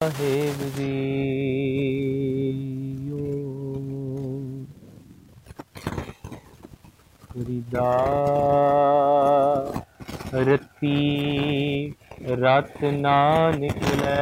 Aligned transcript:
ਸਾਹਿਬ 0.00 0.60
ਜੀ 0.76 0.86
ਫਰੀਦਾ 7.24 7.90
ਰਤੀ 10.36 11.92
ਰਤ 12.38 12.82
ਨਾ 12.84 13.50
ਨਿਕਲੈ 13.50 14.14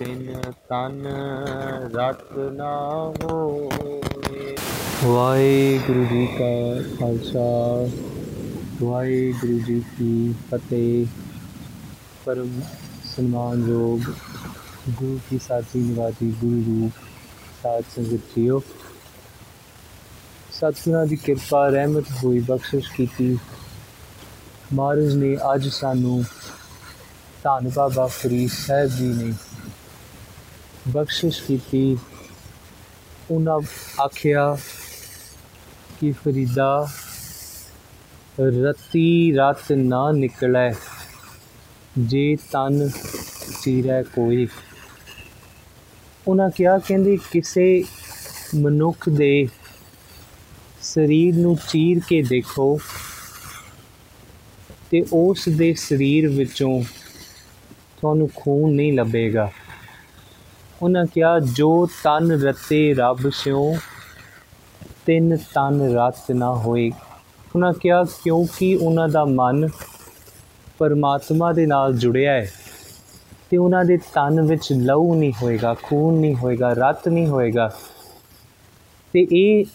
ਤਿਨ 0.05 0.41
ਤਨ 0.69 1.05
ਰਤ 1.93 2.37
ਨਾ 2.53 2.73
ਹੋਏ 3.21 4.55
ਵਾਹਿਗੁਰੂ 5.05 6.03
ਜੀ 6.05 6.25
ਕਾ 6.27 6.49
ਖਾਲਸਾ 6.99 7.45
ਵਾਹਿਗੁਰੂ 8.81 9.57
ਜੀ 9.59 9.79
ਕੀ 9.89 10.33
ਫਤਿਹ 10.49 11.05
ਪਰਮ 12.25 12.61
ਸਨਮਾਨਯੋਗ 13.15 14.11
ਗੁਰੂ 14.89 15.17
ਕੀ 15.29 15.39
ਸਾਚੀ 15.39 15.79
ਨਿਵਾਜੀ 15.79 16.31
ਗੁਰੂ 16.41 16.61
ਰੂਪ 16.63 17.01
ਸਾਧ 17.63 17.83
ਸੰਗਤ 17.95 18.35
ਜੀਓ 18.35 18.61
ਸਤਿਗੁਰਾਂ 20.51 21.05
ਦੀ 21.05 21.15
ਕਿਰਪਾ 21.15 21.67
ਰਹਿਮਤ 21.69 22.11
ਹੋਈ 22.23 22.39
ਬਖਸ਼ਿਸ਼ 22.49 22.91
ਕੀਤੀ 22.91 23.37
ਮਹਾਰਾਜ 24.73 25.15
ਨੇ 25.15 25.35
ਅੱਜ 25.53 25.67
ਸਾਨੂੰ 25.71 26.23
ਧੰਨ 27.43 27.71
ਬਾਬਾ 27.75 28.07
ਫਰੀਦ 28.13 28.49
ਸਾਹਿਬ 28.51 28.89
ਜੀ 28.89 29.13
ਨੇ 29.13 29.33
ਬਖਸ਼ਿਸ਼ 30.87 31.43
ਕੀਤੀ। 31.43 31.97
ਉਹਨਾਂ 33.31 33.59
ਆਖਿਆ 34.01 34.57
ਕਿ 35.99 36.11
ਫਰੀਦਾ, 36.11 36.87
ਰਤੀ 38.39 39.31
ਰਤ 39.31 39.71
ਨਾ 39.71 40.11
ਨਿਕਲੈ, 40.11 40.73
ਜੇ 41.97 42.35
ਤਨ 42.51 42.89
ਚੀਰੈ 43.63 44.03
ਕੋਈ। 44.03 44.47
ਉਹਨਾਂ 46.27 46.49
ਕਿਹਾ, 46.49 46.77
ਕਹਿੰਦੇ, 46.77 47.17
ਕਿਸੇ 47.31 47.83
ਮਨੁੱਖ 48.55 49.09
ਦੇ 49.09 49.47
ਸਰੀਰ 50.81 51.35
ਨੂੰ 51.35 51.57
ਚੀਰ 51.69 52.01
ਕੇ 52.07 52.21
ਦੇਖੋ 52.21 52.79
ਤੇ 54.91 55.05
ਉਸ 55.13 55.49
ਦੇ 55.49 55.73
ਸਰੀਰ 55.73 56.27
ਵਿੱਚੋਂ 56.27 56.83
ਤੁਹਾਨੂੰ 58.01 58.29
ਖੂਨ 58.35 58.73
ਨਹੀਂ 58.73 58.93
ਲੱਭੇਗਾ। 58.93 59.51
ਉਹਨਾਂ 60.81 61.05
ਕਿਹਾ, 61.05 61.39
ਜੋ 61.39 61.87
ਤਨ 62.03 62.31
ਰਤੇ 62.31 62.93
ਰੱਬ 62.93 63.29
ਸਿਓ 63.29 63.75
ਤਿੰਨ 65.05 65.37
ਤਨ 65.37 65.81
ਰਤ 65.95 66.31
ਨਾ 66.31 66.53
ਹੋਏ। 66.55 66.91
ਉਹਨਾਂ 67.55 67.73
ਕਿਹਾ, 67.73 68.03
ਕਿਉਂਕਿ 68.23 68.75
ਉਹਨਾਂ 68.75 69.07
ਦਾ 69.09 69.25
ਮਨ 69.25 69.67
ਪਰਮਾਤਮਾ 70.77 71.51
ਦੇ 71.53 71.65
ਨਾਲ 71.65 71.93
ਜੁੜਿਆ 71.93 72.31
ਹੈ, 72.31 72.51
ਤੇ 73.49 73.57
ਉਹਨਾਂ 73.57 73.85
ਦੇ 73.85 73.97
ਤਨ 73.97 74.41
ਵਿੱਚ 74.41 74.71
ਲਹੂ 74.73 75.15
ਨਹੀਂ 75.15 75.33
ਹੋਏਗਾ, 75.43 75.75
ਖੂਨ 75.83 76.19
ਨਹੀਂ 76.19 76.35
ਹੋਏਗਾ, 76.35 76.73
ਰਤ 76.73 77.07
ਨਹੀਂ 77.07 77.27
ਹੋਏਗਾ। 77.27 77.71
ਤੇ 79.13 79.27
ਇਹ 79.31 79.65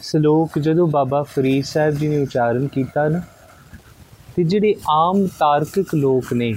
ਸ਼ਲੋਕ 0.00 0.58
ਜਦੋਂ 0.58 0.86
ਬਾਬਾ 0.88 1.22
ਫਰੀਦ 1.22 1.64
ਸਾਹਿਬ 1.64 1.94
ਜੀ 1.94 2.08
ਨੇ 2.08 2.22
ਉਚਾਰਨ 2.22 2.66
ਕੀਤਾ 2.66 3.08
ਨਾ, 3.08 3.20
ਤੇ 4.36 4.44
ਜਿਹੜੇ 4.44 4.74
ਆਮ 4.90 5.26
ਤਾਰਕਿਕ 5.38 5.94
ਲੋਕ 5.94 6.32
ਨੇ 6.32 6.54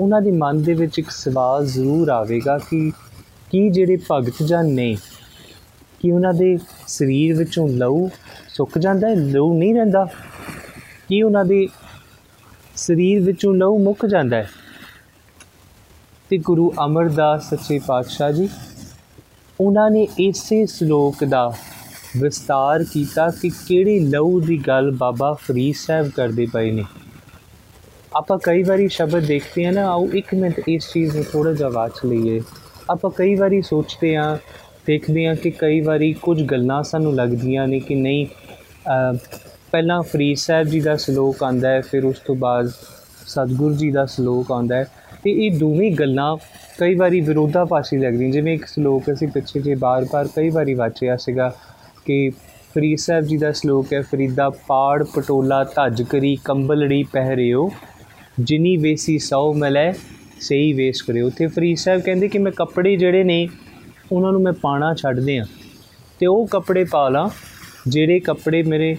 ਉਹਨਾਂ 0.00 0.22
ਦੇ 0.22 0.30
ਮਨ 0.30 0.62
ਦੇ 0.62 0.74
ਵਿੱਚ 0.74 0.98
ਇੱਕ 0.98 1.10
ਸਵਾਲ 1.10 1.66
ਜ਼ਰੂਰ 1.66 2.08
ਆਵੇਗਾ 2.08 2.58
ਕਿ 2.58 2.92
ਕੀ 3.50 3.70
ਜਿਹੜੇ 3.70 3.98
ਭਗਤ 4.10 4.42
ਜਨ 4.42 4.66
ਨੇ 4.66 4.96
ਕਿ 6.00 6.12
ਉਹਨਾਂ 6.12 6.34
ਦੇ 6.34 6.58
ਸਰੀਰ 6.86 7.36
ਵਿੱਚੋਂ 7.36 7.68
ਲਹੂ 7.68 8.10
ਸੁੱਕ 8.48 8.78
ਜਾਂਦਾ 8.78 9.08
ਹੈ? 9.08 9.14
ਲਹੂ 9.14 9.58
ਨਹੀਂ 9.58 9.74
ਰਹਿੰਦਾ। 9.74 10.06
ਕੀ 11.08 11.22
ਉਹਨਾਂ 11.22 11.44
ਦੇ 11.44 11.68
ਸਰੀਰ 12.76 13.20
ਵਿੱਚੋਂ 13.20 13.54
ਲਹੂ 13.54 13.78
ਮੁੱਕ 13.78 14.06
ਜਾਂਦਾ 14.06 14.36
ਹੈ? 14.36 14.50
ਤੇ 16.30 16.38
ਗੁਰੂ 16.38 16.72
ਅਮਰਦਾਸ 16.84 17.50
ਸੱਚੇ 17.50 17.80
ਪਾਤਸ਼ਾਹ 17.86 18.32
ਜੀ, 18.32 18.48
ਉਹਨਾਂ 19.60 19.90
ਨੇ 19.90 20.08
ਇਸੇ 20.18 20.66
ਸ਼ਲੋਕ 20.66 21.24
ਦਾ 21.24 21.52
ਵਿਸਤਾਰ 22.16 22.84
ਕੀਤਾ 22.84 23.30
ਕਿ 23.30 23.50
ਕਿਹੜੀ 23.66 24.00
ਲਹੂ 24.00 24.40
ਦੀ 24.40 24.58
ਗੱਲ 24.58 24.90
ਬਾਬਾ 24.90 25.32
ਫਰੀਦ 25.32 25.74
ਸਾਹਿਬ 25.74 26.08
ਕਰਦੇ 26.08 26.46
ਪਏ 26.52 26.70
ਨੇ। 26.70 26.84
ਆਪਾਂ 28.16 28.38
ਕਈ 28.42 28.62
ਵਾਰੀ 28.62 28.88
ਸ਼ਬਦ 28.88 29.24
ਦੇਖਦੇ 29.26 29.64
ਹਾਂ 29.66 29.72
ਨਾ, 29.72 29.86
ਆਓ 29.90 30.06
ਇੱਕ 30.14 30.34
ਮਿੰਟ 30.34 30.60
ਇਸ 30.68 30.92
ਚੀਜ਼ 30.92 31.16
ਨੂੰ 31.16 31.24
ਥੋੜਾ 31.32 31.52
ਜਿਹਾ 31.52 31.68
ਵਾਚ 31.68 32.04
ਲਈਏ। 32.06 32.40
ਆਪਾਂ 32.90 33.10
ਕਈ 33.10 33.34
ਵਾਰੀ 33.34 33.60
ਸੋਚਦੇ 33.62 34.14
ਹਾਂ, 34.16 34.36
ਦੇਖਦੇ 34.86 35.26
ਹਾਂ 35.26 35.34
ਕਿ 35.34 35.50
ਕਈ 35.50 35.80
ਵਾਰੀ 35.80 36.12
ਕੁਝ 36.22 36.42
ਗੱਲਾਂ 36.42 36.82
ਸਾਨੂੰ 36.82 37.14
ਲੱਗਦੀਆਂ 37.14 37.66
ਨੇ 37.68 37.80
ਕਿ 37.80 37.94
ਨਹੀਂ 37.94 38.26
ਪਹਿਲਾਂ 39.72 40.00
ਫਰੀਦ 40.02 40.36
ਸਾਹਿਬ 40.36 40.68
ਜੀ 40.68 40.80
ਦਾ 40.80 40.96
ਸ਼ਲੋਕ 40.96 41.42
ਆਂਦਾ 41.44 41.68
ਹੈ, 41.68 41.80
ਫਿਰ 41.80 42.04
ਉਸ 42.04 42.18
ਤੋਂ 42.18 42.34
ਬਾਅਦ 42.36 42.70
ਸਤਿਗੁਰੂ 43.26 43.74
ਜੀ 43.74 43.90
ਦਾ 43.90 44.04
ਸ਼ਲੋਕ 44.06 44.52
ਆਂਦਾ 44.52 44.76
ਹੈ। 44.76 44.86
ਤੇ 45.24 45.30
ਇਹ 45.46 45.58
ਦੋਵੇਂ 45.58 45.90
ਗੱਲਾਂ 45.92 46.36
ਕਈ 46.78 46.94
ਵਾਰੀ 46.94 47.20
ਵਿਰੋਧਾਭਾਸੀ 47.20 47.96
ਲੱਗਦੀਆਂ। 47.98 48.30
ਜਿਵੇਂ 48.30 48.54
ਇੱਕ 48.54 48.66
ਸ਼ਲੋਕ 48.66 49.12
ਅਸੀਂ 49.12 49.28
ਪਿੱਛੇ 49.28 49.60
ਜੇ 49.60 49.74
ਬਾਰ-ਬਾਰ 49.74 50.28
ਕਈ 50.36 50.50
ਵਾਰੀ 50.50 50.74
ਵਾਚਿਆ 50.74 51.16
ਸੀਗਾ 51.16 51.52
ਕਿ 52.06 52.28
ਫਰੀਦ 52.74 52.98
ਸਾਹਿਬ 52.98 53.24
ਜੀ 53.24 53.36
ਦਾ 53.36 53.50
ਸ਼ਲੋਕ 53.52 53.92
ਹੈ, 53.92 54.00
ਫਰੀਦਾ 54.02 54.48
ਪਾੜ 54.68 55.02
ਪਟੋਲਾ 55.04 55.62
ਧੱਜ 55.64 56.02
ਕਰੀ, 56.02 56.36
ਕੰਬਲੜੀ 56.44 57.02
ਪਹਿਰਿਓ। 57.12 57.70
ਜਿਨੀ 58.40 58.76
ਵੇਸੀ 58.76 59.18
ਸੌ 59.18 59.52
ਮਲੈ 59.54 59.92
ਸਹੀ 60.40 60.72
ਵੇਸ 60.72 61.02
ਕਰਿਓ। 61.02 61.28
ਤੇ 61.30 61.46
ਫਰੀਦ 61.46 61.76
ਸਾਹਿਬ 61.78 62.00
ਕਹਿੰਦੇ 62.00 62.28
ਕਿ 62.28 62.38
ਮੈਂ 62.38 62.52
ਕੱਪੜੇ 62.52 62.96
ਜਿਹੜੇ 62.96 63.24
ਨੇ, 63.24 63.48
ਉਹਨਾਂ 64.12 64.32
ਨੂੰ 64.32 64.42
ਮੈਂ 64.42 64.52
ਪਾਣਾ 64.52 64.94
ਛੱਡ 64.94 65.20
ਦਿਆਂ 65.20 65.44
ਤੇ 66.20 66.26
ਉਹ 66.26 66.46
ਕੱਪੜੇ 66.46 66.84
ਪਾ 66.84 67.08
ਲਾਂ, 67.08 67.28
ਜਿਹੜੇ 67.88 68.18
ਕੱਪੜੇ 68.20 68.62
ਮੇਰੇ 68.62 68.96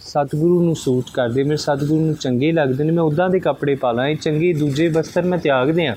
ਸਤਿਗੁਰੂ 0.00 0.62
ਨੂੰ 0.62 0.74
ਸੂਟ 0.76 1.10
ਕਰਦੇ, 1.14 1.42
ਮੇਰੇ 1.42 1.56
ਸਤਿਗੁਰੂ 1.56 2.00
ਨੂੰ 2.00 2.14
ਚੰਗੇ 2.14 2.52
ਲੱਗਦੇ 2.52 2.84
ਨੇ, 2.84 2.92
ਮੈਂ 2.92 3.02
ਉਦਾਂ 3.02 3.28
ਦੇ 3.30 3.40
ਕੱਪੜੇ 3.40 3.74
ਪਾ 3.74 3.92
ਲਾਂ, 3.92 4.06
ਇਹ 4.08 4.16
ਚੰਗੇ 4.16 4.52
ਦੂਜੇ 4.52 4.88
ਬਸਤਰ 4.88 5.22
ਮੈਂ 5.22 5.38
ਤਿਆਗ 5.38 5.70
ਦਿਆਂ 5.70 5.94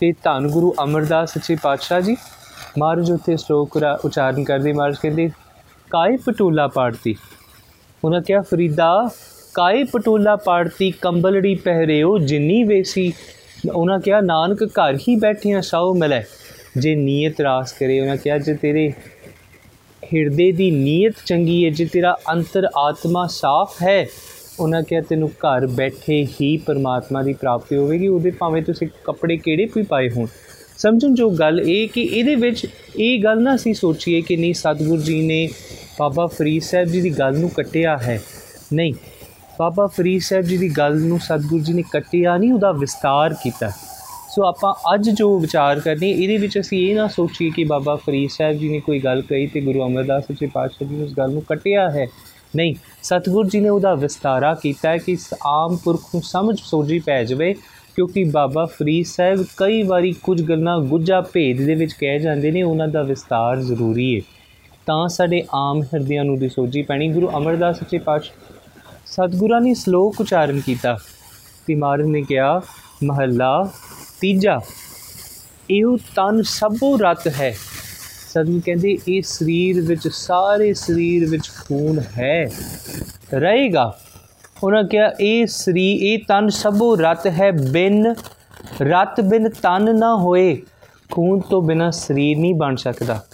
ਤੇ 0.00 0.12
ਧੰਨ 0.22 0.48
ਗੁਰੂ 0.48 0.74
ਅਮਰਦਾਸ 0.84 1.32
ਸੱਚੇ 1.34 1.56
ਪਾਤਸ਼ਾਹ 1.62 2.00
ਜੀ, 2.00 2.16
ਮਹਾਰਾਜ 2.78 3.10
ਉੱਥੇ 3.10 3.36
ਸ਼ਲੋਕ 3.36 3.78
ਉਚਾਰਨ 4.04 4.44
ਕਰਦੇ, 4.44 4.72
ਮਹਾਰਾਜ 4.72 4.96
ਕਹਿੰਦੇ 5.02 5.30
ਕਾਏ 5.90 6.16
ਪਟੋਲਾ 6.16 6.66
ਪਾੜਤੀ? 6.68 7.14
ਉਹਨਾਂ 8.04 8.20
ਕਿਹਾ, 8.20 8.40
ਫਰੀਦਾ 8.40 9.08
ਕਾਏ 9.54 9.84
ਪਟੋਲਾ 9.84 10.36
ਪਾੜਤੀ, 10.36 10.90
ਕੰਬਲੜੀ 10.90 11.54
ਪਹਿਰਿਓ 11.54 12.18
ਜਿੰਨੀ 12.18 12.64
ਵੇਸੀ। 12.64 13.12
ਉਹਨਾਂ 13.74 14.00
ਕਿਹਾ, 14.00 14.20
ਨਾਨਕ 14.20 14.62
ਘਰ 14.64 14.96
ਹੀ 14.96 15.16
ਬੈਠਿਆਂ 15.16 15.62
ਸੌ 15.62 15.94
ਮਿਲੇ। 15.94 16.22
ਜੇ 16.78 16.94
ਨੀਅਤ 16.94 17.40
ਰਾਸ 17.40 17.72
ਕਰੇ। 17.72 18.00
ਉਹਨਾਂ 18.00 18.16
ਕਿਹਾ, 18.16 18.38
ਜੇ 18.38 18.54
ਤੇਰੇ 18.54 18.92
ਹਿਰਦੇ 20.04 20.52
ਦੀ 20.52 20.70
ਨੀਅਤ 20.70 21.14
ਚੰਗੀ 21.26 21.64
ਹੈ 21.64 21.70
ਜੇ 21.70 21.84
ਤੇਰਾ 21.84 22.16
ਅੰਤਰ 22.32 22.68
ਆਤਮਾ 22.76 23.26
ਸਾਫ਼ 23.26 23.82
ਹੈ, 23.82 24.06
ਉਹਨਾਂ 24.60 24.82
ਕਿਹਾ, 24.82 25.00
ਤੈਨੂੰ 25.00 25.28
ਘਰ 25.28 25.66
ਬੈਠੇ 25.66 26.26
ਹੀ 26.40 26.56
ਪਰਮਾਤਮਾ 26.56 27.22
ਦੀ 27.22 27.32
ਪ੍ਰਾਪਤੀ 27.32 27.76
ਹੋਵੇਗੀ। 27.76 28.08
ਉਹਦੇ 28.08 28.30
ਭਾਵੇਂ 28.30 28.62
ਤੁਸੀਂ 28.62 28.88
ਕੱਪੜੇ 29.04 29.36
ਕਿਹੜੇ 29.36 29.68
ਵੀ 29.76 29.82
ਪਾਏ 29.82 30.10
ਹੋਣ। 30.10 30.26
ਸਮਝਣ 30.78 31.14
ਜੋ 31.14 31.30
ਗੱਲ 31.30 31.60
ਇਹ 31.60 31.88
ਕਿ 31.88 32.02
ਇਹਦੇ 32.02 32.34
ਵਿੱਚ 32.34 32.66
ਇਹ 32.98 33.22
ਗੱਲ 33.22 33.42
ਨਾ 33.42 33.54
ਅਸੀਂ 33.54 33.74
ਸੋਚੀਏ 33.74 34.20
ਕਿ 34.20 34.36
ਨਹੀਂ, 34.36 34.54
ਸਤਿਗੁਰੂ 34.54 35.02
ਜੀ 35.02 35.22
ਨੇ 35.22 35.48
ਬਾਬਾ 35.98 36.26
ਫਰੀਦ 36.26 36.62
ਸਾਹਿਬ 36.62 36.88
ਜੀ 36.88 37.00
ਦੀ 37.00 37.10
ਗੱਲ 37.10 37.38
ਨੂੰ 37.38 37.50
ਕੱਟਿਆ 37.50 37.98
ਹੈ। 37.98 38.22
ਨਹੀਂ 38.72 38.94
ਬਾਬਾ 39.60 39.86
ਫਰੀਦ 39.86 40.20
ਸਾਹਿਬ 40.22 40.44
ਜੀ 40.44 40.56
ਦੀ 40.56 40.68
ਗੱਲ 40.68 40.94
ਨੂੰ 40.98 41.18
ਸਤਿਗੁਰੂ 41.20 41.62
ਜੀ 41.64 41.72
ਨੇ 41.72 41.82
ਕੱਟਿਆ 41.92 42.36
ਨਹੀਂ, 42.36 42.52
ਉਹਦਾ 42.52 42.70
ਵਿਸਤਾਰ 42.72 43.34
ਕੀਤਾ। 43.42 43.68
ਸੋ 44.30 44.44
ਆਪਾਂ 44.44 44.72
ਅੱਜ 44.94 45.08
ਜੋ 45.10 45.38
ਵਿਚਾਰ 45.38 45.80
ਕਰਨੀ, 45.80 46.10
ਇਹਦੇ 46.10 46.36
ਵਿੱਚ 46.36 46.58
ਅਸੀਂ 46.60 46.78
ਇਹ 46.86 46.94
ਨਾ 46.96 47.06
ਸੋਚੀਏ 47.08 47.50
ਕਿ 47.50 47.64
ਬਾਬਾ 47.64 47.96
ਫਰੀਦ 47.96 48.30
ਸਾਹਿਬ 48.30 48.58
ਜੀ 48.58 48.68
ਨੇ 48.68 48.78
ਕੋਈ 48.80 48.98
ਗੱਲ 49.00 49.20
ਕਹੀ 49.22 49.46
ਤੇ 49.46 49.60
ਗੁਰੂ 49.60 49.84
ਅਮਰਦਾਸ 49.86 50.24
ਸੱਚੇ 50.26 50.46
ਪਾਤਸ਼ਾਹ 50.46 50.88
ਜੀ 50.88 50.96
ਨੇ 50.96 51.02
ਉਸ 51.04 51.12
ਗੱਲ 51.16 51.32
ਨੂੰ 51.32 51.42
ਕੱਟਿਆ 51.42 51.88
ਹੈ। 51.90 52.06
ਨਹੀਂ, 52.56 52.74
ਸਤਿਗੁਰੂ 53.02 53.48
ਜੀ 53.48 53.60
ਨੇ 53.60 53.68
ਉਹਦਾ 53.68 53.94
ਵਿਸਤਾਰਾ 53.94 54.54
ਕੀਤਾ 54.62 54.90
ਹੈ 54.90 54.96
ਕਿ 54.98 55.16
ਆਮ 55.46 55.76
ਪੁਰਖ 55.76 56.08
ਨੂੰ 56.14 56.22
ਸਮਝ 56.22 56.58
ਸੋਝੀ 56.60 56.98
ਪੈ 56.98 57.22
ਜਾਵੇ, 57.24 57.52
ਕਿਉਂਕਿ 57.96 58.24
ਬਾਬਾ 58.32 58.64
ਫਰੀਦ 58.78 59.06
ਸਾਹਿਬ 59.06 59.44
ਕਈ 59.56 59.82
ਵਾਰੀ 59.82 60.12
ਕੁਝ 60.22 60.40
ਗੱਲਾਂ 60.42 60.78
ਗੁੱਜਾ 60.84 61.20
ਭੇਦ 61.32 61.64
ਦੇ 61.66 61.74
ਵਿੱਚ 61.74 61.92
ਕਹਿ 61.92 62.18
ਜਾਂਦੇ 62.18 62.50
ਨੇ, 62.50 62.62
ਉਹਨਾਂ 62.62 62.88
ਦਾ 62.88 63.02
ਵਿਸਤਾਰ 63.02 63.60
ਜ਼ਰੂਰੀ 63.62 64.14
ਹੈ 64.16 64.20
ਤਾਂ 64.86 65.06
ਸਾਡੇ 65.08 65.42
ਆਮ 65.54 65.82
ਹਿਰਦਿਆਂ 65.84 66.24
ਨੂੰ 66.24 66.38
ਦੀ 66.38 66.48
ਸੋਝੀ 66.48 66.82
ਪੈਣੀ। 66.82 67.08
ਗੁਰੂ 67.12 67.28
ਅਮਰਦਾਸ 67.36 67.78
ਸੱਚੇ 67.78 67.98
ਪਾਤਸ਼ਾਹ 67.98 68.49
ਸਤਿਗੁਰਾਂ 69.10 69.60
ਨੇ 69.60 69.74
ਸ਼ਲੋਕ 69.74 70.20
ਉਚਾਰਨ 70.20 70.60
ਕੀਤਾ। 70.60 70.98
ਤੇ 71.66 71.74
ਮਹਾਰਾਜ 71.74 72.06
ਨੇ 72.06 72.22
ਕਿਹਾ, 72.22 72.60
ਮਹੱਲਾ, 73.04 73.70
ਤੀਜਾ, 74.20 74.60
ਇਹੋ 75.70 75.96
ਤਨ 75.96 76.42
ਸਭੋ 76.42 76.96
ਰਤ 76.96 77.28
ਹੈ। 77.28 77.56
ਸਤਿਗੁਰ 78.30 78.60
ਕਹਿੰਦੇ, 78.66 78.98
ਇਹ 79.08 79.22
ਸਰੀਰ 79.22 79.80
ਵਿੱਚ, 79.80 80.08
ਸਾਰੇ 80.08 80.74
ਸਰੀਰ 80.74 81.26
ਵਿੱਚ 81.30 81.48
ਖੂਨ 81.48 82.02
ਹੈ। 82.18 82.50
ਰਹੇਗਾ। 83.34 83.98
ਉਹਨਾਂ 84.64 84.84
ਕਿਹਾ, 84.84 85.12
ਇਹ 85.20 85.46
ਸਰੀ, 85.46 85.92
ਇਹ 85.92 86.18
ਤਨ 86.28 86.48
ਸਭੋ 86.48 86.96
ਰਤ 86.96 87.26
ਹੈ। 87.26 87.52
ਬਿਨ 87.52 88.14
ਰਤ, 88.82 89.20
ਬਿਨ 89.20 89.48
ਤਨ 89.48 89.98
ਨਾ 89.98 90.16
ਹੋਏ, 90.16 90.62
ਖੂਨ 91.12 91.40
ਤੋਂ 91.40 91.62
ਬਿਨਾ 91.62 91.90
ਸਰੀਰ 91.90 92.38
ਨਹੀਂ 92.38 92.54
ਬਣ 92.54 92.76
ਸਕਦਾ। 92.76 93.24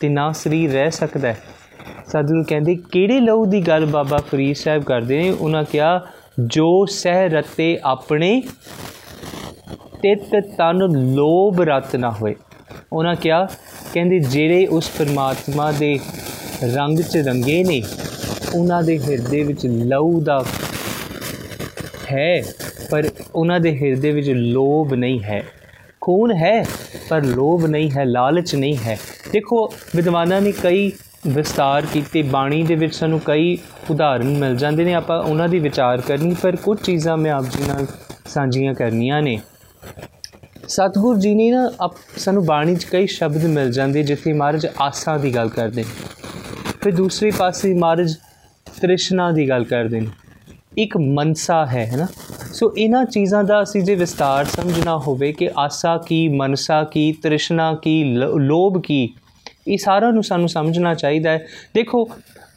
ਤੇ 0.00 0.08
ਨਾ 0.08 0.32
ਸਰੀਰ 0.32 0.72
ਰਹਿ 0.72 0.90
ਸਕਦਾ 0.90 1.28
ਹੈ। 1.28 1.38
ਸਤਿਗੁਰੂ 2.08 2.44
ਕਹਿੰਦੇ, 2.44 2.74
ਕਿਹੜੇ 2.92 3.20
ਲਹੂ 3.20 3.46
ਦੀ 3.46 3.60
ਗੱਲ 3.60 3.86
ਬਾਬਾ 3.86 4.16
ਫਰੀਦ 4.16 4.56
ਸਾਹਿਬ 4.56 4.84
ਕਰਦੇ 4.84 5.22
ਨੇ? 5.22 5.30
ਉਹਨਾਂ 5.30 5.64
ਕਿਹਾ, 5.64 6.06
ਜੋ 6.40 6.86
ਸਹਿ 6.86 7.28
ਰਤੇ 7.28 7.78
ਆਪਣੇ 7.84 8.42
ਤਿਤ 10.02 10.30
ਤਨ 10.58 10.76
ਲੋਭ 11.14 11.60
ਰਤ 11.60 11.96
ਨਾ 11.96 12.10
ਹੋਏ। 12.10 12.34
ਉਹਨਾਂ 12.92 13.14
ਕਿਹਾ, 13.14 13.48
ਕਹਿੰਦੇ, 13.94 14.18
ਜਿਹੜੇ 14.18 14.66
ਉਸ 14.66 14.90
ਪਰਮਾਤਮਾ 14.98 15.72
ਦੇ 15.72 15.98
ਰੰਗ 16.74 16.98
'ਚ 16.98 17.16
ਰੰਗੇ 17.16 17.64
ਨੇ, 17.64 17.82
ਉਹਨਾਂ 18.54 18.82
ਦੇ 18.82 18.98
ਹਿਰਦੇ 18.98 19.42
ਵਿੱਚ 19.42 19.66
ਲਹੂ 19.66 20.20
ਦਾ 20.20 20.44
ਹੈ, 22.12 22.42
ਪਰ 22.90 23.08
ਉਹਨਾਂ 23.34 23.60
ਦੇ 23.60 23.78
ਹਿਰਦੇ 23.78 24.10
ਵਿੱਚ 24.10 24.30
ਲੋਭ 24.30 24.94
ਨਹੀਂ 24.94 25.22
ਹੈ। 25.22 25.42
ਖੂਨ 26.00 26.32
ਹੈ, 26.32 26.64
ਪਰ 27.08 27.22
ਲੋਭ 27.22 27.66
ਨਹੀਂ 27.66 27.90
ਹੈ, 27.90 28.04
ਲਾਲਚ 28.04 28.54
ਨਹੀਂ 28.54 28.76
ਹੈ। 28.76 28.98
ਦੇਖੋ, 29.32 29.72
ਵਿਦਵਾਨਾਂ 29.96 30.40
ਨੇ 30.40 30.52
ਕਈ 30.52 30.92
ਵਿਸਤਾਰ 31.26 31.86
ਕੀਤੇ, 31.86 32.22
ਬਾਣੀ 32.22 32.62
ਦੇ 32.62 32.74
ਵਿੱਚ 32.74 32.94
ਸਾਨੂੰ 32.94 33.20
ਕਈ 33.20 33.56
ਉਦਾਹਰਨ 33.90 34.36
ਮਿਲ 34.38 34.56
ਜਾਂਦੇ 34.56 34.84
ਨੇ, 34.84 34.94
ਆਪਾਂ 34.94 35.18
ਉਹਨਾਂ 35.22 35.48
ਦੀ 35.48 35.58
ਵਿਚਾਰ 35.58 36.00
ਕਰਨੀ, 36.00 36.34
ਪਰ 36.42 36.56
ਕੁਝ 36.56 36.78
ਚੀਜ਼ਾਂ 36.80 37.16
ਮੈਂ 37.16 37.32
ਆਪ 37.32 37.44
ਜੀ 37.44 37.66
ਨਾਲ 37.68 37.86
ਸਾਂਝੀਆਂ 38.26 38.74
ਕਰਨੀਆਂ 38.74 39.22
ਨੇ। 39.22 39.38
ਸਤਿਗੁਰੂ 40.68 41.20
ਜੀ 41.20 41.34
ਨੇ 41.34 41.50
ਨਾ 41.50 41.70
ਆਪ 41.80 41.94
ਸਾਨੂੰ 42.16 42.44
ਬਾਣੀ 42.46 42.76
'ਚ 42.76 42.84
ਕਈ 42.84 43.06
ਸ਼ਬਦ 43.06 43.44
ਮਿਲ 43.46 43.70
ਜਾਂਦੇ, 43.72 44.02
ਜਿੱਥੇ 44.02 44.32
ਮਹਾਰਾਜ 44.32 44.66
ਆਸਾਂ 44.80 45.18
ਦੀ 45.18 45.34
ਗੱਲ 45.34 45.48
ਕਰਦੇ 45.48 45.82
ਨੇ, 45.82 45.88
ਫਿਰ 46.82 46.94
ਦੂਸਰੇ 46.94 47.30
ਪਾਸੇ 47.30 47.74
ਮਹਾਰਾਜ 47.74 48.14
ਤ੍ਰਿਸ਼ਨਾ 48.80 49.30
ਦੀ 49.32 49.48
ਗੱਲ 49.48 49.64
ਕਰਦੇ 49.64 50.00
ਨੇ। 50.00 50.08
ਇੱਕ 50.78 50.96
ਮਨਸਾ 50.98 51.64
ਹੈ 51.66 51.84
ਹੈ 51.86 51.96
ਨਾ? 51.96 52.06
ਸੋ 52.52 52.72
ਇਹਨਾਂ 52.78 53.04
ਚੀਜ਼ਾਂ 53.04 53.42
ਦਾ 53.44 53.62
ਅਸੀਂ 53.62 53.82
ਜੇ 53.82 53.94
ਵਿਸਤਾਰ 53.94 54.44
ਸਮਝਣਾ 54.44 54.96
ਹੋਵੇ 54.98 55.32
ਕਿ 55.32 55.50
ਆਸਾ 55.58 55.96
ਕੀ, 55.98 56.28
ਮਨਸਾ 56.28 56.82
ਕੀ, 56.84 57.12
ਤ੍ਰਿਸ਼ਨਾ 57.12 57.74
ਕੀ 57.74 58.02
ਲੋਭ 58.04 58.80
ਕੀ 58.82 59.08
ਇਹ 59.66 59.78
ਸਾਰਾ 59.78 60.10
ਨੂੰ 60.10 60.22
ਸਾਨੂੰ 60.22 60.48
ਸਮਝਣਾ 60.48 60.94
ਚਾਹੀਦਾ 60.94 61.30
ਹੈ। 61.30 61.46
ਦੇਖੋ, 61.74 62.08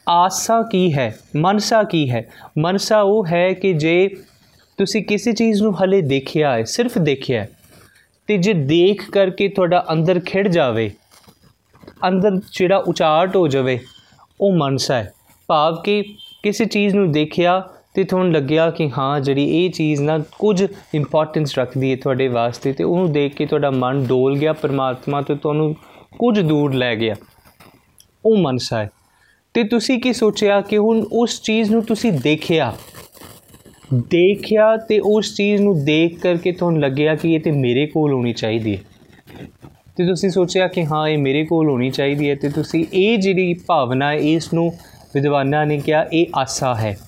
ਆਸਾ 0.08 0.60
ਕੀ 0.62 0.92
ਹੈ? 0.94 1.14
ਮਨਸਾ 1.36 1.82
ਕੀ 1.82 2.08
ਹੈ? 2.10 2.24
ਮਨਸਾ 2.58 3.00
ਉਹ 3.00 3.26
ਹੈ 3.26 3.52
ਕਿ 3.52 3.72
ਜੇ 3.72 4.08
ਤੁਸੀਂ 4.78 5.02
ਕਿਸੇ 5.04 5.32
ਚੀਜ਼ 5.32 5.62
ਨੂੰ 5.62 5.72
ਹਲੇ 5.82 6.00
ਦੇਖਿਆ 6.02 6.52
ਹੈ, 6.52 6.64
ਸਿਰਫ 6.64 6.98
ਦੇਖਿਆ 6.98 7.40
ਹੈ, 7.40 7.48
ਤੇ 8.28 8.36
ਜੇ 8.36 8.52
ਦੇਖ 8.52 9.10
ਕਰਕੇ 9.10 9.48
ਤੁਹਾਡਾ 9.48 9.84
ਅੰਦਰ 9.92 10.20
ਖਿੜ 10.20 10.46
ਜਾਵੇ, 10.48 10.90
ਅੰਦਰ 12.08 12.40
ਜਿਹੜਾ 12.52 12.76
ਉਚਾਟ 12.78 13.36
ਹੋ 13.36 13.46
ਜਾਵੇ, 13.48 13.78
ਉਹ 14.40 14.52
ਮਨਸਾ 14.52 14.94
ਹੈ। 14.94 15.12
ਭਾਵ 15.48 15.80
ਕਿ 15.82 16.02
ਕਿਸੇ 16.42 16.64
ਚੀਜ਼ 16.64 16.94
ਨੂੰ 16.94 17.10
ਦੇਖਿਆ 17.12 17.62
ਤੇ 17.94 18.04
ਤੁਹਾਨੂੰ 18.04 18.32
ਲੱਗਿਆ 18.32 18.70
ਕਿ 18.70 18.90
ਹਾਂ, 18.98 19.20
ਜਿਹੜੀ 19.20 19.44
ਇਹ 19.56 19.70
ਚੀਜ਼ 19.70 20.02
ਨਾ 20.02 20.18
ਕੁਝ 20.38 20.66
ਇੰਪੋਰਟੈਂਸ 20.94 21.58
ਰੱਖਦੀ 21.58 21.90
ਹੈ 21.90 21.96
ਤੁਹਾਡੇ 21.96 22.28
ਵਾਸਤੇ 22.28 22.72
ਤੇ 22.72 22.84
ਉਹਨੂੰ 22.84 23.12
ਦੇਖ 23.12 23.34
ਕੇ 23.34 23.46
ਤੁਹਾਡਾ 23.46 23.70
ਮਨ 23.70 24.04
ਡੋਲ 24.06 24.38
ਗਿਆ, 24.38 24.52
ਪਰਮਾਤਮਾ 24.52 25.20
ਤੋਂ 25.20 25.36
ਤੁਹਾਨੂੰ 25.36 25.74
ਕੁਝ 26.18 26.40
ਦੂਰ 26.40 26.74
ਲੈ 26.74 26.96
ਗਿਆ। 26.96 27.14
ਉਹ 28.24 28.36
ਮਨਸਾ 28.36 28.78
ਹੈ। 28.78 28.90
ਤੇ 29.54 29.64
ਤੁਸੀਂ 29.64 29.98
ਕੀ 29.98 30.12
ਸੋਚਿਆ 30.12 30.60
ਕਿ 30.60 30.76
ਹੁਣ 30.76 31.04
ਉਸ 31.12 31.42
ਚੀਜ਼ 31.42 31.70
ਨੂੰ 31.70 31.84
ਤੁਸੀਂ 31.84 32.12
ਦੇਖਿਆ? 32.12 32.76
ਦੇਖਿਆ 33.94 34.76
ਤੇ 34.76 34.98
ਉਸ 34.98 35.34
ਚੀਜ਼ 35.36 35.62
ਨੂੰ 35.62 35.84
ਦੇਖ 35.84 36.20
ਕਰਕੇ 36.20 36.52
ਤੁਹਾਨੂੰ 36.52 36.80
ਲੱਗਿਆ 36.80 37.14
ਕਿ 37.14 37.34
ਇਹ 37.34 37.40
ਤੇ 37.40 37.50
ਮੇਰੇ 37.50 37.86
ਕੋਲ 37.86 38.12
ਹੋਣੀ 38.12 38.32
ਚਾਹੀਦੀ 38.32 38.76
ਹੈ। 38.76 38.82
ਤੇ 39.96 40.06
ਤੁਸੀਂ 40.06 40.30
ਸੋਚਿਆ 40.30 40.68
ਕਿ 40.68 40.86
ਹਾਂ, 40.86 41.08
ਇਹ 41.08 41.18
ਮੇਰੇ 41.18 41.44
ਕੋਲ 41.44 41.70
ਹੋਣੀ 41.70 41.90
ਚਾਹੀਦੀ 41.90 42.30
ਹੈ 42.30 42.34
ਤੇ 42.34 42.48
ਤੁਸੀਂ 42.48 42.86
ਇਹ 42.92 43.18
ਜਿਹੜੀ 43.18 43.54
ਭਾਵਨਾ 43.54 44.08
ਹੈ, 44.08 44.14
ਇਸ 44.14 44.52
ਨੂੰ 44.52 44.72
ਵਿਦਵਾਨਾਂ 45.14 45.66
ਨੇ 45.66 45.78
ਕਿਹਾ, 45.78 46.06
ਇਹ 46.12 46.26
ਆਸਾ 46.36 46.74
ਹੈ। 46.74 46.98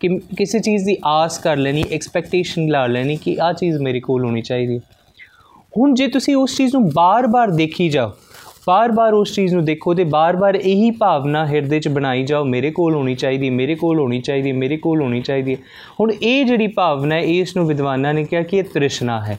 ਕਿ 0.00 0.08
ਕਿਸੇ 0.08 0.58
ਚੀਜ਼ 0.58 0.84
ਦੀ 0.84 0.96
ਆਸ 1.04 1.38
ਕਰ 1.38 1.56
ਲੈਣੀ 1.56 1.84
ਐਕਸਪੈਕਟੇਸ਼ਨ 1.92 2.68
ਲਾ 2.68 2.86
ਲੈਣੀ 2.86 3.16
ਕਿ 3.16 3.36
ਆ 3.42 3.52
ਚੀਜ਼ 3.52 3.76
ਮੇਰੇ 3.76 4.00
ਕੋਲ 4.00 4.24
ਹੋਣੀ 4.24 4.42
ਚਾਹੀਦੀ 4.42 4.78
ਹੁਣ 5.78 5.94
ਜੇ 5.94 6.08
ਤੁਸੀਂ 6.08 6.36
ਉਸ 6.36 6.56
ਚੀਜ਼ 6.56 6.74
ਨੂੰ 6.74 6.90
ਬਾਰ-ਬਾਰ 6.90 7.50
ਦੇਖੀ 7.50 7.88
ਜਾਓ 7.88 8.12
ਬਾਰ-ਬਾਰ 8.66 9.12
ਉਸ 9.12 9.32
ਚੀਜ਼ 9.32 9.54
ਨੂੰ 9.54 9.64
ਦੇਖੋ 9.64 9.94
ਤੇ 9.94 10.04
ਬਾਰ-ਬਾਰ 10.04 10.54
ਇਹੀ 10.54 10.90
ਭਾਵਨਾ 10.90 11.46
ਹਿਰਦੇ 11.46 11.80
'ਚ 11.80 11.88
ਬਣਾਈ 11.88 12.22
ਜਾਓ, 12.22 12.44
ਮੇਰੇ 12.44 12.70
ਕੋਲ 12.70 12.94
ਹੋਣੀ 12.94 13.14
ਚਾਹੀਦੀ, 13.14 13.50
ਮੇਰੇ 13.50 13.74
ਕੋਲ 13.74 13.98
ਹੋਣੀ 13.98 14.20
ਚਾਹੀਦੀ, 14.20 14.52
ਮੇਰੇ 14.52 14.76
ਕੋਲ 14.76 15.02
ਹੋਣੀ 15.02 15.20
ਚਾਹੀਦੀ 15.20 15.56
ਹੁਣ 16.00 16.12
ਇਹ 16.22 16.44
ਜਿਹੜੀ 16.44 16.66
ਭਾਵਨਾ 16.66 17.14
ਹੈ 17.14 17.20
ਇਸ 17.20 17.56
ਨੂੰ 17.56 17.66
ਵਿਦਵਾਨਾਂ 17.66 18.14
ਨੇ 18.14 18.24
ਕਿਹਾ 18.24 18.42
ਕਿ 18.42 18.56
ਇਹ 18.56 18.64
ਤ੍ਰਿਸ਼ਨਾ 18.64 19.20
ਹੈ। 19.24 19.38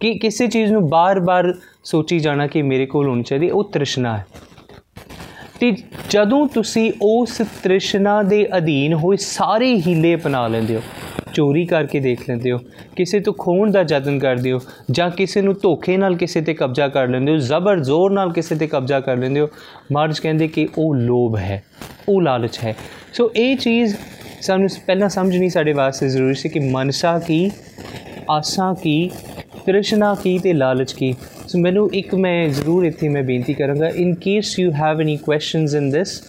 ਕਿ 0.00 0.14
ਕਿਸੇ 0.14 0.46
ਚੀਜ਼ 0.46 0.72
ਨੂੰ 0.72 0.88
ਬਾਰ-ਬਾਰ 0.88 1.54
ਸੋਚੀ 1.84 2.18
ਜਾਣਾ 2.18 2.46
ਕਿ 2.46 2.62
ਮੇਰੇ 2.62 2.86
ਕੋਲ 2.86 3.08
ਹੋਣੀ 3.08 3.22
ਚਾਹੀਦੀ, 3.22 3.50
ਉਹ 3.50 3.64
ਤ੍ਰਿਸ਼ਨਾ 3.64 4.16
ਹੈ। 4.16 4.26
ਤੇ 5.60 5.72
ਜਦੋਂ 6.10 6.46
ਤੁਸੀਂ 6.48 6.90
ਉਸ 7.02 7.40
ਤ੍ਰਿਸ਼ਨਾ 7.62 8.22
ਦੇ 8.22 8.46
ਅਧੀਨ 8.56 8.92
ਹੋਏ, 8.94 9.16
ਸਾਰੇ 9.16 9.74
ਹੀਲੇ 9.86 10.14
ਅਪਣਾ 10.14 10.46
ਲੈਂਦੇ 10.48 10.76
ਹੋ, 10.76 10.80
ਚੋਰੀ 11.34 11.64
ਕਰਕੇ 11.66 12.00
ਦੇਖ 12.00 12.20
ਲੈਂਦੇ 12.28 12.52
ਹੋ, 12.52 12.58
ਕਿਸੇ 12.96 13.20
ਤੋਂ 13.20 13.32
ਖੋਣ 13.38 13.70
ਦਾ 13.70 13.80
ਯਤਨ 13.90 14.18
ਕਰਦੇ 14.18 14.52
ਹੋ, 14.52 14.60
ਜਾਂ 14.90 15.10
ਕਿਸੇ 15.10 15.42
ਨੂੰ 15.42 15.54
ਧੋਖੇ 15.62 15.96
ਨਾਲ 15.96 16.16
ਕਿਸੇ 16.16 16.40
ਤੇ 16.40 16.54
ਕਬਜ਼ਾ 16.54 16.88
ਕਰ 16.88 17.08
ਲੈਂਦੇ 17.08 17.32
ਹੋ, 17.32 17.36
ਜ਼ਬਰ 17.36 17.80
ਜ਼ੋਰ 17.80 18.12
ਨਾਲ 18.12 18.32
ਕਿਸੇ 18.32 18.54
ਤੇ 18.54 18.66
ਕਬਜ਼ਾ 18.66 19.00
ਕਰ 19.00 19.16
ਲੈਂਦੇ 19.16 19.40
ਹੋ 19.40 19.48
ਮਰਜ 19.92 20.18
ਕਹਿੰਦੇ 20.18 20.48
ਕਿ 20.48 20.68
ਉਹ 20.78 20.94
ਲੋਭ 20.94 21.36
ਹੈ, 21.36 21.62
ਉਹ 22.08 22.20
ਲਾਲਚ 22.22 22.58
ਹੈ। 22.64 22.74
ਸੋ 23.12 23.30
ਇਹ 23.36 23.56
ਚੀਜ਼ 23.56 23.96
ਸਾਨੂੰ 24.40 24.68
ਪਹਿਲਾਂ 24.86 25.08
ਸਮਝਣੀ 25.08 25.48
ਸਾਡੇ 25.48 25.72
ਵਾਸਤੇ 25.72 26.08
ਜ਼ਰੂਰੀ 26.08 26.34
ਸੀ 26.34 26.48
ਕਿ 26.48 26.60
ਮਨਸਾ 26.60 27.18
ਕੀ, 27.18 27.50
ਆਸਾਂ 28.30 28.74
ਕੀ, 28.74 29.10
ਤ੍ਰਿਸ਼ਨਾ 29.66 30.14
ਕੀ 30.14 30.38
ਤੇ 30.38 30.52
ਲਾਲਚ 30.52 30.92
ਕੀ। 30.92 31.14
ਸੋ 31.48 31.58
ਮੈਨੂੰ 31.58 31.88
ਇੱਕ 31.94 32.14
ਮੈਂ 32.14 32.48
ਜ਼ਰੂਰ 32.48 32.84
ਇੱਥੇ 32.84 33.08
ਮੈਂ 33.08 33.22
ਬੇਨਤੀ 33.22 33.52
ਕਰਾਂਗਾ 33.54 33.88
in 33.96 34.14
case 34.14 34.58
you 34.58 34.70
have 34.72 35.00
any 35.00 35.16
questions 35.16 35.74
in 35.74 35.88
this 35.90 36.20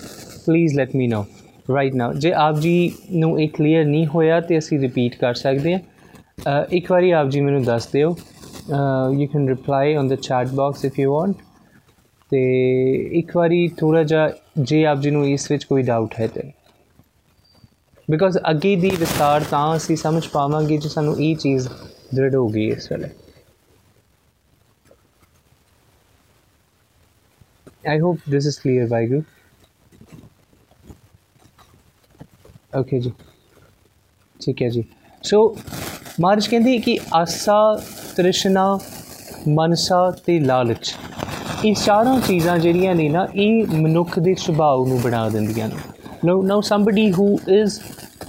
please 0.45 0.75
let 0.75 0.95
me 0.95 1.07
know 1.07 1.23
right 1.69 1.95
now 1.95 2.13
ਜੇ 2.15 2.31
ਆਪ 2.33 2.59
ਜੀ 2.59 2.91
ਨੂੰ 3.11 3.39
ਇਹ 3.41 3.49
ਕਲੀਅਰ 3.49 3.85
ਨਹੀਂ 3.85 4.05
ਹੋਇਆ 4.07 4.39
ਤੇ 4.41 4.57
ਅਸੀਂ 4.57 4.79
ਰਿਪੀਟ 4.79 5.15
ਕਰ 5.15 5.33
ਸਕਦੇ 5.33 5.73
ਹਾਂ 5.73 6.63
ਇੱਕ 6.71 6.91
ਵਾਰੀ 6.91 7.11
ਆਪ 7.11 7.29
ਜੀ 7.29 7.41
ਮੈਨੂੰ 7.41 7.63
ਦੱਸ 7.63 7.87
ਦਿਓ 7.87 8.15
you 9.11 9.27
can 9.27 9.47
reply 9.49 9.95
on 9.95 10.07
the 10.07 10.15
chat 10.19 10.53
box 10.53 10.85
if 10.85 10.99
you 10.99 11.13
want 11.13 11.35
ਤੇ 12.31 12.41
ਇੱਕ 13.19 13.37
ਵਾਰੀ 13.37 13.67
ਥੋੜਾ 13.77 14.03
ਜਿਹਾ 14.03 14.29
ਜੇ 14.59 14.83
ਆਪ 14.85 14.99
ਜੀ 14.99 15.11
ਨੂੰ 15.11 15.27
ਇਸ 15.27 15.51
ਵਿੱਚ 15.51 15.65
ਕੋਈ 15.65 15.83
ਡਾਊਟ 15.83 16.19
ਹੈ 16.19 16.27
ਤੇ 16.27 16.51
ਬਿਕਾਜ਼ 18.07 18.37
ਅੱਗੇ 18.49 18.75
ਦੀ 18.75 18.89
ਵਿਸਤਾਰ 18.89 19.43
ਤਾਂ 19.51 19.75
ਅਸੀਂ 19.75 19.95
ਸਮਝ 19.97 20.27
ਪਾਵਾਂਗੇ 20.27 20.77
ਜੇ 20.77 20.89
ਸਾਨੂੰ 20.89 21.21
ਇਹ 21.21 21.35
ਚੀਜ਼ 21.35 21.67
ਦ੍ਰਿੜ 22.15 22.35
ਹੋ 22.35 22.47
ਗਈ 22.47 22.67
ਇਸ 22.67 22.91
ਵੇਲੇ 22.91 23.09
I 27.88 27.98
hope 27.98 28.20
this 28.26 28.46
is 28.46 28.58
clear, 28.58 28.88
Vaigu. 28.88 29.22
Okay 32.76 32.98
ਜੀ 33.00 33.12
ਠੀਕ 34.40 34.62
ਹੈ 34.62 34.68
ਜੀ 34.68 34.82
ਸੋ 35.24 35.38
ਮਾਰਜ 36.20 36.46
ਕਹਿੰਦੀ 36.48 36.78
ਕਿ 36.78 36.98
ਆਸਾ 37.14 37.58
ਤ੍ਰਿਸ਼ਨਾ 38.16 38.64
ਮਨਸਾ 39.48 40.10
ਤੇ 40.26 40.38
ਲਾਲਚ 40.40 40.94
ਇਹ 41.64 41.74
ਚਾਰਾਂ 41.74 42.18
ਚੀਜ਼ਾਂ 42.20 42.58
ਜਿਹੜੀਆਂ 42.58 42.94
ਨੇ 42.94 43.08
ਨਾ 43.08 43.26
ਇਹ 43.34 43.76
ਮਨੁੱਖ 43.76 44.18
ਦੇ 44.18 44.34
ਸੁਭਾਅ 44.34 44.86
ਨੂੰ 44.88 45.00
ਬਣਾ 45.00 45.28
ਦਿੰਦੀਆਂ 45.28 45.68
ਨੇ 45.68 45.74
no 46.24 46.42
now 46.42 46.60
somebody 46.60 47.10
who 47.12 47.28
is 47.48 47.78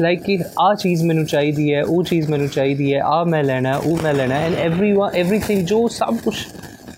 like 0.01 0.23
ਕਿ 0.23 0.37
ਆ 0.59 0.73
ਚੀਜ਼ 0.75 1.03
ਮੈਨੂੰ 1.03 1.25
ਚਾਹੀਦੀ 1.25 1.73
ਹੈ 1.73 1.83
ਉਹ 1.83 2.03
ਚੀਜ਼ 2.03 2.29
ਮੈਨੂੰ 2.29 2.47
ਚਾਹੀਦੀ 2.47 2.93
ਹੈ 2.93 3.01
ਆ 3.05 3.23
ਮੈਂ 3.23 3.43
ਲੈਣਾ 3.43 3.75
ਉਹ 3.77 3.97
ਮੈਂ 4.03 4.13
ਲੈਣਾ 4.13 4.35
ਐਂਡ 4.35 4.55
एवरीवन 4.55 5.17
एवरीथिंग 5.21 5.65
ਜੋ 5.65 5.87
ਸਭ 5.87 6.17
ਕੁਝ 6.23 6.35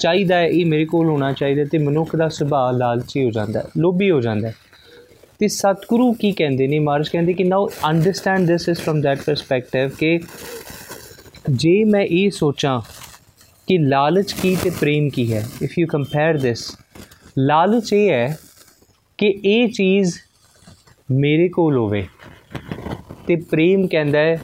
ਚਾਹੀਦਾ 0.02 0.36
ਹੈ, 0.36 0.46
ਇਹ 0.46 0.66
ਮੇਰੇ 0.66 0.84
ਕੋਲ 0.84 1.08
ਹੋਣਾ 1.08 1.32
ਚਾਹੀਦਾ 1.32 1.64
ਤੇ 1.64 1.78
ਮਨੁੱਖ 1.78 2.14
ਦਾ 2.16 2.28
ਸੁਭਾਅ 2.28 2.72
ਲਾਲਚੀ 2.72 3.24
ਹੋ 3.24 3.30
ਜਾਂਦਾ 3.30 3.62
ਲੋਭੀ 3.78 4.10
ਹੋ 4.10 4.20
ਜਾਂਦਾ 4.20 4.52
ਤੇ 5.38 5.48
ਸਤਿਗੁਰੂ 5.48 6.12
ਕੀ 6.12 6.30
ਕਹਿੰਦੇ 6.32 6.66
ਨੇ? 6.66 6.78
ਮਹਾਰਾਜ 6.78 7.08
ਕਹਿੰਦੇ 7.08 7.32
ਕਿ 7.32 7.44
now 7.44 7.68
understand 7.90 8.46
this 8.46 8.68
is 8.68 8.78
from 8.78 9.00
that 9.00 9.22
perspective 9.26 9.88
ਕਿ 9.98 10.18
ਜੇ 11.50 11.84
ਮੈਂ 11.84 12.00
ਇਹ 12.00 12.30
ਸੋਚਾਂ 12.30 12.80
ਕਿ 13.66 13.78
ਲਾਲਚ 13.78 14.32
ਕੀ 14.32 14.56
ਤੇ 14.64 14.70
ਪ੍ਰੇਮ 14.70 15.08
ਕੀ 15.08 15.32
ਹੈ 15.32 15.46
ਇਫ 15.62 15.78
ਯੂ 15.78 15.86
ਕੰਪੇਅਰ 15.86 16.38
ਦਿਸ 16.38 16.64
ਲਾਲਚ 17.38 17.92
ਇਹ 17.92 18.10
ਹੈ 18.10 18.38
ਕਿ 19.18 19.26
ਇਹ 19.44 19.68
ਚੀਜ਼ 19.68 20.14
ਮੇਰੇ 21.10 21.48
ਕੋਲ 21.48 21.76
ਹੋਵੇ 21.76 22.06
ਤੇ 23.26 23.36
ਪ੍ਰੇਮ 23.36 23.86
ਕਹਿੰਦਾ 23.86 24.18
ਹੈ 24.18 24.40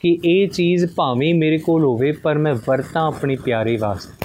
ਕਿ 0.00 0.18
ਇਹ 0.24 0.48
ਚੀਜ਼ 0.48 0.86
ਭਾਵੇਂ 0.96 1.34
ਮੇਰੇ 1.34 1.58
ਕੋਲ 1.58 1.84
ਹੋਵੇ 1.84 2.12
ਪਰ 2.12 2.38
ਮੈਂ 2.38 2.54
ਵਰਤਾਂ 2.66 3.06
ਆਪਣੀ 3.06 3.36
ਪਿਆਰੇ 3.36 3.76
ਵਾਸਤੇ। 3.76 4.23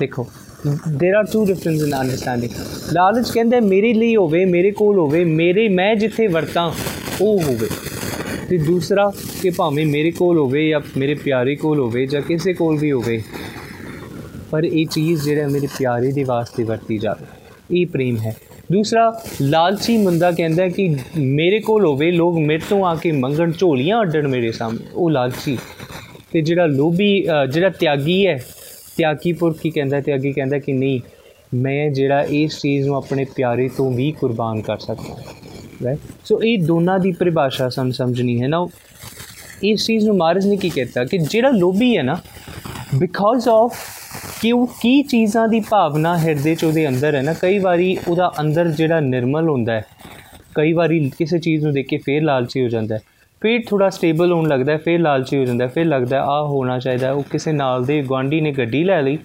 ਦੇਖੋ 0.00 0.26
there 0.66 1.14
are 1.14 1.26
two 1.26 1.44
difference 1.44 1.82
in 1.82 1.94
understanding 1.94 2.92
ਲਾਲਚ 2.92 3.30
ਕਹਿੰਦਾ 3.30 3.58
ਮੇਰੇ 3.60 3.92
ਲਈ 3.94 4.14
ਹੋਵੇ 4.16 4.44
ਮੇਰੇ 4.44 4.70
ਕੋਲ 4.70 4.98
ਹੋਵੇ 4.98 5.24
ਮੇਰੇ 5.24 5.68
ਮੈਂ 5.68 5.94
ਜਿੱਥੇ 5.96 6.26
ਵਰਤਾਂ 6.26 6.70
ਉਹ 7.22 7.42
ਹੋਵੇ 7.42 7.68
ਤੇ 8.48 8.58
ਦੂਸਰਾ 8.58 9.10
ਕਿ 9.42 9.50
ਭਾਵੇਂ 9.50 9.86
ਮੇਰੇ 9.86 10.10
ਕੋਲ 10.10 10.38
ਹੋਵੇ 10.38 10.68
ਜਾਂ 10.68 10.80
ਮੇਰੇ 10.96 11.14
ਪਿਆਰੇ 11.14 11.56
ਕੋਲ 11.56 11.80
ਹੋਵੇ 11.80 12.06
ਜਾਂ 12.06 12.22
ਕਿਸੇ 12.22 12.52
ਕੋਲ 12.52 12.78
ਵੀ 12.78 12.92
ਹੋਵੇ 12.92 13.20
ਪਰ 14.50 14.64
ਇਹ 14.64 14.86
ਚੀਜ਼ 14.86 15.24
ਜਿਹੜਾ 15.24 15.46
ਮੇਰੇ 15.48 15.66
ਪਿਆਰੇ 15.78 16.12
ਦੇ 16.12 16.24
ਵਾਸਤੇ 16.24 16.64
ਵਰਤੀ 16.64 16.98
ਜਾਵੇ 16.98 17.26
ਇਹ 17.70 17.86
ਪ੍ਰੇਮ 17.86 18.16
ਹੈ 18.16 18.34
ਦੂਸਰਾ 18.72 19.12
ਲਾਲਚੀ 19.42 19.96
ਮੰਦਾ 19.96 20.30
ਕਹਿੰਦਾ 20.32 20.68
ਕਿ 20.68 20.88
ਮੇਰੇ 21.16 21.60
ਕੋਲ 21.60 21.84
ਹੋਵੇ 21.86 22.10
ਲੋਕ 22.10 22.38
ਮੇਰੇ 22.38 22.62
ਤੋਂ 22.68 22.84
ਆ 22.86 22.94
ਕੇ 22.94 23.12
ਮੰਗਣ 23.12 23.52
ਝੋਲੀਆਂ 23.52 24.02
ਅੱਡਣ 24.02 24.28
ਮੇਰੇ 24.28 24.52
ਸਾਹਮਣੇ 24.52 24.90
ਉਹ 24.94 25.10
ਲਾਲਚੀ 25.10 25.56
ਤੇ 26.32 26.40
ਜਿਹੜਾ 26.40 26.66
ਲੋਭੀ 26.66 27.26
ਜਿਹੜਾ 27.50 27.68
ਤਿਆਗੀ 27.70 28.26
ਹੈ 28.26 28.38
ਤਿਆਗੀ 28.99 29.33
ਪੁਰਖ 29.33 29.57
ਕੀ 29.57 29.69
ਕਹਿੰਦਾ 29.69 29.99
ਤੇ 30.01 30.13
ਅੱਗੇ 30.15 30.31
ਕਹਿੰਦਾ 30.31 30.57
ਕਿ 30.59 30.73
ਨਹੀਂ, 30.73 30.99
ਮੈਂ 31.55 31.89
ਜਿਹੜਾ 31.89 32.21
ਇਸ 32.21 32.59
ਚੀਜ਼ 32.61 32.87
ਨੂੰ 32.87 32.95
ਆਪਣੇ 32.95 33.25
ਪਿਆਰੇ 33.35 33.67
ਤੋਂ 33.77 33.91
ਵੀ 33.91 34.11
ਕੁਰਬਾਨ 34.11 34.61
ਕਰ 34.61 34.77
ਸਕਦਾ 34.77 35.15
ਰਾਈਟ 35.83 35.99
ਸੋ 36.25 36.41
ਇਹ 36.43 36.57
ਦੋਨਾਂ 36.59 36.97
ਦੀ 36.99 37.11
ਪਰਿਭਾਸ਼ਾ 37.11 37.69
ਸਾਨੂੰ 37.69 37.93
ਸਮਝਣੀ 37.93 38.41
ਹੈ। 38.41 38.47
ਨਾ 38.47 38.65
ਇਸ 39.63 39.85
ਚੀਜ਼ 39.85 40.05
ਨੂੰ 40.05 40.15
ਮਾਰਜ 40.17 40.45
ਨੇ 40.47 40.57
ਕੀ 40.57 40.69
ਕਹਿਤਾ 40.69 41.03
ਕਿ 41.05 41.17
ਜਿਹੜਾ 41.17 41.49
ਲੋਭੀ 41.49 41.95
ਹੈ 41.97 42.03
ਨਾ 42.03 42.17
ਬਿਕਾਜ਼ 42.95 43.47
ਆਫ 43.49 43.77
ਕਿ 44.41 44.51
ਉਹ 44.51 44.67
ਕੀ 44.81 45.01
ਚੀਜ਼ਾਂ 45.03 45.47
ਦੀ 45.47 45.59
ਭਾਵਨਾ 45.59 46.17
ਹਿਰਦੇ 46.17 46.55
ਚ 46.55 46.63
ਉਹਦੇ 46.63 46.87
ਅੰਦਰ 46.87 47.15
ਹੈ 47.15 47.21
ਨਾ, 47.21 47.33
ਕਈ 47.33 47.59
ਵਾਰੀ 47.59 47.97
ਉਹਦਾ 48.07 48.31
ਅੰਦਰ 48.39 48.67
ਜਿਹੜਾ 48.71 48.99
ਨਿਰਮਲ 48.99 49.49
ਹੁੰਦਾ 49.49 49.73
ਹੈ, 49.73 49.85
ਕਈ 50.55 50.73
ਵਾਰੀ 50.73 51.09
ਕਿਸੇ 51.17 51.39
ਚੀਜ਼ 51.39 51.63
ਨੂੰ 51.63 51.73
ਦੇਖ 51.73 51.87
ਕੇ 51.87 51.97
ਫੇਰ 51.97 52.23
ਲਾਲਚੀ 52.23 52.63
ਹੋ 52.63 52.67
ਜਾਂਦਾ 52.67 52.95
ਹੈ। 52.95 53.01
ਫਿਰ 53.41 53.59
ਥੋੜਾ 53.69 53.89
ਸਟੇਬਲ 53.89 54.31
ਹੋਣ 54.31 54.47
ਲੱਗਦਾ 54.47 54.77
ਫਿਰ 54.77 54.99
ਲਾਲਚੀ 54.99 55.37
ਹੋ 55.37 55.45
ਜਾਂਦਾ 55.45 55.67
ਫਿਰ 55.67 55.85
ਲੱਗਦਾ 55.85 56.21
ਆ 56.21 56.43
ਹੋਣਾ 56.43 56.79
ਚਾਹੀਦਾ 56.79 57.11
ਉਹ 57.11 57.23
ਕਿਸੇ 57.23 57.51
ਨਾਲ 57.51 57.85
ਦੇ 57.85 58.01
ਗਵਾਂਢੀ 58.01 58.41
ਨੇ 58.41 58.51
ਗੱਡੀ 58.51 58.83
ਲੈ 58.83 59.01
ਲਈ 59.01 59.17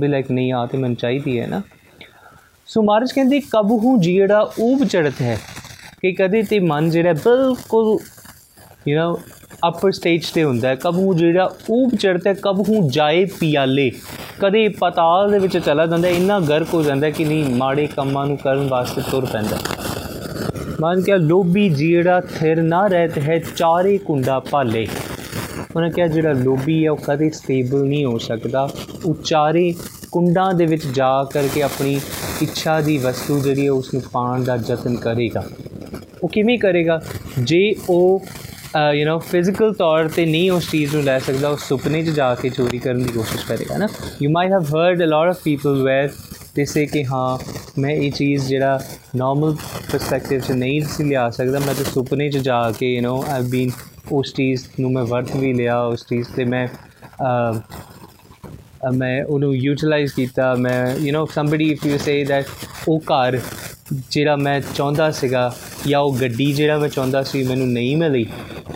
ਵੀ 0.00 0.08
ਲਾਈਕ 0.08 0.30
ਨਹੀਂ 0.30 0.52
ਆ 0.52 0.66
ਤੇ 0.66 0.78
ਮੈਨੂੰ 0.78 0.96
ਚਾਹੀਦੀ 0.96 1.40
ਹੈ 1.40 1.46
ਨਾ। 1.46 1.62
ਸੋ 2.66 2.82
ਮਹਾਰਾਜ 2.82 3.12
ਕਹਿੰਦੇ, 3.12 3.40
ਕਬਹੂ 3.40 3.98
ਜਿਹੜਾ 3.98 4.50
ਊਬ 4.60 4.84
ਚੜਤ 4.84 5.14
ਹੈ। 5.22 5.38
ਕਿ 6.02 6.12
ਕਦੇ 6.12 6.42
ਤੇ 6.42 6.58
ਮਨ 6.58 6.90
ਜਿਹੜਾ 6.90 7.12
ਬਿਲਕੁਲ 7.12 7.98
ਯੂ 8.88 8.98
نو 8.98 9.20
ਅਪਰ 9.68 9.92
ਸਟੇਜ 9.92 10.30
ਤੇ 10.30 10.44
ਹੁੰਦਾ 10.44 10.68
ਹੈ। 10.68 10.74
ਕਬਹੂ 10.74 11.14
ਜਿਹੜਾ 11.14 11.54
ਊਬ 11.70 11.90
ਚੜਦਾ 12.00 12.34
ਕਬਹੂ 12.34 12.90
ਜਾਏ 12.90 13.24
ਪਿਆਲੇ। 13.24 13.90
ਕਦੇ 14.40 14.68
ਪਤਾਲ 14.68 15.30
ਦੇ 15.30 15.38
ਵਿੱਚ 15.38 15.58
ਚਲਾ 15.58 15.86
ਜਾਂਦਾ 15.86 16.08
ਇੰਨਾ 16.08 16.40
ਗਰਕ 16.40 16.74
ਹੋ 16.74 16.82
ਜਾਂਦਾ 16.82 17.10
ਕਿ 17.10 17.24
ਨਹੀਂ, 17.24 17.54
ਮਾੜੇ 17.54 17.86
ਕੰਮਾਂ 17.86 18.26
ਨੂੰ 18.26 18.36
ਕਰਨ 18.36 18.68
ਵਾਸਤੇ 18.68 19.02
ਤੁਰ 19.10 19.24
ਪੈਂਦਾ 19.24 19.56
ਮਨ 20.80 21.00
ਕਿਹਾ, 21.00 21.16
ਲੋਭੀ 21.16 21.68
ਜਿਹੜਾ 21.68 22.20
ਥਿਰ 22.20 22.62
ਨਾ 22.62 22.86
ਰਹਿਤ 22.86 23.18
ਹੈ, 23.18 23.38
ਚਾਰੇ 23.56 23.96
ਕੁੰਡਾ 23.98 24.38
ਭਾਲੇ। 24.40 24.86
ਉਹਨਾਂ 25.76 25.90
ਕਿਹਾ, 25.90 26.06
ਜਿਹੜਾ 26.06 26.32
ਲੋਭੀ 26.32 26.84
ਹੈ, 26.84 26.90
ਉਹ 26.90 26.98
ਕਦੇ 27.04 27.30
ਸਟੇਬਲ 27.30 27.84
ਨਹੀਂ 27.84 28.04
ਹੋ 28.04 28.18
ਸਕਦਾ। 28.18 28.68
ਉਹ 29.04 29.14
ਚਾਰੇ 29.24 29.74
ਕੁੰਡਾਂ 30.12 30.52
ਦੇ 30.54 30.66
ਵਿੱਚ 30.66 30.86
ਜਾ 30.86 31.12
ਕਰਕੇ 31.24 31.62
ਆਪਣੀ 31.62 32.00
ਇੱਛਾ 32.42 32.80
ਦੀ 32.80 32.98
ਵਸਤੂ 32.98 33.38
ਜਿਹੜੀ 33.40 33.66
ਹੈ 33.66 33.70
ਉਸ 33.72 33.92
ਨੂੰ 33.94 34.02
ਪਾਣ 34.12 34.44
ਦਾ 34.44 34.56
ਯਤਨ 34.68 34.96
ਕਰੇਗਾ। 34.96 35.44
ਉਹ 36.22 36.28
ਕਿਵੇਂ 36.28 36.58
ਕਰੇਗਾ? 36.58 37.00
ਜੇ 37.40 37.74
ਉਹ 37.90 38.26
ਯੂ 38.94 39.06
نو 39.06 39.18
ਫਿਜ਼ੀਕਲ 39.20 39.72
ਤੌਰ 39.72 40.08
ਤੇ 40.08 40.24
ਨਹੀਂ 40.26 40.50
ਉਸ 40.50 40.70
ਚੀਜ਼ 40.70 40.94
ਨੂੰ 40.94 41.04
ਲੈ 41.04 41.18
ਸਕਦਾ, 41.18 41.48
ਉਹ 41.48 41.56
ਸੁਪਨੇ 41.56 42.02
'ਚ 42.02 42.10
ਜਾ 42.10 42.34
ਕੇ 42.34 42.48
ਚੋਰੀ 42.48 42.78
ਕਰਨ 42.78 43.02
ਦੀ 43.02 43.12
ਕੋਸ਼ਿਸ਼ 43.12 43.46
ਕਰੇਗਾ 43.46 43.76
ਨਾ। 43.78 43.88
You 44.22 44.30
might 44.30 44.52
have 44.52 44.74
heard 44.74 45.02
a 45.02 45.06
lot 45.06 45.28
of 45.28 45.42
people 45.44 45.82
where 45.82 46.08
ਦੇ 46.55 46.65
ਸੇ 46.65 46.85
ਕਿ 46.85 47.03
ਹਾਂ 47.05 47.37
ਮੈਂ 47.79 47.91
ਇਹ 47.91 48.11
ਚੀਜ਼ 48.11 48.47
ਜਿਹੜਾ 48.47 48.79
ਨਾਰਮਲ 49.15 49.55
ਪਰਸਪੈਕਟਿਵ 49.91 50.39
'ਚ 50.39 50.51
ਨਹੀਂ 50.51 50.81
ਸੀ 50.81 51.03
ਲਿਆ 51.03 51.29
ਸਕਦਾ 51.29 51.59
ਮੈਂ 51.59 51.73
ਤਾਂ 51.73 51.85
ਸੁਪਨੇ 51.85 52.29
'ਚ 52.29 52.37
ਜਾ 52.37 52.61
ਕੇ 52.71 52.93
ਯੂ 52.93 53.01
نو 53.01 53.23
ਆਈਵ 53.29 53.49
ਬੀਨ 53.49 53.71
ਉਸ 54.11 54.33
ਚੀਜ਼ 54.33 54.65
ਨੂੰ 54.79 54.91
ਮੈਂ 54.91 55.03
ਵਰਤ 55.03 55.35
ਵੀ 55.35 55.53
ਲਿਆ 55.53 55.79
ਉਸ 55.83 56.05
ਚੀਜ਼ 56.09 56.27
ਤੇ 56.35 56.45
ਮੈਂ 56.45 56.67
ਮੈਂ 58.93 59.23
ਉਹਨੂੰ 59.23 59.55
ਯੂਟਿਲਾਈਜ਼ 59.55 60.13
ਕੀਤਾ 60.13 60.53
ਮੈਂ 60.55 60.95
you 60.97 61.17
know 61.17 61.25
somebody 61.33 61.69
if 61.71 61.85
you 61.85 61.97
say 61.97 62.23
that 62.25 62.45
ਉਹ 62.87 62.99
ਘਰ 62.99 63.39
ਜਿਹੜਾ 64.11 64.35
ਮੈਂ 64.35 64.59
ਚਾਹੁੰਦਾ 64.75 65.09
ਸੀਗਾ 65.11 65.51
ਜਾਂ 65.87 65.99
ਉਹ 65.99 66.17
ਗੱਡੀ 66.21 66.51
ਜਿਹੜਾ 66.53 66.77
ਮੈਂ 66.77 66.89
ਚਾਹੁੰਦਾ 66.89 67.23
ਸੀ 67.23 67.43
ਮੈਨੂੰ 67.43 67.67
ਨਹੀਂ 67.67 67.95
ਮਿਲੀ 67.97 68.25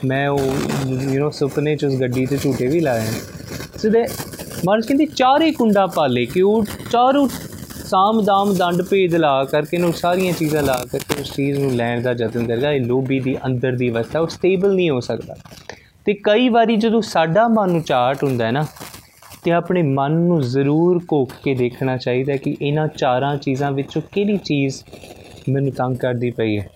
ਮੈਂ 0.05 0.27
ਉਹ 0.29 0.39
ਯੂ 0.87 1.25
نو 1.25 1.31
ਸੁਪਨੇ 1.31 1.75
ਚ 1.75 1.85
ਉਸ 1.85 1.99
ਗੱਡੀ 2.01 2.25
ਤੇ 2.25 2.37
ਝੂਟੇ 2.37 2.67
ਵੀ 2.67 2.79
ਲਾਏ 2.79 3.05
ਸੋ 3.77 3.89
ਦੇ 3.89 4.05
ਮਾਰਸ 4.65 4.85
ਕਹਿੰਦੀ 4.85 5.05
ਚਾਰੇ 5.05 5.51
ਕੁੰਡਾ 5.51 5.85
ਪਾਲੇ 5.87 6.25
ਕਿ 6.25 6.41
ਉਹ 6.41 6.65
ਚਾਰੋਂ 6.91 7.27
ਸਾਮ 7.90 8.22
ਦਾਮ 8.24 8.52
ਦੰਡ 8.54 8.82
ਭੇਦ 8.82 9.14
ਲਾ 9.14 9.44
ਕਰਕੇ 9.44 9.78
ਨੂੰ 9.78 9.92
ਸਾਰੀਆਂ 9.92 10.32
ਚੀਜ਼ਾਂ 10.32 10.62
ਲਾ 10.62 10.74
ਕਰਕੇ 10.92 11.20
ਉਸ 11.20 11.32
ਚੀਜ਼ 11.34 11.58
ਨੂੰ 11.58 11.70
ਲੈਣ 11.72 12.02
ਦਾ 12.02 12.10
ਯਤਨ 12.12 12.46
ਕਰੇਗਾ। 12.46 12.70
ਇਹ 12.72 12.80
ਲੋਭੀ 12.80 13.18
ਦੀ 13.20 13.36
ਅੰਦਰ 13.46 13.76
ਦੀ 13.76 13.90
ਅਵਸਥਾ, 13.90 14.20
ਉਹ 14.20 14.28
ਸਟੇਬਲ 14.28 14.74
ਨਹੀਂ 14.74 14.90
ਹੋ 14.90 15.00
ਸਕਦਾ। 15.00 15.34
ਤੇ 16.06 16.14
ਕਈ 16.14 16.48
ਵਾਰੀ 16.48 16.76
ਜਦੋਂ 16.76 17.00
ਸਾਡਾ 17.02 17.46
ਮਨ 17.48 17.70
ਨੂੰ 17.70 17.82
ਚਾਟ 17.82 18.22
ਹੁੰਦਾ 18.24 18.46
ਹੈ 18.46 18.50
ਨਾ, 18.50 18.64
ਤੇ 19.44 19.50
ਆਪਣੇ 19.50 19.82
ਮਨ 19.82 20.12
ਨੂੰ 20.12 20.40
ਜ਼ਰੂਰ 20.42 20.98
ਕੋਕ 21.08 21.32
ਕੇ 21.44 21.54
ਦੇਖਣਾ 21.54 21.96
ਚਾਹੀਦਾ 21.96 22.36
ਕਿ 22.36 22.56
ਇਹਨਾਂ 22.62 22.86
ਚਾਰਾਂ 22.88 23.36
ਚੀਜ਼ਾਂ 23.36 23.72
ਵਿੱਚੋਂ 23.72 24.02
ਕਿਹੜੀ 24.12 24.36
ਚੀਜ਼ 24.36 24.82
ਮੈਨੂੰ 25.48 25.72
ਤੰਗ 25.72 25.96
ਕਰਦੀ 25.96 26.30
ਪਈ 26.30 26.58
ਹੈ। 26.58 26.68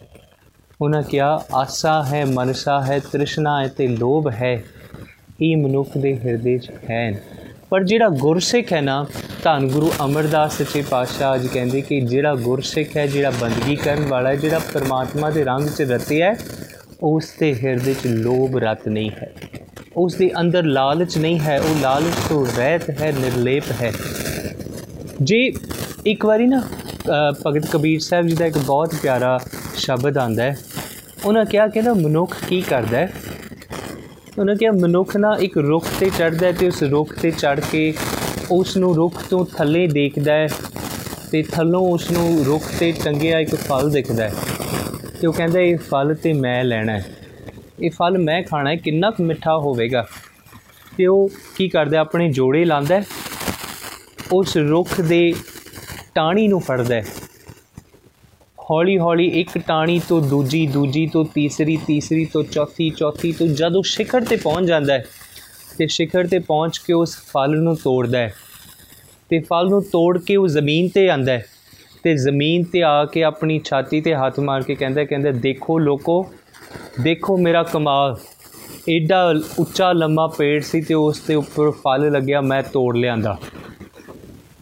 ਉਹਨਾਂ 0.81 1.03
ਕਿਹਾ, 1.03 1.41
ਆਸਾ 1.55 2.03
ਹੈ, 2.05 2.25
ਮਨਸਾ 2.25 2.81
ਹੈ, 2.81 2.99
ਤ੍ਰਿਸ਼ਨਾ 3.13 3.61
ਹੈ 3.63 3.69
ਤੇ 3.69 3.87
ਲੋਭ 3.89 4.29
ਹੈ। 4.29 4.63
ਇਹ 5.43 5.57
ਮਨੁੱਖ 5.57 5.99
ਦੇ 5.99 6.17
ਹਿਰਦੇ 6.17 6.59
'ਚ 6.59 6.71
ਹੈ 6.91 7.11
ਪਰ 7.75 7.85
ਜਿਹੜਾ 7.85 8.09
ਗੁਰਸਿੱਖ 8.09 8.73
ਹੈ 8.73 8.81
ਨਾ, 8.81 9.07
ਧੰਨ 9.43 9.67
ਗੁਰੂ 9.69 9.91
ਅਮਰਦਾਸ 10.05 10.57
ਸੱਚੇ 10.59 10.83
ਪਾਤਸ਼ਾਹ 10.91 11.37
ਜੀ 11.39 11.49
ਕਹਿੰਦੇ 11.49 11.81
ਕਿ 11.81 12.01
ਜਿਹੜਾ 12.01 12.35
ਗੁਰਸਿੱਖ 12.35 12.97
ਹੈ, 12.97 13.07
ਜਿਹੜਾ 13.07 13.31
ਬੰਦਗੀ 13.41 13.75
ਕਰਨ 13.77 14.07
ਵਾਲਾ 14.09 14.31
ਹੈ, 14.31 14.37
ਜਿਹੜਾ 14.37 14.59
ਪਰਮਾਤਮਾ 14.75 15.31
ਦੇ 15.31 15.43
ਰੰਗ 15.45 15.69
'ਚ 15.69 15.83
ਰਤਿਆ 15.83 16.27
ਹੈ 16.27 16.37
ਉਸ 17.03 17.33
ਦੇ 17.41 17.53
ਹਿਰਦੇ 17.55 17.95
'ਚ 17.95 18.07
ਲੋਭ 18.07 18.57
ਰਤ 18.57 18.87
ਨਹੀਂ 18.89 19.11
ਹੈ। 19.13 19.33
ਉਸ 19.97 20.15
ਦੇ 20.15 20.31
ਅੰਦਰ 20.41 20.65
ਲਾਲਚ 20.65 21.19
ਨਹੀਂ 21.19 21.41
ਹੈ, 21.41 21.59
ਉਹ 21.61 21.81
ਲਾਲਚ 21.83 22.29
ਤੋਂ 22.29 22.45
ਰਹਿਤ 22.59 22.89
ਹੈ, 23.01 23.13
ਨਿਰਲੇਪ 23.13 23.73
ਹੈ। 23.83 23.93
ਜੇ 25.23 25.43
ਇੱਕ 26.07 26.27
ਵਾਰੀ 26.27 26.47
ਨਾ 26.47 26.63
ਭਗਤ 27.47 27.67
ਕਬੀਰ 27.73 28.01
ਸਾਹਿਬ 28.01 28.27
ਜੀ 28.27 28.37
ਦਾ 28.37 28.47
ਇੱਕ 28.47 28.59
ਬਹੁਤ 28.59 28.95
ਪਿਆਰਾ 29.03 29.39
ਸ਼ਬਦ 29.77 30.19
ਆਂਦਾ 30.19 30.43
ਹੈ, 30.43 30.57
ਉਹਨਾਂ 31.25 31.45
ਕਿਹਾ 31.45 31.67
ਕਿ 31.67 31.83
ਨਾ, 31.83 31.95
ਮਨੁੱਖ 31.97 32.37
ਕੀ 32.49 32.61
ਕਰਦਾ 32.63 32.99
ਹੈ? 32.99 33.13
ਉਹਨਾਂ 34.39 34.55
ਕਿਹਾ, 34.57 34.71
ਮਨੁੱਖ 34.73 35.17
ਨਾ 35.17 35.37
ਇੱਕ 35.41 35.59
ਰੁੱਖ 35.59 35.87
ਤੇ 36.01 36.11
ਚੜਦਾ 36.19 36.47
ਹੈ 36.47 36.53
ਤੇ 36.53 36.67
ਉਸ 36.67 36.83
ਰੁੱਖ 36.83 37.15
ਤੇ 37.21 37.31
ਚੜ 37.31 37.61
ਕੇ 37.61 37.95
ਉਸ 38.51 38.77
ਨੂੰ 38.77 38.95
ਰੁੱਖ 38.97 39.23
ਤੋਂ 39.31 39.45
ਥੱਲੇ 39.59 39.87
ਦੇਖਦਾ 39.87 40.33
ਹੈ 40.33 40.49
ਤੇ 41.31 41.43
ਥੱਲੋਂ 41.43 41.81
ਉਸ 41.81 42.11
ਨੂੰ 42.11 42.45
ਰੁੱਖ 42.45 42.65
ਤੇ 42.81 42.93
ਟੰਗਿਆ 43.05 43.39
ਇੱਕ 43.39 43.55
ਫਲ 43.55 43.91
ਦਿਖਦਾ 43.91 44.25
ਹੈ 44.25 44.33
ਤੇ 45.21 45.27
ਉਹ 45.27 45.33
ਕਹਿੰਦਾ, 45.33 45.61
ਇਹ 45.61 45.79
ਫਲ 45.79 46.15
ਤੇ 46.15 46.33
ਮੈਂ 46.33 46.65
ਲੈਣਾ 46.65 46.93
ਹੈ। 46.93 47.05
ਇਹ 47.83 47.91
ਫਲ 47.91 48.19
ਮੈਂ 48.19 48.43
ਖਾਣਾ 48.43 48.71
ਹੈ, 48.71 48.77
ਕਿੰਨਾ 48.77 49.11
ਕੁ 49.11 49.25
ਮਿੱਠਾ 49.25 49.57
ਹੋਵੇਗਾ। 49.57 50.07
ਤੇ 50.97 51.07
ਉਹ 51.07 51.31
ਕੀ 51.57 51.69
ਕਰਦਾ, 51.69 51.99
ਆਪਣੇ 51.99 52.33
ਜੋੜੇ 52.33 52.65
ਲਾਂਦਾ 52.65 53.03
ਉਸ 54.33 54.57
ਰੁੱਖ 54.57 55.01
ਦੇ 55.01 55.35
ਟਾਣੀ 56.15 56.49
ਨੂੰ 56.49 56.61
ਫੜਦਾ 56.61 56.95
ਹੈ। 56.95 57.05
ਹੌਲੀ 58.71 58.99
ਹੌਲੀ 58.99 59.27
ਇੱਕ 59.27 59.59
ਟਾਣੀ 59.59 60.01
ਤੋਂ 60.09 60.21
ਦੂਜੀ 60.23 60.67
ਦੂਜੀ 60.67 61.07
ਤੋਂ 61.07 61.25
ਤੀਸਰੀ 61.35 61.79
ਤੀਸਰੀ 61.87 62.25
ਤੋਂ 62.25 62.43
ਚੌਥੀ 62.43 62.91
ਚੌਥੀ 62.91 63.33
ਤੋਂ 63.33 63.47
ਜਦੋਂ 63.47 63.83
ਸਿਖਰ 63.83 64.21
ਤੇ 64.21 64.37
ਪਹੁੰਚ 64.37 64.69
ਜਾਂਦਾ 64.69 64.95
ਹੈ, 64.95 65.05
ਤੇ 65.79 65.87
ਸਿਖਰ 65.87 66.27
ਤੇ 66.27 66.39
ਪਹੁੰਚ 66.39 66.79
ਕੇ 66.79 66.93
ਉਸ 66.93 67.17
ਫਲ 67.17 67.57
ਨੂੰ 67.57 67.77
ਤੋੜਦਾ 67.77 68.19
ਹੈ। 68.19 68.35
ਤੇ 69.29 69.39
ਫਲ 69.39 69.69
ਨੂੰ 69.69 69.83
ਤੋੜ 69.83 70.19
ਕੇ 70.19 70.37
ਉਹ 70.37 70.49
ਜ਼ਮੀਨ 70.49 70.89
ਤੇ 70.89 71.11
ਆਂਦਾ 71.11 71.33
ਹੈ। 71.33 71.47
ਤੇ 72.03 72.17
ਜ਼ਮੀਨ 72.17 72.65
ਤੇ 72.65 72.83
ਆ 72.83 73.05
ਕੇ 73.05 73.23
ਆਪਣੀ 73.25 73.61
ਛਾਤੀ 73.65 74.01
ਤੇ 74.01 74.15
ਹੱਥ 74.15 74.41
ਮਾਰ 74.41 74.63
ਕੇ 74.63 74.75
ਕਹਿੰਦਾ 74.75 75.05
ਕਹਿੰਦਾ 75.05 75.31
ਦੇਖੋ 75.31 75.79
ਲੋਕੋ, 75.79 76.27
ਦੇਖੋ 77.01 77.37
ਮੇਰਾ 77.37 77.63
ਕਮਾਲ 77.63 78.19
ਐਡਾ 78.91 79.35
ਉੱਚਾ 79.59 79.93
ਲੰਮਾ 79.93 80.27
ਪੇੜ 80.27 80.63
ਸੀ 80.63 80.81
ਤੇ 80.81 80.95
ਉਸ 80.95 81.19
ਤੇ 81.19 81.35
ਉੱਪਰ 81.35 81.71
ਫਲ 81.71 82.13
ਲੱਗਿਆ, 82.13 82.41
ਮੈਂ 82.41 82.63
ਤੋੜ 82.63 82.97
ਲਿਆਂਦਾ। 82.97 83.39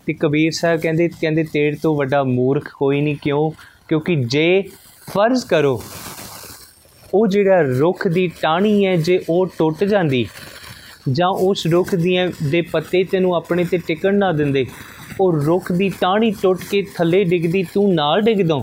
ਤੇ 0.07 0.13
ਕਬੀਰ 0.13 0.53
ਸਾਹਿਬ 0.53 0.81
ਕਹਿੰਦੇ 0.81 1.09
ਕਹਿੰਦੇ 1.09 1.45
ਤੇੜ 1.45 1.77
ਤੋਂ 1.83 1.97
ਵੱਡਾ 1.97 2.23
ਮੂਰਖ 2.23 2.69
ਕੋਈ 2.73 3.01
ਨਹੀਂ, 3.01 3.17
ਕਿਉਂ? 3.23 3.51
ਕਿਉਂਕਿ 3.93 4.15
ਜੇ 4.25 4.63
ਫਰਜ਼ 5.09 5.45
ਕਰੋ, 5.47 5.83
ਉਹ 7.15 7.27
ਜਿਹੜਾ 7.27 7.61
ਰੁੱਖ 7.79 8.07
ਦੀ 8.09 8.27
ਟਾਣੀ 8.41 8.85
ਹੈ, 8.87 8.95
ਜੇ 8.97 9.19
ਉਹ 9.29 9.47
ਟੁੱਟ 9.59 9.83
ਜਾਂਦੀ 9.85 10.27
ਜਾਂ 11.13 11.29
ਉਸ 11.29 11.67
ਰੁੱਖ 11.67 11.95
ਦੀਆਂ 11.95 12.29
ਦੇ 12.51 12.61
ਪੱਤੇ 12.63 13.03
ਤੈਨੂੰ 13.05 13.35
ਆਪਣੇ 13.35 13.65
ਤੇ 13.65 13.79
ਟਿਕਣ 13.79 14.15
ਨਾ 14.15 14.33
ਦਿੰਦੇ, 14.33 14.65
ਉਹ 15.21 15.33
ਰੁੱਖ 15.37 15.73
ਦੀ 15.73 15.89
ਟਾਣੀ 16.01 16.31
ਟੁੱਟ 16.43 16.61
ਕੇ 16.71 16.83
ਥੱਲੇ 16.97 17.23
ਡਿੱਗਦੀ, 17.25 17.63
ਤੂੰ 17.75 17.95
ਨਾਲ 17.95 18.21
ਡਿੱਗਦੋਂ 18.21 18.63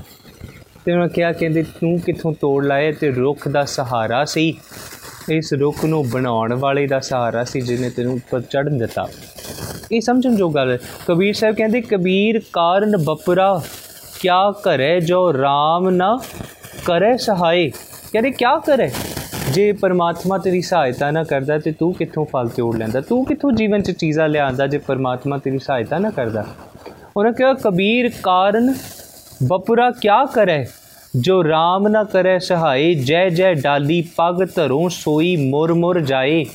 ਤੇ 0.86 0.92
ਉਹਨਾਂ 0.92 1.08
ਕਿਹਾ, 1.08 1.32
ਕਹਿੰਦੇ, 1.32 1.64
ਤੂੰ 1.64 2.00
ਕਿੱਥੋਂ 2.00 2.34
ਤੋੜ 2.34 2.66
ਲਾਏ 2.66 2.92
ਤੇ 2.92 3.12
ਰੁੱਖ 3.12 3.48
ਦਾ 3.48 3.64
ਸਹਾਰਾ 3.66 4.26
ਸੀ। 4.26 4.54
ਇਸ 5.32 5.54
ਰੁੱਖ 5.54 5.86
ਨੂੰ 5.86 6.10
ਬਣਾਉਣ 6.10 6.54
ਵਾਲੇ 6.54 6.88
ਦਾ 6.88 7.00
ਸਹਾਰਾ 7.00 7.44
ਸੀ 7.44 7.62
ਜਿਹਨੇ 7.62 7.90
ਤੈਨੂੰ 7.90 8.14
ਉੱਪਰ 8.14 8.42
ਚੜ੍ਹਨ 8.42 8.78
ਦਿੱਤਾ। 8.78 9.08
ਇਹ 9.92 10.02
ਸਮਝਣ 10.02 10.36
ਜੋ 10.36 10.50
ਗੱਲ 10.50 10.72
ਹੈ। 10.72 10.78
ਕਬੀਰ 11.08 11.34
ਸਾਹਿਬ 11.34 11.56
ਕਹਿੰਦੇ, 11.56 11.82
ਕਬੀਰ 11.82 12.42
ਕਾਰਨ 12.54 12.98
ਬਪਰਾ 12.98 13.62
ਕਿਆ 14.20 14.52
ਕਰੇ 14.64 15.02
ਜੋ 15.02 15.32
RAM 15.32 15.90
ਨਾ 15.90 16.20
ਕਰੇ 16.86 17.18
ਸਹਾਈ? 17.18 17.70
ਕਹਿੰਦੇ 18.14 18.32
ਕਿਆ 18.32 18.60
ਕਰੇ? 18.60 18.92
ਜੇ 19.54 19.72
ਪਰਮਾਤਮਾ 19.72 20.38
ਤੇਰੀ 20.38 20.62
ਸਹਾਇਤਾ 20.62 21.12
ਨਾ 21.12 21.24
ਕਰਦਾ 21.24 21.60
ਤੇ 21.60 21.72
ਤੂੰ 21.72 21.94
ਕਿੱਥੋਂ 21.94 22.26
ਫਲ 22.26 22.50
ਤੋੜ 22.50 22.78
ਲੈਂਦਾ? 22.78 23.02
ਤੂੰ 23.02 23.26
ਕਿੱਥੋਂ 23.26 23.52
ਜੀਵਨ 23.52 23.82
'ਚ 23.82 23.92
ਚੀਜ਼ਾਂ 23.92 24.30
ਲਿਆਂਦਾ 24.30 24.68
ਜੇ 24.68 24.78
ਪਰਮਾਤਮਾ 24.78 25.38
ਤੇਰੀ 25.38 25.60
ਸਹਾਇਤਾ 25.60 25.98
ਨਾ 25.98 26.10
ਕਰਦਾ? 26.10 26.46
ਉਹਨਾਂ 27.18 27.34
ਕਿਹਾ, 27.34 27.54
ਕਬੀਰ 27.54 28.12
ਕਾਰਨ 28.24 28.74
ਬਪੁਰਾ 29.48 29.92
ਕਿਆ 29.92 30.26
ਕਰੇ? 30.26 30.66
ਜੋ 31.16 31.42
RAM 31.42 31.90
ਨਾ 31.90 32.04
ਕਰੇ 32.04 32.40
ਸਹਾਈ, 32.40 32.96
ਜੈ 32.96 33.30
ਜੈ 33.30 33.54
ਡਾਲੀ 33.54 34.10
ਪਗ 34.16 34.48
ਧਰੋਂ, 34.56 34.90
ਸੋਈ 34.90 35.50
ਮੁਰ 35.50 35.74
ਮੁਰ 35.74 36.00
ਜਾਏ। 36.00 36.46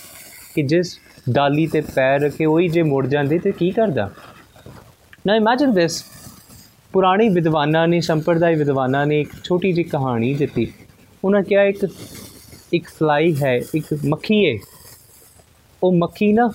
ਕਿ 0.55 0.63
ਜਿਸ 0.63 0.99
ਡਾਲੀ 1.31 1.67
ਤੇ 1.67 1.81
ਪੈਰ 1.81 2.21
ਰੱਖੇ, 2.21 2.45
ਉਹੀ 2.45 2.69
ਜੇ 2.69 2.83
ਮੁੜ 2.83 3.07
ਜਾਂਦੀ 3.07 3.39
ਤੇ 3.39 3.53
ਕੀ 3.53 3.71
ਕਰਦਾ? 3.71 4.11
ਨਾ 5.27 5.37
ਇਮੇਜਿਨ 5.37 5.75
ਦਿਸ 5.75 6.05
ਪੁਰਾਣੀ 6.95 7.29
ਵਿਦਵਾਨਾਂ 7.29 7.87
ਨੇ 7.89 8.01
ਸੰਪਰਦਾਇ 8.01 8.55
ਵਿਦਵਾਨਾਂ 8.55 9.07
ਨੇ 9.07 9.21
ਇੱਕ 9.21 9.31
ਛੋਟੀ 9.45 9.73
ਜਿਹੀ 9.73 9.85
ਕਹਾਣੀ 9.85 10.33
ਦਿੱਤੀ। 10.35 10.67
ਉਹਨਾਂ 11.25 11.43
ਕਿਹਾ, 11.43 11.63
ਇੱਕ 11.63 11.87
ਇੱਕ 12.73 12.89
ਫਲਾਈ 12.89 13.35
ਹੈ, 13.43 13.55
ਇੱਕ 13.75 13.87
ਮੱਖੀ 14.07 14.37
ਹੈ 14.47 14.59
ਉਹ 15.83 15.93
ਮੱਖੀ 15.93 16.33
ਨਾ, 16.33 16.51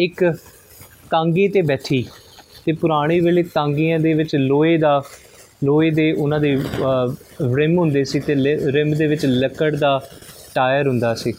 ਇੱਕ 0.00 0.24
ਤਾਂਗੇ 1.10 1.48
ਤੇ 1.48 1.62
ਬੈਠੀ। 1.62 2.04
ਤੇ 2.66 2.72
ਪੁਰਾਣੇ 2.72 3.18
ਵੇਲੇ 3.20 3.42
ਤਾਂਗੀਆਂ 3.42 3.98
ਦੇ 3.98 4.12
ਵਿੱਚ 4.14 4.36
ਲੋਹੇ 4.36 4.76
ਦਾ, 4.78 5.02
ਲੋਹੇ 5.64 5.90
ਦੇ 5.90 6.12
ਉਹਨਾਂ 6.12 6.40
ਦੇ 6.40 6.54
ਰਿਮ 7.56 7.78
ਹੁੰਦੇ 7.78 8.04
ਸੀ 8.04 8.20
ਤੇ 8.20 8.34
ਰਿਮ 8.72 8.94
ਦੇ 8.94 9.06
ਵਿੱਚ 9.06 9.26
ਲੱਕੜ 9.26 9.74
ਦਾ 9.76 10.00
ਟਾਇਰ 10.54 10.88
ਹੁੰਦਾ 10.88 11.14
ਸੀ। 11.14 11.32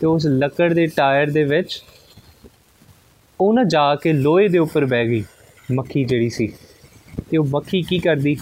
ਤੇ 0.00 0.06
ਉਸ 0.06 0.26
ਲੱਕੜ 0.26 0.72
ਦੇ 0.72 0.86
ਟਾਇਰ 0.86 1.30
ਦੇ 1.30 1.44
ਵਿੱਚ 1.44 1.82
ਉਹ 3.40 3.54
ਨਾ 3.54 3.64
ਜਾ 3.64 3.94
ਕੇ 3.94 4.12
ਲੋਹੇ 4.12 4.48
ਦੇ 4.48 4.58
ਉੱਪਰ 4.58 4.84
ਬਹਿ 4.84 5.08
ਗਈ, 5.08 5.24
ਮੱਖੀ 5.72 6.04
ਜਿਹੜੀ 6.04 6.30
ਸੀ। 6.30 6.52
ਤੇ 7.30 7.36
ਉਹ 7.36 7.44
ਮੱਖੀ 7.44 7.82
ਕੀ 7.82 7.98
ਕਰਦੀ? 7.98 8.36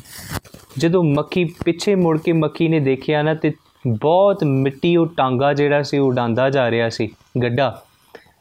ਜਦੋਂ 0.79 1.05
ਮੱਖੀ 1.05 1.45
ਪਿੱਛੇ 1.45 1.95
ਮੁੜ 1.95 2.19
ਕੇ 2.19 2.33
ਮੱਖੀ 2.33 2.69
ਨੇ 2.69 2.81
ਦੇਖਿਆ 2.81 3.23
ਨਾ 3.23 3.35
ਤੇ 3.35 3.53
ਬਹੁਤ 3.87 4.45
ਮਿੱਟੀ 4.45 4.97
ਉਹ 4.97 5.07
ਟਾਂਗਾ 5.07 5.53
ਜਿਹੜਾ 5.53 5.83
ਸੀ 5.83 5.99
ਉਡਾਂਦਾ 5.99 6.51
ਜਾ 6.51 6.71
ਰਿਹਾ 6.71 6.89
ਸੀ 6.89 7.09
ਗੱਡਾ। 7.43 7.83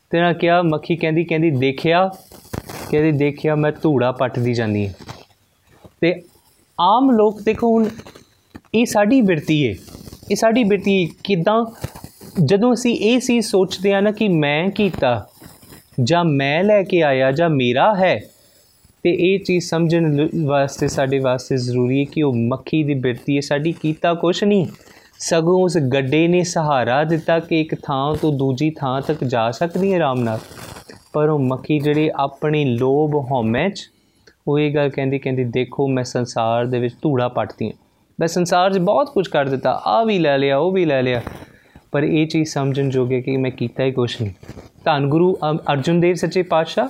ਤੇ 0.09 0.21
ਨਾ 0.21 0.33
ਕਿਹਾ, 0.33 0.62
ਮੱਖੀ 0.62 0.95
ਕਹਿੰਦੀ 0.95 1.24
ਕਹਿੰਦੀ 1.24 1.51
ਦੇਖਿਆ? 1.51 2.12
ਕਹਿੰਦੀ 2.91 3.12
ਦੇਖਿਆ, 3.12 3.55
ਮੈਂ 3.55 3.71
ਧੂੜਾ 3.81 4.12
ਪੱਟਦੀ 4.12 4.53
ਜਾਂਦੀ 4.53 4.88
ਹਾਂ। 4.88 4.93
ਤੇ 6.01 6.21
ਆਮ 6.79 7.12
ਲੋਕ 7.12 7.41
ਦੇਖੋ 7.41 7.67
ਹੁਣ, 7.67 7.89
ਇਹ 8.74 8.86
ਸਾਡੀ 8.86 9.21
ਬਿਰਤੀ 9.21 9.69
ਹੈ 9.69 9.75
ਇਹ 10.31 10.36
ਸਾਡੀ 10.36 10.63
ਬਿਰਤੀ 10.63 11.12
ਕਿਦਾਂ? 11.24 11.65
ਜਦੋਂ 12.45 12.74
ਅਸੀਂ 12.74 12.95
ਇਹ 12.95 13.19
ਸੀ 13.19 13.41
ਸੋਚਦੇ 13.41 13.93
ਆ 13.93 14.00
ਨਾ 14.00 14.12
ਕਿ 14.12 14.27
ਮੈਂ 14.27 14.69
ਕੀਤਾ, 14.69 15.29
ਜਾਂ 16.03 16.25
ਮੈਂ 16.25 16.63
ਲੈ 16.63 16.83
ਕੇ 16.83 17.01
ਆਇਆ, 17.01 17.31
ਜਾਂ 17.31 17.50
ਮੇਰਾ 17.50 17.95
ਹੈ 17.95 18.21
ਤੇ 19.03 19.34
ਇਹ 19.34 19.39
ਚੀਜ਼ 19.39 19.65
ਸਮਝਣ 19.65 20.27
ਵਾਸਤੇ 20.46 20.88
ਸਾਡੇ 20.88 21.20
ਵਾਸਤੇ 21.20 21.58
ਜ਼ਰੂਰੀ 21.58 22.00
ਹੈ 22.00 22.06
ਕਿ 22.12 22.24
ਉਹ 22.24 22.34
ਮੱਖੀ 22.34 22.84
ਦੀ 22.84 22.94
ਬਿਰਤੀ 22.94 23.36
ਹੈ। 23.36 23.41
ਸਾਡੀ 23.41 23.72
ਕੀਤਾ 23.72 24.13
ਕੁਛ 24.13 24.44
ਨਹੀਂ। 24.44 24.68
ਸਗੋਂ 25.20 25.63
ਉਸ 25.63 25.77
ਗੱਡੇ 25.77 26.27
ਨੇ 26.27 26.44
ਸਹਾਰਾ 26.44 27.03
ਦਿੱਤਾ 27.03 27.39
ਕਿ 27.39 27.62
ਇੱਕ 27.62 27.75
ਥਾਂ 27.84 28.15
ਤੋਂ 28.15 28.34
ਦੂਜੀ 28.34 28.70
ਥਾਂ 28.70 29.01
ਤੱਕ 29.01 29.24
ਜਾ 29.24 29.51
ਸਕਦੀ 29.51 29.91
ਹੈ 29.91 29.98
ਆਰਾਮ 29.98 30.20
ਨਾਲ। 30.20 30.39
ਪਰ 31.13 31.29
ਉਹ 31.29 31.39
ਮੱਖੀ 31.39 31.79
ਜਿਹੜੀ 31.79 32.12
ਆਪਣੀ 32.15 32.65
ਲੋਭ 32.65 33.15
ਹਉਮੈ 33.32 33.70
'ਚ, 33.70 33.89
ਉਹ 34.48 34.60
ਇਹ 34.60 34.75
ਗੱਲ 34.75 34.89
ਕਹਿੰਦੀ 34.89 35.20
ਕਹਿੰਦੀ, 35.20 35.44
ਦੇਖੋ, 35.44 35.88
ਮੈਂ 35.88 36.03
ਸੰਸਾਰ 36.03 36.65
ਦੇ 36.65 36.79
ਵਿੱਚ 36.79 36.96
ਧੂੜਾ 37.01 37.27
ਪੱਟਦੀ 37.27 37.65
ਹਾਂ। 37.65 37.74
ਮੈਂ 38.20 38.27
ਸੰਸਾਰ 38.27 38.74
'ਚ 38.74 38.77
ਬਹੁਤ 38.77 39.10
ਕੁਝ 39.13 39.27
ਕਰ 39.27 39.46
ਦਿੱਤਾ। 39.46 39.82
ਆ 39.86 40.03
ਵੀ 40.03 40.20
ਲੈ 40.20 40.38
ਲਿਆ, 40.38 40.58
ਉਹ 40.58 40.72
ਵੀ 40.72 40.86
ਲੈ 40.86 41.01
ਲਿਆ। 41.01 41.22
ਪਰ 41.91 42.03
ਇਹ 42.03 42.27
ਚੀਜ਼ 42.27 42.50
ਸਮਝਣ 42.50 42.89
ਜੋਗੇ 42.89 43.22
ਕਿ 43.22 43.38
ਮੈਂ 43.38 43.51
ਕੀਤਾ 43.51 43.84
ਹੀ 43.84 43.91
ਕੁਛ 43.91 44.22
ਨਹੀਂ। 44.22 44.32
ਧੰਨ 44.86 45.10
ਗੁਰੂ 45.10 45.38
ਅਰਜੁਨ 45.74 46.00
ਦੇਵ 46.00 46.15
ਸੱਚੇ 46.15 46.44
ਪਾਤਸ਼ਾਹ 46.44 46.88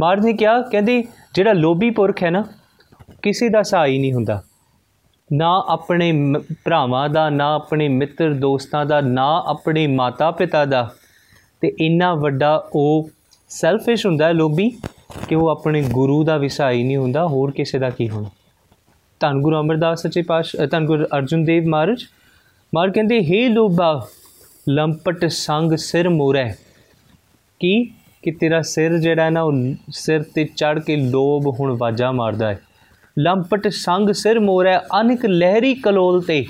ਮਾਰ 0.00 0.20
ਨੇ 0.20 0.32
ਕਿਹਾ, 0.32 0.62
ਕਹਿੰਦੇ, 0.62 1.04
ਜਿਹੜਾ 1.34 1.52
ਲੋਭੀ 1.52 1.90
ਪੁਰਖ 1.90 2.22
ਹੈ 2.22 2.30
ਨਾ, 2.30 2.44
ਕਿਸੇ 3.22 3.48
ਦਾ 3.48 3.62
ਸਹਾਈ 3.62 3.98
ਨਹੀਂ 3.98 4.12
ਹੁੰਦਾ। 4.12 4.42
ਨਾ 5.32 5.64
ਆਪਣੇ 5.68 6.34
ਭਰਾਵਾਂ 6.64 7.08
ਦਾ, 7.08 7.30
ਨਾ 7.30 7.54
ਆਪਣੇ 7.54 7.88
ਮਿੱਤਰ 7.88 8.34
ਦੋਸਤਾਂ 8.34 8.86
ਦਾ, 8.86 9.00
ਨਾ 9.00 9.44
ਆਪਣੇ 9.46 9.86
ਮਾਤਾ 9.86 10.30
ਪਿਤਾ 10.30 10.64
ਦਾ। 10.64 10.94
ਤੇ 11.60 11.72
ਇੰਨਾ 11.80 12.14
ਵੱਡਾ 12.14 12.68
ਉਹ 12.74 13.10
ਸੈਲਫਿਸ਼ 13.48 14.06
ਹੁੰਦਾ 14.06 14.32
ਲੋਭੀ, 14.32 14.70
ਕਿ 15.28 15.34
ਉਹ 15.34 15.48
ਆਪਣੇ 15.48 15.82
ਗੁਰੂ 15.82 16.24
ਦਾ 16.24 16.36
ਵਿਸਾਈ 16.36 16.82
ਨਹੀਂ 16.82 16.96
ਹੁੰਦਾ, 16.96 17.26
ਹੋਰ 17.26 17.50
ਕਿਸੇ 17.50 17.78
ਦਾ 17.78 17.90
ਕੀ 17.90 18.10
ਹੋਣਾ। 18.10 18.30
ਧੰਨ 19.20 19.40
ਗੁਰੂ 19.40 19.60
ਅਮਰਦਾਸ 19.60 20.02
ਸੱਚੇ 20.02 20.22
ਪਾਸ਼ 20.22 20.56
ਧੰਨ 20.70 20.86
ਗੁਰੂ 20.86 21.04
ਅਰਜੁਨ 21.04 21.44
ਦੇਵ 21.44 21.64
ਮਹਾਰਾਜ। 21.68 22.04
ਮਾਰ 22.74 22.90
ਕਹਿੰਦੇ, 22.90 23.20
ਹੇ 23.20 23.48
ਲੋਭਾ, 23.48 24.06
ਲੰਪਟ 24.68 25.24
ਸੰਗ 25.24 25.72
ਸਿਰ 25.72 26.08
ਮੋਰੇ, 26.08 26.52
ਕੀ 27.60 27.90
ਕਿ 28.22 28.30
ਤੇਰਾ 28.30 28.62
ਸਿਰ 28.62 28.98
ਜਿਹੜਾ 28.98 29.30
ਨਾ, 29.30 29.42
ਉਹ 29.42 29.52
ਸਿਰ 29.90 30.22
ਤੇ 30.22 30.44
ਚੜ 30.44 30.78
ਕੇ 30.78 30.96
ਲੋਭ 30.96 31.56
ਹੁਣ 31.60 31.76
ਵਾਜਾ 31.78 32.12
ਮਾਰਦਾ 32.12 32.48
ਹੈ। 32.48 32.58
ਲੰਪਟ 33.18 33.68
ਸੰਗ 33.68 34.10
ਸਿਰ 34.10 34.40
ਮੋਰੇ, 34.40 34.76
ਅਨਿਕ 35.00 35.26
ਲਹਿਰੀ 35.26 35.74
ਕਲੋਲ 35.74 36.22
ਤੇ। 36.22 36.46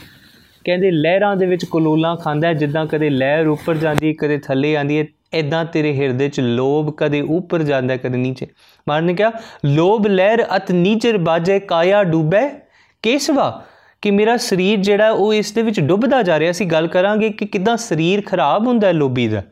ਕਹਿੰਦੇ 0.65 0.91
ਲਹਿਰਾਂ 0.91 1.37
ਦੇ 1.37 1.47
ਵਿੱਚ 1.47 1.65
ਕਲੋਲਾਂ 1.65 2.17
ਖਾਂਦਾ 2.17 2.53
ਜਿੱਦਾਂ 2.53 2.87
ਕਦੇ 2.87 3.11
ਲਹਿਰ 3.11 3.47
ਉੱਪਰ 3.47 3.75
ਜਾਂਦੀ 3.77 4.13
ਕਦੇ 4.13 4.39
ਥੱਲੇ 4.39 4.77
ਆਂਦੀ 4.77 4.99
ਹੈ 4.99 5.07
ਇਦਾਂ 5.35 5.65
ਤੇਰੇ 5.65 5.97
ਹਿਰਦੇ 5.97 6.29
'ਚ 6.29 6.41
ਲੋਭ 6.41 6.95
ਕਦੇ 6.97 7.21
ਉੱਪਰ 7.21 7.63
ਜਾਂਦਾ 7.63 7.97
ਕਦੇ 7.97 8.19
ਨੀਚੇ। 8.19 8.47
ਮਾਰਨ 8.89 9.15
ਕਿਹਾ, 9.15 9.33
ਲੋਭ 9.65 10.07
ਲਹਿਰ 10.07 10.47
ਅਤ 10.57 10.73
ਨੀਚਰ 10.73 11.19
ਬਾਜੇ, 11.19 11.61
ਕਾਇਆ 11.61 12.05
ਡੁੱਬੇ 12.05 12.49
ਕੇਸਵਾ? 13.03 13.65
ਕਿ 14.03 14.11
ਮੇਰਾ 14.11 14.37
ਸਰੀਰ 14.37 14.79
ਜਿਹੜਾ, 14.79 15.11
ਉਹ 15.11 15.35
ਇਸ 15.35 15.53
ਦੇ 15.53 15.63
ਵਿੱਚ 15.63 15.81
ਡੁੱਬਦਾ 15.81 16.23
ਜਾ 16.23 16.39
ਰਿਹਾ। 16.39 16.53
ਸੀ 16.53 16.65
ਗੱਲ 16.65 16.87
ਕਰਾਂਗੇ 16.87 17.31
ਕਿ 17.31 17.47
ਕਿਦਾਂ 17.47 17.77
ਸਰੀਰ 17.77 18.23
ਖਰਾਬ 18.27 18.67
ਹੁੰਦਾ 18.67 18.87
ਹੈ 18.87 18.93
ਲੋਭੀ 18.93 19.29
ਦਾ। 19.29 19.43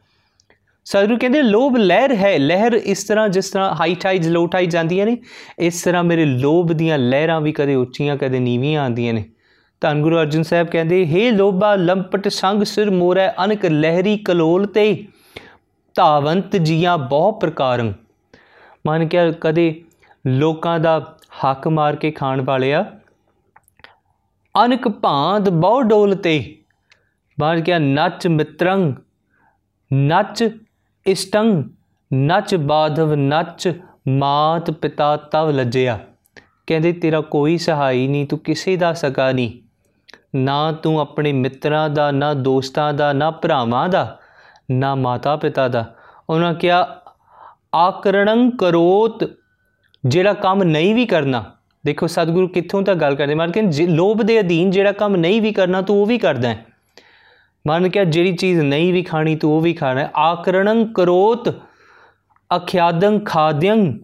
ਸਤਿਗੁਰੂ 0.86 1.18
ਕਹਿੰਦੇ, 1.18 1.40
ਲੋਭ 1.42 1.76
ਲਹਿਰ 1.76 2.14
ਹੈ, 2.14 2.36
ਲਹਿਰ 2.38 2.72
ਇਸ 2.72 3.02
ਤਰ੍ਹਾਂ 3.04 3.28
ਜਿਸ 3.28 3.48
ਤਰ੍ਹਾਂ 3.50 3.74
ਹਾਈ 3.74 3.94
ਟਾਈਡਸ 3.94 4.26
ਲੋ 4.26 4.46
ਟਾਈਡਸ 4.46 4.72
ਜਾਂਦੀਆਂ 4.72 5.06
ਨੇ, 5.06 5.16
ਇਸ 5.58 5.82
ਤਰ੍ਹਾਂ 5.82 6.02
ਮੇਰੇ 6.04 6.24
ਲੋਭ 6.24 6.72
ਦੀਆਂ 6.72 6.98
ਲਹਿਰਾਂ 6.98 7.40
ਵੀ 7.40 7.52
ਕਦੇ 7.52 7.74
ਉੱਚੀਆਂ, 7.74 8.16
ਕਦੇ 8.16 8.40
ਨੀਵੀਆਂ 8.40 8.82
ਆਉਂਦੀਆਂ 8.82 9.14
ਨੇ। 9.14 9.24
ਧੰਨ 9.82 10.02
ਗੁਰੂ 10.02 10.16
ਅਰਜਨ 10.16 10.42
ਸਾਹਿਬ 10.42 10.66
ਕਹਿੰਦੇ, 10.66 11.04
ਹੇ 11.06 11.30
ਲੋਭਾ, 11.30 11.74
ਲੰਪਟ 11.74 12.28
ਸੰਗ 12.28 12.62
ਸਿਰ 12.62 12.90
ਮੋਰੈ, 12.90 13.28
ਅਨਕ 13.44 13.66
ਲਹਿਰੀ 13.66 14.16
ਕਲੋਲ 14.18 14.66
ਤੇ, 14.66 15.06
ਧਾਵੰਤ 15.96 16.56
ਜੀਆਂ 16.56 16.96
ਬਹੁ 16.98 17.32
ਪ੍ਰਕਾਰੰ। 17.32 17.92
ਮਨ 18.86 19.06
ਕੇ 19.08 19.18
ਕਦੇ 19.40 19.82
ਲੋਕਾਂ 20.26 20.78
ਦਾ 20.80 20.98
ਹੱਕ 21.44 21.66
ਮਾਰ 21.68 21.96
ਕੇ 21.96 22.10
ਖਾਣ 22.10 22.40
ਵਾਲਿਆ, 22.40 22.84
ਅਨਕ 24.54 24.88
ਭਾਂਦ 24.88 25.48
ਬਹੁ 25.50 25.82
ਡੋਲ 25.82 26.14
ਤੇ। 26.16 26.38
ਬਾਹਰ 27.38 27.60
ਗਿਆ 27.60 27.78
ਨੱਚ 27.78 28.26
ਮਿੱਤਰੰ, 28.26 28.92
ਨੱਚ 29.90 30.48
ਇਸ਼ਟੰ 31.06 31.64
ਨੱਚ 32.14 32.54
ਬਾਧਵ 32.54 33.14
ਨੱਚ 33.14 33.80
ਮਾਤ 34.08 34.70
ਪਿਤਾ 34.70 35.16
ਤਵ 35.16 35.50
ਲੱਜਿਆ। 35.50 35.98
ਕਹਿੰਦੇ, 36.66 36.92
ਤੇਰਾ 36.92 37.20
ਕੋਈ 37.20 37.58
ਸਹਾਈ 37.58 38.08
ਨਹੀਂ, 38.08 38.26
ਤੂੰ 38.26 38.38
ਕਿਸੇ 38.38 38.76
ਦਾ 38.76 38.92
ਸਕਾ 38.92 39.32
ਨਹੀਂ। 39.32 39.50
ਨਾ 40.34 40.72
ਤੂੰ 40.72 41.00
ਆਪਣੇ 41.00 41.32
ਮਿੱਤਰਾਂ 41.32 41.90
ਦਾ, 41.90 42.10
ਨਾ 42.10 42.34
ਦੋਸਤਾਂ 42.34 42.94
ਦਾ, 42.94 43.12
ਨਾ 43.12 43.30
ਭਰਾਵਾਂ 43.30 43.88
ਦਾ, 43.88 44.18
ਨਾ 44.70 44.94
ਮਾਤਾ 44.94 45.36
ਪਿਤਾ 45.36 45.68
ਦਾ। 45.68 45.94
ਉਹਨਾਂ 46.30 46.54
ਕਿਹਾ, 46.54 47.00
ਆਕਰਣੰ 47.74 48.50
ਕਰੋਤ, 48.50 49.30
ਜਿਹੜਾ 50.06 50.32
ਕੰਮ 50.32 50.62
ਨਹੀਂ 50.62 50.94
ਵੀ 50.94 51.06
ਕਰਨਾ। 51.06 51.44
ਦੇਖੋ, 51.86 52.06
ਸਤਿਗੁਰੂ 52.06 52.48
ਕਿੱਥੋਂ 52.48 52.82
ਤੱਕ 52.82 52.96
ਗੱਲ 52.96 53.14
ਕਰਦੇ 53.14 53.34
ਮਾਨ 53.34 53.50
ਕਿ 53.50 53.86
ਲੋਭ 53.86 54.22
ਦੇ 54.22 54.40
ਅਧੀਨ 54.40 54.70
ਜਿਹੜਾ 54.70 54.92
ਕੰਮ 54.92 55.16
ਨਹੀਂ 55.16 55.42
ਵੀ 55.42 55.52
ਕਰਨਾ, 55.52 55.82
ਤੂੰ 55.82 56.00
ਉਹ 56.00 56.06
ਵੀ 56.06 56.18
ਕਰਦਾ 56.18 56.48
ਹੈ। 56.48 56.66
ਮਨ 57.66 57.88
ਕਿਹਾ, 57.88 58.04
ਜਿਹੜੀ 58.04 58.36
ਚੀਜ਼ 58.36 58.60
ਨਹੀਂ 58.60 58.92
ਵੀ 58.92 59.02
ਖਾਣੀ, 59.02 59.36
ਤੂੰ 59.36 59.56
ਉਹ 59.56 59.60
ਵੀ 59.60 59.72
ਖਾਣਾ 59.72 60.00
ਹੈ। 60.00 60.10
ਆਕਰਣੰ 60.16 60.92
ਕਰੋਤ, 60.92 61.48
ਅਖਿਆਦੰ 62.56 63.20
ਖਾਦਯੰ। 63.24 63.98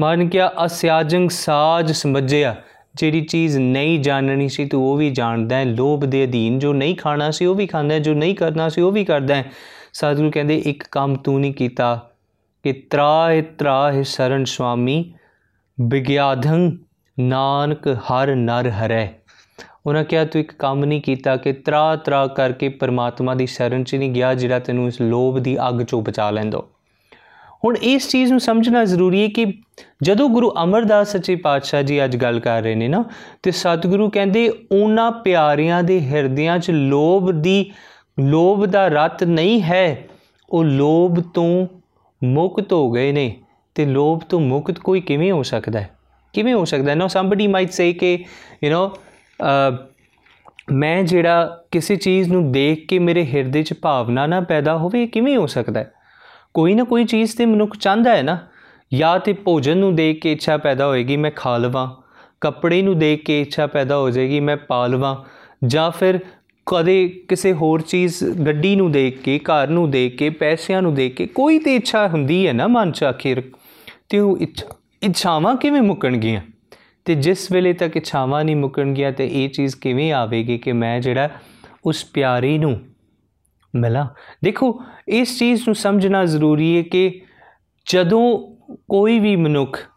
ਮਨ 0.00 0.28
ਕਿਹਾ, 0.28 0.52
ਅਸਿਆਜੰ 0.66 1.28
ਸਾਜ 1.28 1.92
ਸਮਝਿਆ। 1.92 2.56
ਜਿਹੜੀ 2.94 3.20
ਚੀਜ਼ 3.20 3.58
ਨਹੀਂ 3.58 4.00
ਜਾਣਨੀ 4.00 4.48
ਸੀ, 4.48 4.64
ਤੂੰ 4.64 4.92
ਉਹ 4.92 4.96
ਵੀ 4.96 5.10
ਜਾਣਦਾ 5.10 5.56
ਹੈ। 5.56 5.64
ਲੋਭ 5.64 6.04
ਦੇ 6.04 6.24
ਅਧੀਨ 6.24 6.58
ਜੋ 6.58 6.72
ਨਹੀਂ 6.72 6.96
ਖਾਣਾ 6.96 7.30
ਸੀ, 7.30 7.44
ਉਹ 7.44 7.54
ਵੀ 7.54 7.66
ਖਾਂਦਾ 7.66 7.94
ਹੈ। 7.94 8.00
ਜੋ 8.00 8.14
ਨਹੀਂ 8.14 8.34
ਕਰਨਾ 8.34 8.68
ਸੀ, 8.68 8.80
ਉਹ 8.80 8.92
ਵੀ 8.92 9.04
ਕਰਦਾ 9.04 9.34
ਹੈ। 9.34 9.44
ਸਤਿਗੁਰੂ 9.92 10.30
ਕਹਿੰਦੇ, 10.30 10.58
ਇੱਕ 10.58 10.84
ਕੰਮ 10.90 11.14
ਤੂੰ 11.14 11.40
ਨਹੀਂ 11.40 11.52
ਕੀਤਾ, 11.52 12.10
ਕਿ 12.62 12.72
ਤਰਾਹ 12.72 13.42
ਤਰਾਹ 13.58 14.02
ਸ਼ਰਨ 14.02 14.44
ਸੁਆਮੀ 14.44 15.14
ਵਿਗਿਆਧੰ 15.80 16.78
ਨਾਨਕ 17.20 17.88
ਹਰ 17.88 18.34
ਨਰ 18.34 18.70
ਹਰੈ 18.70 19.08
ਉਹਨਾਂ 19.86 20.04
ਕਿਹਾ, 20.04 20.24
ਤੂੰ 20.24 20.40
ਇੱਕ 20.40 20.52
ਕੰਮ 20.52 20.84
ਨਹੀਂ 20.84 21.02
ਕੀਤਾ 21.02 21.36
ਕਿ 21.36 21.52
ਤਰਾ 21.52 21.96
ਤਰਾ 21.96 22.26
ਕਰਕੇ 22.26 22.68
ਪਰਮਾਤਮਾ 22.68 23.34
ਦੀ 23.34 23.46
ਸ਼ਰਨ 23.46 23.84
'ਚ 23.84 23.94
ਨਹੀਂ 23.94 24.10
ਗਿਆ 24.10 24.34
ਜਿਹੜਾ 24.34 24.58
ਤੈਨੂੰ 24.58 24.88
ਇਸ 24.88 25.00
ਲੋਭ 25.00 25.38
ਦੀ 25.38 25.56
ਅੱਗ 25.68 25.80
'ਚੋਂ 25.80 26.02
ਬਚਾ 26.02 26.30
ਲੈਂਦਾ 26.30 26.62
ਹੁਣ 27.64 27.76
ਇਸ 27.76 28.08
ਚੀਜ਼ 28.08 28.30
ਨੂੰ 28.30 28.40
ਸਮਝਣਾ 28.40 28.84
ਜ਼ਰੂਰੀ 28.84 29.22
ਹੈ 29.22 29.28
ਕਿ 29.28 29.46
ਜਦੋਂ 30.02 30.28
ਗੁਰੂ 30.28 30.52
ਅਮਰਦਾਸ 30.64 31.12
ਸੱਚੇ 31.12 31.36
ਪਾਤਸ਼ਾਹ 31.36 31.82
ਜੀ 31.82 32.04
ਅੱਜ 32.04 32.16
ਗੱਲ 32.16 32.40
ਕਰ 32.40 32.62
ਰਹੇ 32.62 32.74
ਨੇ 32.74 32.88
ਨਾ, 32.88 33.04
ਤੇ 33.42 33.50
ਸਤਿਗੁਰੂ 33.50 34.10
ਕਹਿੰਦੇ, 34.10 34.48
ਉਹਨਾਂ 34.48 35.12
ਪਿਆਰਿਆਂ 35.12 35.82
ਦੇ 35.82 36.00
ਹਿਰਦਿਆਂ 36.00 36.58
'ਚ 36.58 36.70
ਲੋਭ 36.70 37.30
ਦੀ, 37.30 37.72
ਲੋਭ 38.20 38.66
ਦਾ 38.66 38.88
ਰਤ 38.88 39.24
ਨਹੀਂ 39.24 39.62
ਹੈ। 39.62 40.06
ਉਹ 40.50 40.64
ਲੋਭ 40.64 41.20
ਤੋਂ 41.34 41.66
ਮੁਕਤ 42.24 42.72
ਹੋ 42.72 42.90
ਗਏ 42.90 43.12
ਨੇ 43.12 43.36
ਤੇ 43.74 43.84
ਲੋਭ 43.84 44.20
ਤੋਂ 44.20 44.40
ਮੁਕਤ 44.40 44.78
ਕੋਈ 44.78 45.00
ਕਿਵੇਂ 45.00 45.32
ਹੋ 45.32 45.42
ਸਕਦਾ 45.42 45.80
ਹੈ? 45.80 45.90
ਕਿਵੇਂ 46.32 46.54
ਹੋ 46.54 46.64
ਸਕਦਾ 46.64 46.90
ਹੈ? 46.90 46.96
ਨਾ 46.96 47.06
ਸਮਬਡੀ 47.06 47.46
ਮਾਈਟ 47.46 47.70
ਸੇ 47.72 47.92
ਕਿ 47.92 48.24
ਯੂ 48.64 48.70
نو 48.70 48.96
ਮੈਂ 50.72 51.02
ਜਿਹੜਾ 51.02 51.64
ਕਿਸੇ 51.70 51.96
ਚੀਜ਼ 51.96 52.32
ਨੂੰ 52.32 52.52
ਦੇਖ 52.52 52.86
ਕੇ 52.86 52.98
ਮੇਰੇ 52.98 53.26
ਹਿਰਦੇ 53.26 53.62
'ਚ 53.62 53.74
ਭਾਵਨਾ 53.82 54.26
ਨਾ 54.26 54.40
ਪੈਦਾ 54.40 54.76
ਹੋਵੇ 54.76 55.06
ਕਿਵੇਂ 55.06 55.36
ਹੋ 55.36 55.46
ਸਕਦਾ 55.46 55.80
ਹੈ? 55.80 55.92
ਕੋਈ 56.54 56.74
ਨਾ 56.74 56.84
ਕੋਈ 56.84 57.04
ਚੀਜ਼ 57.04 57.36
ਤੇ 57.36 57.46
ਮਨੁੱਖ 57.46 57.76
ਚਾਹੁੰਦਾ 57.76 58.16
ਹੈ 58.16 58.22
ਨਾ। 58.22 58.38
ਜਾਂ 58.94 59.20
ਤੇ 59.20 59.32
ਭੋਜਨ 59.32 59.76
ਨੂੰ 59.76 59.94
ਦੇਖ 59.94 60.20
ਕੇ 60.20 60.32
ਇੱਛਾ 60.32 60.56
ਪੈਦਾ 60.56 60.86
ਹੋਏਗੀ, 60.86 61.16
ਮੈਂ 61.16 61.30
ਖਾ 61.36 61.58
ਲਵਾਂ। 61.58 61.88
ਕੱਪੜੇ 62.40 62.82
ਨੂੰ 62.82 62.98
ਦੇਖ 62.98 63.24
ਕੇ 63.24 63.40
ਇੱਛਾ 63.40 63.66
ਪੈਦਾ 63.66 63.96
ਹੋ 63.96 64.10
ਜਾਏਗੀ, 64.10 64.40
ਮੈਂ 64.40 64.56
ਪਾ 64.56 64.86
ਲਵਾਂ। 64.86 65.16
ਜਾਂ 65.66 65.90
ਫਿਰ 65.90 66.18
ਕਦੇ 66.66 67.08
ਕਿਸੇ 67.28 67.52
ਹੋਰ 67.52 67.80
ਚੀਜ਼, 67.80 68.24
ਗੱਡੀ 68.24 68.76
ਨੂੰ 68.76 68.92
ਦੇਖ 68.92 69.22
ਕੇ, 69.22 69.38
ਘਰ 69.38 69.68
ਨੂੰ 69.68 69.90
ਦੇਖ 69.90 70.16
ਕੇ, 70.16 70.30
ਪੈਸਿਆਂ 70.30 70.82
ਨੂੰ 70.82 70.94
ਦੇਖ 70.94 71.14
ਕੇ, 71.14 71.26
ਕੋਈ 71.26 71.58
ਤੇ 71.58 71.76
ਇੱਛਾ 71.76 72.08
ਹੁੰਦੀ 72.08 72.46
ਹੈ 72.46 72.52
ਨਾ 72.52 72.66
ਮਨ 72.66 72.92
'ਚ 72.92 73.04
ਆਖਿਰ। 73.04 73.42
ਤੇ 74.08 74.18
ਉਹ 74.18 74.38
ਇੱਛਾਵਾਂ 75.02 75.56
ਕਿਵੇਂ 75.56 75.82
ਮੁੱਕਣਗੀਆਂ? 75.82 76.40
ਤੇ 77.04 77.14
ਜਿਸ 77.14 77.52
ਵੇਲੇ 77.52 77.72
ਤੱਕ 77.72 77.96
ਇੱਛਾਵਾਂ 77.96 78.44
ਨਹੀਂ 78.44 78.56
ਮੁੱਕਣਗੀਆਂ 78.56 79.12
ਤੇ 79.12 79.44
ਇਹ 79.44 79.48
ਚੀਜ਼ 79.48 79.76
ਕਿਵੇਂ 79.76 80.12
ਆਵੇਗੀ 80.12 80.58
ਕਿ 80.58 80.72
ਮੈਂ 80.72 81.00
ਜਿਹੜਾ 81.00 81.28
ਉਸ 81.86 82.04
ਪਿਆਰੀ 82.04 82.58
ਨੂੰ 82.58 82.80
ਮਿਲਾਂ? 83.76 84.06
ਦੇਖੋ, 84.44 84.84
ਇਸ 85.08 85.38
ਚੀਜ਼ 85.38 85.62
ਨੂੰ 85.62 85.74
ਸਮਝਣਾ 85.74 86.24
ਜ਼ਰੂਰੀ 86.24 86.76
ਹੈ 86.76 86.82
ਕਿ 86.82 87.22
ਜਦੋਂ 87.86 88.52
ਕੋਈ 88.88 89.18
ਵੀ 89.18 89.36
ਮਨੁੱਖ 89.36 89.88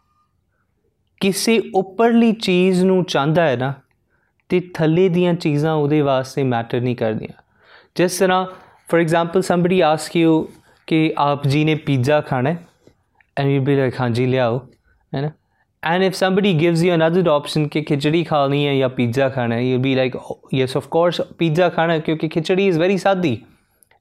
ਕਿਸੇ 1.20 1.62
ਉੱਪਰਲੀ 1.74 2.32
ਚੀਜ਼ 2.32 2.84
ਨੂੰ 2.84 3.04
ਚਾਹੁੰਦਾ 3.04 3.48
ਹੈ 3.48 3.56
ਨਾ, 3.56 3.74
ਤੇ 4.48 4.60
ਥੱਲੇ 4.74 5.08
ਦੀਆਂ 5.08 5.34
ਚੀਜ਼ਾਂ 5.34 5.74
ਉਹਦੇ 5.74 6.00
ਵਾਸਤੇ 6.00 6.42
ਮੈਟਰ 6.42 6.80
ਨਹੀਂ 6.80 6.96
ਕਰਦੀਆਂ। 6.96 7.42
ਜਿਸ 7.94 8.18
ਤਰ੍ਹਾਂ 8.18 8.46
for 8.90 9.00
example 9.00 9.42
somebody 9.42 9.80
ask 9.80 10.16
you 10.16 10.48
ਕਿ 10.86 11.14
ਆਪ 11.18 11.46
ਜੀ 11.46 11.64
ਨੇ 11.64 11.74
ਪੀਜ਼ਾ 11.74 12.20
ਖਾਣਾ 12.20 12.50
ਹੈ 12.50 12.66
ਐਂਡ 13.38 13.50
ਯੂ 13.50 13.62
ਬੀ 13.62 13.76
ਲਾਈਕ 13.76 14.00
ਹਾਂਜੀ, 14.00 14.26
ਲਿਆਓ, 14.26 14.68
ਹੈ 15.14 15.20
ਨਾ? 15.20 15.30
and 15.85 16.03
if 16.03 16.15
somebody 16.15 16.53
gives 16.53 16.83
you 16.83 16.93
another 16.93 17.23
option 17.29 17.67
कि 17.69 17.81
खिचड़ी 17.81 18.23
खानी 18.23 18.63
है 18.65 18.75
या 18.77 18.87
पिज़्ज़ा 18.87 19.29
खाना 19.29 19.55
है 19.55 19.63
you'll 19.65 19.83
be 19.83 19.95
like 19.95 20.15
oh, 20.15 20.39
yes 20.53 20.75
of 20.75 20.89
course 20.95 21.21
pizza 21.39 21.69
खाना 21.69 21.93
है 21.93 21.99
क्योंकि 21.99 22.27
खिचड़ी 22.27 22.67
is 22.71 22.77
very 22.77 22.97
सादी 22.97 23.33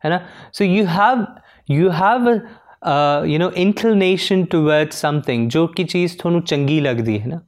है 0.04 0.10
ना 0.10 0.20
so 0.58 0.64
you 0.64 0.86
have 0.86 1.26
you 1.68 1.90
have 1.90 2.26
a 2.26 2.36
uh, 2.82 3.22
you 3.26 3.38
know 3.38 3.50
inclination 3.64 4.46
towards 4.54 5.00
something 5.06 5.48
ਜੋ 5.48 5.66
ਕਿ 5.66 5.84
ਚੀਜ਼ 5.84 6.16
ਤੁਹਾਨੂੰ 6.18 6.42
ਚੰਗੀ 6.42 6.80
ਲੱਗਦੀ 6.80 7.20
ਹੈ 7.20 7.26
ਨਾ 7.26 7.40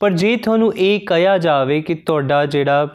ਪਰ 0.00 0.10
ਜੇ 0.10 0.36
ਤੁਹਾਨੂੰ 0.36 0.72
ਇਹ 0.76 1.00
ਕਿਹਾ 1.00 1.38
ਜਾਵੇ 1.38 1.80
ਕਿ 1.82 1.94
ਤੁਹਾਡਾ 1.94 2.46
ਜਿਹੜਾ 2.46 2.88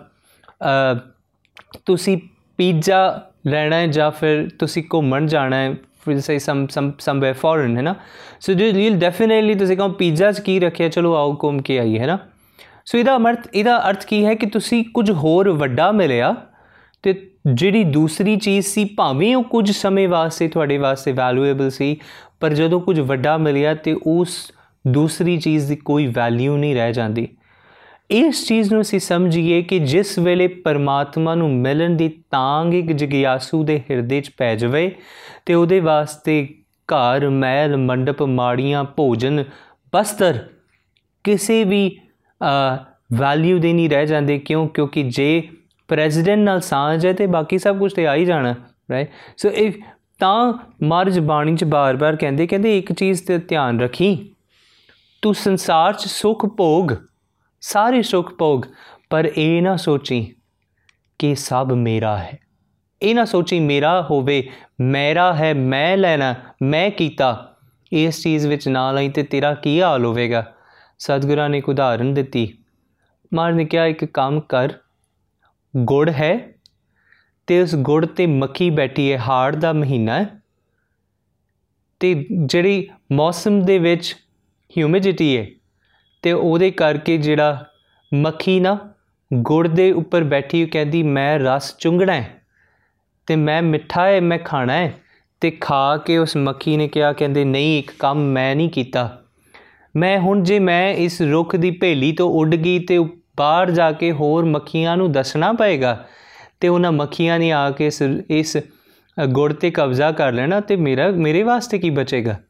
ਤੁਸੀਂ 1.85 2.17
ਪੀਜ਼ਾ 2.57 3.29
ਲੈਣਾ 3.47 3.75
ਹੈ 3.75 3.87
ਜਾਂ 3.87 4.11
ਫਿਰ 4.11 4.49
ਤੁਸੀਂ 4.59 4.83
ਘੁੰਮਣ 4.93 5.25
ਜਾਣਾ 5.27 5.55
ਹੈ 5.55 5.75
we'll 6.08 6.22
say 6.22 6.38
some 6.38 6.64
some, 6.68 6.90
somewhere 7.06 7.36
foreign 7.44 7.76
ਹੈ 7.76 7.82
ਨਾ 7.82 7.94
ਸੋ 8.40 8.52
you'll 8.52 9.00
definitely 9.00 9.58
ਤੁਸੀਂ 9.58 9.76
ਕਹੋ 9.76 9.88
ਪੀਜ਼ਾ 9.88 10.32
'ਚ 10.32 10.40
ਕੀ 10.40 10.58
ਰੱਖਿਆ 10.60 10.88
ਚਲੋ 10.88 11.14
ਆਓ 11.14 11.38
ਘੁੰਮ 11.42 11.62
ਕੇ 11.62 11.78
ਆਈਏ 11.78 11.98
ਹੈ 11.98 12.06
ਨਾ 12.06 12.18
ਸੋ 12.84 12.98
ਇਹਦਾ 12.98 13.16
ਅਰਥ 13.16 13.48
ਇਹਦਾ 13.54 13.78
ਅਰਥ 13.90 14.04
ਕੀ 14.04 14.24
ਹੈ 14.24 14.34
ਕਿ 14.34 14.46
ਤੁਸੀਂ 14.46 14.84
ਕੁਝ 14.94 15.10
ਹੋਰ 15.10 15.50
ਵੱਡਾ 15.50 15.92
ਮਿਲਿਆ 15.92 16.34
ਤੇ 17.02 17.14
ਜਿਹੜੀ 17.46 17.84
ਦੂਸਰੀ 17.84 18.36
ਚੀਜ਼ 18.36 18.66
ਸੀ 18.66 18.84
ਭਾਵੇਂ 18.84 19.36
ਉਹ 19.36 19.44
ਕੁਝ 19.44 19.70
ਸਮੇਂ 19.70 20.08
ਵਾਸਤੇ 20.08 20.48
ਤੁਹਾਡੇ 20.48 20.78
ਵਾਸਤੇ 20.78 21.12
ਵੈਲਿਊਏਬਲ 21.12 21.70
ਸੀ 21.70 21.96
ਪਰ 22.40 22.54
ਜਦੋਂ 22.54 22.80
ਕੁਝ 22.80 23.00
ਵੱਡਾ 23.00 23.36
ਮਿਲਿਆ 23.36 23.74
ਤੇ 23.74 23.96
ਉਸ 24.06 24.52
ਦੂਸਰੀ 24.86 25.36
ਚੀਜ਼ 25.38 25.68
ਦੀ 25.68 25.76
ਕੋਈ 25.76 26.06
ਵੈਲਿਊ 26.06 26.56
ਨਹੀਂ 26.56 26.74
ਰਹਿ 26.74 26.92
ਜਾਂਦੀ 26.92 27.28
ਇਸ 28.10 28.46
ਚੀਜ਼ 28.46 28.72
ਨੂੰ 28.72 28.80
ਅਸੀਂ 28.80 28.98
ਸਮਝੀਏ 29.00 29.60
ਕਿ 29.62 29.78
ਜਿਸ 29.78 30.18
ਵੇਲੇ 30.18 30.46
ਪਰਮਾਤਮਾ 30.64 31.34
ਨੂੰ 31.34 31.50
ਮਿਲਣ 31.54 31.96
ਦੀ 31.96 32.08
ਤਾਂਗ 32.30 32.74
ਇੱਕ 32.74 32.92
ਜਗਿਆਸੂ 32.92 33.62
ਦੇ 33.64 33.78
ਹਿਰਦੇ 33.90 34.20
'ਚ 34.20 34.30
ਪੈ 34.38 34.54
ਜਾਵੇ 34.54 34.90
ਤੇ 35.46 35.54
ਉਹਦੇ 35.54 35.80
ਵਾਸਤੇ 35.80 36.46
ਘਰ, 36.88 37.28
ਮਹਿਲ, 37.28 37.76
ਮੰਡਪ, 37.76 38.22
ਮਾੜੀਆਂ, 38.22 38.84
ਭੋਜਨ, 38.96 39.44
ਬਸਤਰ 39.92 40.38
ਕਿਸੇ 41.24 41.62
ਵੀ 41.64 41.90
ਵੈਲਿਊ 43.18 43.58
ਦੇ 43.58 43.72
ਨਹੀਂ 43.72 43.88
ਰਹਿ 43.90 44.06
ਜਾਂਦੇ। 44.06 44.38
ਕਿਉਂ? 44.38 44.66
ਕਿਉਂਕਿ 44.68 45.02
ਜੇ 45.02 45.42
ਪ੍ਰੈਜ਼ੀਡੈਂਟ 45.88 46.40
ਨਾਲ 46.40 46.60
ਸਾਂਝ 46.60 47.04
ਹੈ 47.06 47.12
ਤੇ 47.12 47.26
ਬਾਕੀ 47.26 47.58
ਸਭ 47.58 47.78
ਕੁਝ 47.78 47.92
ਤੇ 47.94 48.06
ਆ 48.06 48.14
ਹੀ 48.14 48.24
ਜਾਣਾ 48.24 48.54
ਰਾਈਟ 48.90 49.10
ਸੋ 49.36 49.48
ਇਫ 49.48 49.76
ਤਾਂ 50.20 50.52
ਮਰਜ 50.82 51.18
ਬਾਣੀ 51.20 51.54
ਚ 51.56 51.64
ਬਾਰ-ਬਾਰ 51.64 52.16
ਕਹਿੰਦੇ 52.16 52.46
ਕਹਿੰਦੇ 52.46 52.76
ਇੱਕ 52.78 52.92
ਚੀਜ਼ 52.92 53.22
ਤੇ 53.22 53.38
ਧਿਆਨ 53.38 53.80
ਰੱਖੀ, 53.80 54.16
ਤੂੰ 55.22 55.34
ਸੰਸਾਰ 55.34 55.92
'ਚ 55.92 56.06
ਸੁਖ 56.06 56.46
ਭੋਗ 56.56 56.92
ਸਾਰੇ 57.60 58.02
ਸੁਖ 58.02 58.34
ਭੋਗ, 58.34 58.62
ਪਰ 59.10 59.30
ਇਹ 59.36 59.62
ਨਾ 59.62 59.76
ਸੋਚੀ 59.76 60.34
ਕਿ 61.18 61.34
ਸਭ 61.34 61.72
ਮੇਰਾ 61.76 62.18
ਹੈ। 62.18 62.38
ਇਹ 63.02 63.14
ਨਾ 63.14 63.24
ਸੋਚੀ 63.24 63.60
ਮੇਰਾ 63.60 64.02
ਹੋਵੇ, 64.02 64.50
ਮੇਰਾ 64.80 65.34
ਹੈ, 65.34 65.54
ਮੈਂ 65.54 65.96
ਲੈਣਾ, 65.96 66.34
ਮੈਂ 66.62 66.90
ਕੀਤਾ। 66.90 67.56
ਇਸ 67.92 68.22
ਚੀਜ਼ 68.22 68.46
ਵਿੱਚ 68.46 68.68
ਨਾ 68.68 68.92
ਲਈ 68.92 69.08
ਤੇ 69.08 69.22
ਤੇਰਾ 69.22 69.54
ਕੀ 69.54 69.82
ਹਾਲ 69.82 70.04
ਹੋਵੇਗਾ? 70.04 70.54
ਸਤਿਗੁਰਾਂ 70.98 71.48
ਨੇ 71.48 71.58
ਇੱਕ 71.58 71.68
ਉਦਾਹਰਨ 71.68 72.14
ਦਿੱਤੀ। 72.14 72.58
ਮਾਰ 73.34 73.52
ਨੇ 73.52 73.64
ਕਿਹਾ, 73.64 73.86
ਇੱਕ 73.86 74.04
ਕੰਮ 74.04 74.40
ਕਰ, 74.40 74.72
ਗੁੜ 75.76 76.10
ਹੈ 76.10 76.52
ਤੇ 77.46 77.62
ਉਸ 77.62 77.74
ਗੁੜ 77.74 78.06
ਤੇ 78.06 78.26
ਮੱਖੀ 78.26 78.70
ਬੈਠੀ 78.70 79.12
ਹੈ, 79.12 79.18
ਹਾੜ 79.18 79.56
ਦਾ 79.56 79.72
ਮਹੀਨਾ 79.72 80.18
ਹੈ 80.18 80.42
ਤੇ 82.00 82.26
ਜਿਹੜੀ 82.46 82.88
ਮੌਸਮ 83.12 83.60
ਦੇ 83.60 83.78
ਵਿੱਚ 83.78 84.16
ਹਿਊਮਿਡਿਟੀ 84.78 85.36
ਹੈ 85.38 85.46
ਤੇ 86.22 86.32
ਉਹਦੇ 86.32 86.70
ਕਰਕੇ 86.70 87.18
ਜਿਹੜਾ 87.18 87.66
ਮੱਖੀ 88.14 88.60
ਨਾ 88.60 88.78
ਗੁੜ 89.34 89.68
ਦੇ 89.68 89.92
ਉੱਪਰ 89.92 90.24
ਬੈਠੀ 90.24 90.66
ਕਹਿੰਦੀ, 90.66 91.02
ਮੈਂ 91.02 91.38
ਰਸ 91.38 91.76
ਚੁੰਗਣਾ 91.78 92.12
ਹੈ 92.12 92.42
ਤੇ 93.26 93.36
ਮੈਂ 93.36 93.62
ਮਿੱਠਾ 93.62 94.06
ਹੈ, 94.06 94.20
ਮੈਂ 94.20 94.38
ਖਾਣਾ 94.38 94.72
ਹੈ। 94.72 94.94
ਤੇ 95.40 95.50
ਖਾ 95.50 95.96
ਕੇ 95.96 96.18
ਉਸ 96.18 96.36
ਮੱਖੀ 96.36 96.76
ਨੇ 96.76 96.88
ਕਿਹਾ, 96.88 97.12
ਕਹਿੰਦੇ, 97.12 97.44
ਨਹੀਂ, 97.44 97.78
ਇੱਕ 97.78 97.90
ਕੰਮ 97.98 98.18
ਮੈਂ 98.18 98.56
ਨਹੀਂ 98.56 98.68
ਕੀਤਾ। 98.68 99.22
ਮੈਂ 99.96 100.18
ਹੁਣ 100.18 100.42
ਜੇ 100.42 100.58
ਮੈਂ 100.58 100.94
ਇਸ 100.94 101.22
ਰੁੱਖ 101.22 101.56
ਦੀ 101.56 101.70
ਭੇਲੀ 101.70 102.12
ਤੋਂ 102.12 102.30
ਉੱਡ 102.30 102.54
ਗਈ 102.54 102.78
ਤੇ 102.78 102.98
ਬਾਹਰ 103.36 103.70
ਜਾ 103.70 103.92
ਕੇ 103.92 104.12
ਹੋਰ 104.12 104.44
ਮੱਖੀਆਂ 104.44 104.96
ਨੂੰ 104.96 105.12
ਦੱਸਣਾ 105.12 105.52
ਪਏਗਾ 105.52 106.06
ਤੇ 106.60 106.68
ਉਹਨਾਂ 106.68 106.92
ਮੱਖੀਆਂ 106.92 107.38
ਨੇ 107.38 107.52
ਆ 107.52 107.70
ਕੇ 107.70 107.86
ਇਸ 107.86 108.02
ਇਸ 108.30 108.56
ਗੁੜ 109.28 109.52
ਤੇ 109.52 109.70
ਕਬਜ਼ਾ 109.70 110.12
ਕਰ 110.12 110.32
ਲੈਣਾ 110.32 110.60
ਤੇ 110.60 110.76
ਮੇਰਾ, 110.76 111.10
ਮੇਰੇ 111.10 111.42
ਵਾਸਤੇ 111.42 111.78
ਕੀ 111.78 111.90
ਬਚੇਗਾ? 111.90 112.40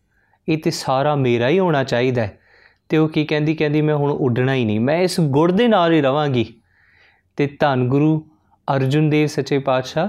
ਇਹ 0.48 0.58
ਤੇ 0.58 0.70
ਸਾਰਾ 0.70 1.14
ਮੇਰਾ 1.14 1.48
ਹੀ 1.48 1.58
ਹੋਣਾ 1.58 1.84
ਚਾਹੀਦਾ 1.84 2.22
ਹੈ। 2.22 2.37
ਤੇ 2.88 2.96
ਉਹ 2.96 3.08
ਕੀ 3.08 3.24
ਕਹਿੰਦੀ 3.24 3.54
ਕਹਿੰਦੀ 3.54 3.82
ਮੈਂ 3.82 3.94
ਹੁਣ 3.94 4.10
ਉੱਡਣਾ 4.10 4.54
ਹੀ 4.54 4.64
ਨਹੀਂ, 4.64 4.80
ਮੈਂ 4.80 4.98
ਇਸ 4.98 5.20
ਗੁੜ 5.20 5.52
ਦੇ 5.52 5.68
ਨਾਲ 5.68 5.92
ਹੀ 5.92 6.00
ਰਵਾਂਗੀ। 6.00 6.54
ਤੇ 7.36 7.46
ਧੰਨ 7.60 7.88
ਗੁਰੂ 7.88 8.26
ਅਰਜੁਨ 8.76 9.10
ਦੇਵ 9.10 9.26
ਸੱਚੇ 9.26 9.58
ਪਾਤਸ਼ਾਹ, 9.58 10.08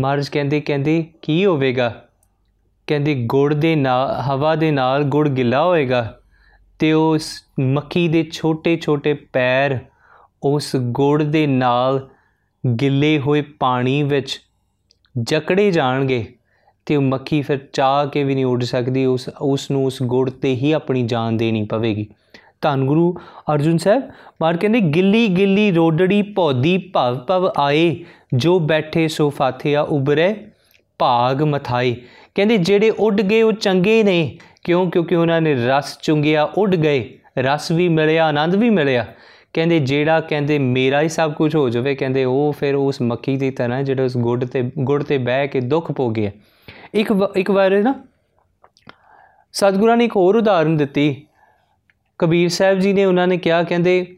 ਮਹਾਰਾਜ 0.00 0.28
ਕਹਿੰਦੇ 0.28 0.60
ਕਹਿੰਦੇ 0.60 1.06
ਕੀ 1.22 1.46
ਹੋਵੇਗਾ? 1.46 2.08
ਕਹਿੰਦੇ 2.86 3.14
ਗੁੜ 3.14 3.54
ਦੇ 3.54 3.76
ਨਾਲ, 3.76 4.20
ਹਵਾ 4.20 4.54
ਦੇ 4.54 4.70
ਨਾਲ 4.70 5.02
ਗੁੜ 5.02 5.28
ਗਿੱਲਾ 5.28 5.64
ਹੋਏਗਾ 5.64 6.18
ਤੇ 6.78 6.92
ਉਸ 6.92 7.44
ਮੱਖੀ 7.60 8.08
ਦੇ 8.08 8.30
ਛੋਟੇ-ਛੋਟੇ 8.32 9.14
ਪੈਰ 9.14 9.78
ਉਸ 10.42 10.76
ਗੁੜ 10.76 11.22
ਦੇ 11.22 11.46
ਨਾਲ 11.46 12.08
ਗਿੱਲੇ 12.80 13.18
ਹੋਏ 13.18 13.42
ਪਾਣੀ 13.42 14.02
ਵਿੱਚ 14.02 14.40
ਜਕੜੇ 15.22 15.70
ਜਾਣਗੇ। 15.70 16.35
ਤੇ 16.86 16.96
ਉਹ 16.96 17.02
ਮੱਖੀ 17.02 17.42
ਫਿਰ 17.42 17.58
ਚਾਹ 17.72 18.06
ਕੇ 18.06 18.24
ਵੀ 18.24 18.34
ਨਹੀਂ 18.34 18.44
ਉੱਡ 18.44 18.62
ਸਕਦੀ, 18.62 19.04
ਉਸ 19.04 19.28
ਉਸ 19.40 19.70
ਨੂੰ 19.70 19.86
ਉਸ 19.86 20.02
ਗੁੜ 20.02 20.30
ਤੇ 20.30 20.54
ਹੀ 20.54 20.72
ਆਪਣੀ 20.72 21.02
ਜਾਨ 21.02 21.36
ਦੇਣੀ 21.36 21.64
ਪਵੇਗੀ। 21.64 22.06
ਧੰਨ 22.60 22.86
ਗੁਰੂ 22.86 23.16
ਅਰਜੁਨ 23.54 23.78
ਸਾਹਿਬ, 23.78 24.02
ਮਾਰ 24.42 24.56
ਕਹਿੰਦੇ, 24.56 24.80
ਗਿੱਲੀ 24.80 25.28
ਗਿੱਲੀ 25.28 25.70
ਰੋਡੜੀ 25.70 26.22
ਪੌਦੀ 26.22 26.78
ਭਵ 26.78 27.18
ਭਵ 27.18 27.52
ਆਏ, 27.58 27.96
ਜੋ 28.34 28.58
ਬੈਠੇ 28.58 29.08
ਸੋ 29.08 29.30
ਫਾਥਿਆ 29.30 29.82
ਉਬਰੇ 29.82 30.34
ਭਾਗ 30.98 31.42
ਮਥਾਈ 31.42 31.96
ਕਹਿੰਦੇ, 32.34 32.56
ਜਿਹੜੇ 32.56 32.90
ਉੱਡ 32.90 33.20
ਗਏ 33.20 33.42
ਉਹ 33.42 33.52
ਚੰਗੇ 33.52 34.02
ਨੇ, 34.02 34.38
ਕਿਉਂ? 34.64 34.90
ਕਿਉਂਕਿ 34.90 35.14
ਉਹਨਾਂ 35.14 35.40
ਨੇ 35.40 35.54
ਰਸ 35.54 35.98
ਚੁੰਗਿਆ 36.02 36.44
ਉੱਡ 36.44 36.76
ਗਏ, 36.76 37.18
ਰਸ 37.38 37.70
ਵੀ 37.70 37.88
ਮਿਲਿਆ, 37.88 38.26
ਆਨੰਦ 38.26 38.54
ਵੀ 38.54 38.70
ਮਿਲਿਆ। 38.70 39.06
ਕਹਿੰਦੇ, 39.52 39.78
ਜਿਹੜਾ 39.78 40.20
ਕਹਿੰਦੇ, 40.20 40.58
ਮੇਰਾ 40.58 41.02
ਹੀ 41.02 41.08
ਸਭ 41.08 41.32
ਕੁਝ 41.32 41.56
ਹੋ 41.56 41.68
ਜਾਵੇ, 41.68 41.94
ਕਹਿੰਦੇ, 41.94 42.24
ਉਹ 42.24 42.54
ਫਿਰ 42.60 42.74
ਉਸ 42.74 43.02
ਮੱਖੀ 43.02 43.36
ਦੀ 43.36 43.50
ਤਰ੍ਹਾਂ 43.50 43.82
ਜਿਹੜਾ 43.82 44.04
ਉਸ 44.04 44.16
ਗੁੜ 44.16 44.44
ਤੇ 44.44 44.70
ਗੁੜ 44.78 45.02
ਤੇ 45.02 45.18
ਬਹਿ 45.18 45.48
ਕੇ 45.48 45.60
ਦੁੱਖ 45.60 45.92
ਭੋਗੇ 45.92 46.30
ਇੱਕ 46.94 47.12
ਇੱਕ 47.36 47.50
ਵਾਰ 47.50 47.70
ਨਾ 47.82 47.94
ਸਤਿਗੁਰਾਂ 49.52 49.96
ਨੇ 49.96 50.04
ਇੱਕ 50.04 50.16
ਹੋਰ 50.16 50.36
ਉਦਾਹਰਨ 50.36 50.76
ਦਿੱਤੀ। 50.76 51.26
ਕਬੀਰ 52.18 52.48
ਸਾਹਿਬ 52.48 52.78
ਜੀ 52.78 52.92
ਨੇ 52.92 53.04
ਉਹਨਾਂ 53.04 53.26
ਨੇ 53.26 53.36
ਕਿਹਾ, 53.36 53.62
ਕਹਿੰਦੇ, 53.62 54.16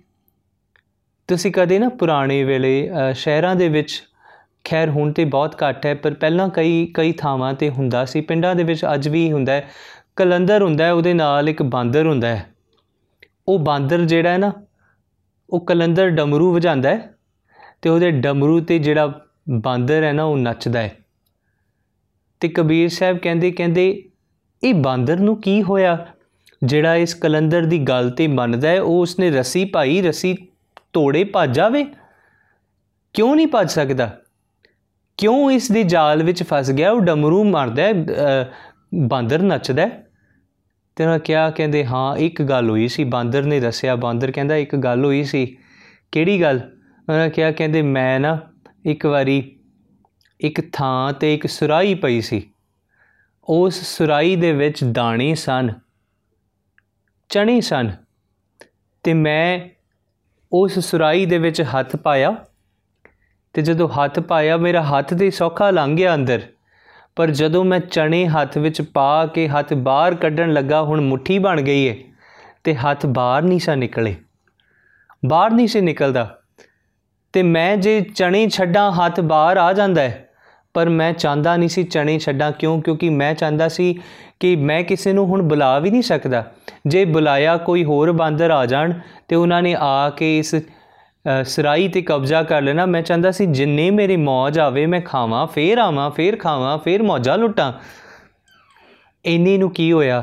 ਤੁਸੀਂ 1.28 1.52
ਕਦੇ 1.52 1.78
ਨਾ 1.78 1.88
ਪੁਰਾਣੇ 1.88 2.42
ਵੇਲੇ 2.44 2.90
ਸ਼ਹਿਰਾਂ 3.14 3.54
ਦੇ 3.57 3.68
ਵਿੱਚ 3.68 4.02
ਖੈਰ 4.64 4.90
ਹੁਣ 4.90 5.12
ਤੇ 5.12 5.24
ਬਹੁਤ 5.24 5.62
ਘੱਟ 5.62 5.87
ਹੈ, 5.87 5.94
ਪਰ 5.94 6.14
ਪਹਿਲਾਂ 6.14 6.48
ਕਈ 6.48 6.87
ਕਈ 6.94 7.12
ਥਾਵਾਂ 7.12 7.52
ਤੇ 7.54 7.70
ਹੁੰਦਾ 7.70 8.04
ਸੀ। 8.04 8.20
ਪਿੰਡਾਂ 8.20 8.54
ਦੇ 8.54 8.64
ਵਿੱਚ 8.64 8.85
ਅੱਜ 8.94 9.09
ਵੀ 9.09 9.31
ਹੁੰਦਾ 9.33 9.52
ਹੈ। 9.52 9.68
ਕਲੰਦਰ 10.16 10.62
ਹੁੰਦਾ 10.62 10.85
ਹੈ, 10.85 10.92
ਉਹਦੇ 10.92 11.14
ਨਾਲ 11.14 11.48
ਇੱਕ 11.48 11.62
ਬਾਂਦਰ 11.62 12.07
ਹੁੰਦਾ 12.07 12.28
ਹੈ। 12.28 12.46
ਉਹ 13.48 13.59
ਬਾਂਦਰ 13.59 14.04
ਜਿਹੜਾ 14.04 14.31
ਹੈ 14.31 14.38
ਨਾ, 14.38 14.52
ਉਹ 15.50 15.66
ਕਲੰਦਰ 15.66 16.09
ਡਮਰੂ 16.11 16.54
ਵਜਾਉਂਦਾ 16.54 16.90
ਹੈ 16.90 17.14
ਤੇ 17.83 17.90
ਉਹਦੇ 17.90 18.11
ਡਮਰੂ 18.11 18.61
ਤੇ 18.61 18.78
ਜਿਹੜਾ 18.78 19.12
ਬਾਂਦਰ 19.50 20.02
ਹੈ 20.04 20.12
ਨਾ, 20.12 20.24
ਉਹ 20.24 20.37
ਨੱਚਦਾ 20.37 20.83
ਹੈ। 20.83 20.96
ਤੇ 22.40 22.48
ਕਬੀਰ 22.48 22.88
ਸਾਹਿਬ 22.88 23.18
ਕਹਿੰਦੇ 23.18 23.51
ਕਹਿੰਦੇ, 23.51 24.05
ਇਹ 24.64 24.74
ਬਾਂਦਰ 24.74 25.18
ਨੂੰ 25.18 25.40
ਕੀ 25.40 25.62
ਹੋਇਆ? 25.62 26.07
ਜਿਹੜਾ 26.64 26.96
ਇਸ 26.96 27.14
ਕਲੰਦਰ 27.14 27.62
ਦੀ 27.62 27.79
ਗੱਲ 27.79 28.11
ਤੇ 28.11 28.27
ਮੰਨਦਾ 28.27 28.68
ਹੈ, 28.68 28.81
ਉਹ 28.81 29.01
ਉਸਨੇ 29.01 29.31
ਰਸੀ 29.31 29.64
ਪਾਈ, 29.64 30.03
ਰਸੀ 30.03 30.37
ਤੋੜੇ 30.92 31.24
ਭੱਜ 31.24 31.57
ਜਾਵੇ? 31.57 31.87
ਕਿਉਂ 33.12 33.37
ਨਹੀਂ 33.37 33.46
ਭੱਜ 33.46 33.70
ਸਕਦਾ? 33.70 34.20
ਕਿਉਂ 35.16 35.51
ਇਸ 35.51 35.72
ਦੇ 35.72 35.83
ਜਾਲ 35.83 36.22
ਵਿੱਚ 36.22 36.42
ਫਸ 36.42 36.70
ਗਿਆ? 36.70 36.90
ਉਹ 36.90 37.01
ਡਮਰੂ 37.01 37.44
ਮਾਰਦਾ 37.44 37.83
ਹੈ 37.83 37.92
ਬਾਂਦਰ 38.94 39.42
ਨੱਚਦਾ 39.42 39.83
ਹੈ। 39.83 40.07
ਤੇ 40.96 41.05
ਉਹਨਾਂ 41.05 41.18
ਕਿਹਾ, 41.18 41.51
ਕਹਿੰਦੇ, 41.51 41.87
ਹਾਂ, 41.87 42.16
ਇੱਕ 42.16 42.42
ਗੱਲ 42.42 42.70
ਹੋਈ 42.70 42.88
ਸੀ, 42.88 43.05
ਬਾਂਦਰ 43.05 43.42
ਨੇ 43.42 43.61
ਦੱਸਿਆ 43.61 43.96
ਬਾਂਦਰ 43.96 44.31
ਕਹਿੰਦਾ, 44.31 44.57
ਇੱਕ 44.57 44.77
ਗੱਲ 44.77 45.05
ਹੋਈ 45.05 45.24
ਸੀ। 45.24 45.57
ਕਿਹੜੀ 46.12 46.42
ਗੱਲ? 46.42 46.61
ਉਹਨਾਂ 47.09 47.29
ਕਿਹਾ, 47.29 47.51
ਕਹਿੰਦੇ, 47.51 47.83
ਮੈਂ 47.83 48.20
ਨਾ 48.20 48.38
ਇੱਕ 48.87 49.07
ਵਾਰੀ 49.07 49.58
ਇੱਕ 50.40 50.61
ਥਾਂ 50.72 51.12
ਤੇ 51.12 51.35
ਇੱਕ 51.35 51.46
ਸੁਰਾਈ 51.46 51.94
ਪਈ 51.94 52.20
ਸੀ। 52.20 52.51
ਉਸ 53.48 53.83
ਸੁਰਾਈ 53.96 54.37
ਦੇ 54.37 54.53
ਵਿੱਚ 54.53 54.85
ਦਾਣੇ 54.85 55.35
ਸਨ 55.35 55.70
ਚਣੇ 57.29 57.61
ਸਨ 57.61 57.90
ਤੇ 59.03 59.14
ਮੈਂ 59.14 59.68
ਉਸ 60.53 60.79
ਸੁਰਾਈ 60.79 61.27
ਦੇ 61.27 61.38
ਵਿੱਚ 61.38 61.62
ਹੱਥ 61.62 61.96
ਪਾਇਆ 61.96 62.35
ਤੇ 63.53 63.62
ਜਦੋਂ 63.62 63.88
ਹੱਥ 63.88 64.20
ਪਾਇਆ 64.20 64.57
ਮੇਰਾ 64.57 64.83
ਹੱਥ 64.83 65.14
ਤੇ 65.14 65.31
ਸੌਖਾ 65.31 65.70
ਲੰਘ 65.70 65.96
ਗਿਆ 65.96 66.14
ਅੰਦਰ। 66.14 66.42
ਪਰ 67.16 67.31
ਜਦੋਂ 67.31 67.64
ਮੈਂ 67.64 67.81
ਚਣੇ 67.81 68.27
ਹੱਥ 68.27 68.59
ਵਿੱਚ 68.59 68.83
ਪਾ 68.83 69.27
ਕੇ 69.27 69.48
ਹੱਥ 69.48 69.74
ਬਾਹਰ 69.74 70.14
ਕੱਢਣ 70.14 70.53
ਲੱਗਾ, 70.53 70.83
ਹੁਣ 70.83 71.01
ਮੁਠੀ 71.01 71.38
ਬਣ 71.38 71.61
ਗਈ 71.61 71.85
ਏ 71.85 72.05
ਤੇ 72.64 72.74
ਹੱਥ 72.74 73.07
ਬਾਹਰ 73.07 73.42
ਨਹੀਂ 73.42 73.61
ਸਾ 73.61 73.74
ਨਿਕਲੇ। 73.74 74.16
ਬਾਹਰ 75.27 75.51
ਨਹੀਂ 75.51 75.68
ਸੀ 75.68 75.81
ਨਿਕਲਦਾ 75.81 76.38
ਤੇ 77.33 77.42
ਮੈਂ 77.42 77.77
ਜੇ 77.77 78.01
ਚਣੇ 78.01 78.48
ਛੱਡਾਂ, 78.48 78.92
ਹੱਥ 78.92 79.20
ਬਾਹਰ 79.20 79.57
ਆ 79.57 79.72
ਜਾਂਦਾ 79.72 80.03
ਹੈ 80.03 80.28
ਪਰ 80.74 80.88
ਮੈਂ 80.88 81.12
ਚਾਹੁੰਦਾ 81.12 81.57
ਨਹੀਂ 81.57 81.68
ਸੀ 81.68 81.83
ਚਣੇ 81.85 82.18
ਛੱਡਾਂ 82.18 82.50
ਕਿਉਂ? 82.52 82.81
ਕਿਉਂਕਿ 82.83 83.09
ਮੈਂ 83.11 83.35
ਚਾਹੁੰਦਾ 83.35 83.68
ਸੀ 83.68 83.94
ਕਿ 84.40 84.54
ਮੈਂ 84.57 84.83
ਕਿਸੇ 84.83 85.12
ਨੂੰ 85.12 85.26
ਹੁਣ 85.26 85.42
ਬੁਲਾ 85.42 85.78
ਵੀ 85.78 85.90
ਨਹੀਂ 85.90 86.02
ਸਕਦਾ। 86.02 86.44
ਜੇ 86.87 87.04
ਬੁਲਾਇਆ 87.04 87.57
ਕੋਈ 87.57 87.85
ਹੋਰ 87.85 88.12
ਬਾਂਦਰ 88.12 88.50
ਆ 88.50 88.64
ਜਾਣ 88.66 88.92
ਤੇ 89.28 89.37
ਉਹਨਾਂ 89.37 89.62
ਨੇ 89.62 89.74
ਆ 89.78 90.11
ਕੇ 90.11 90.38
ਇਸ 90.38 90.54
ਸਰਾਈ 91.44 91.88
ਤੇ 91.88 92.02
ਕਬਜ਼ਾ 92.02 92.42
ਕਰ 92.42 92.62
ਲੈਣਾ, 92.62 92.87
ਮੈਂ 92.87 93.02
ਚਾਹੁੰਦਾ 93.02 93.31
ਸੀ 93.31 93.46
ਜਿੰਨੇ 93.46 93.90
ਮੇਰੀ 93.90 94.16
ਮੌਜ 94.16 94.59
ਆਵੇ 94.59 94.87
ਮੈਂ 94.87 95.00
ਖਾਵਾਂ, 95.00 95.46
ਫੇਰ 95.46 95.78
ਆਵਾਂ, 95.78 96.11
ਫੇਰ 96.11 96.37
ਖਾਵਾਂ, 96.37 96.78
ਫੇਰ 96.78 97.02
ਮੌਜਾਂ 97.02 97.38
ਲੁੱਟਾਂ। 97.38 97.72
ਇੰਨੇ 99.24 99.57
ਨੂੰ 99.59 99.70
ਕੀ 99.70 99.92
ਹੋਇਆ? 99.92 100.22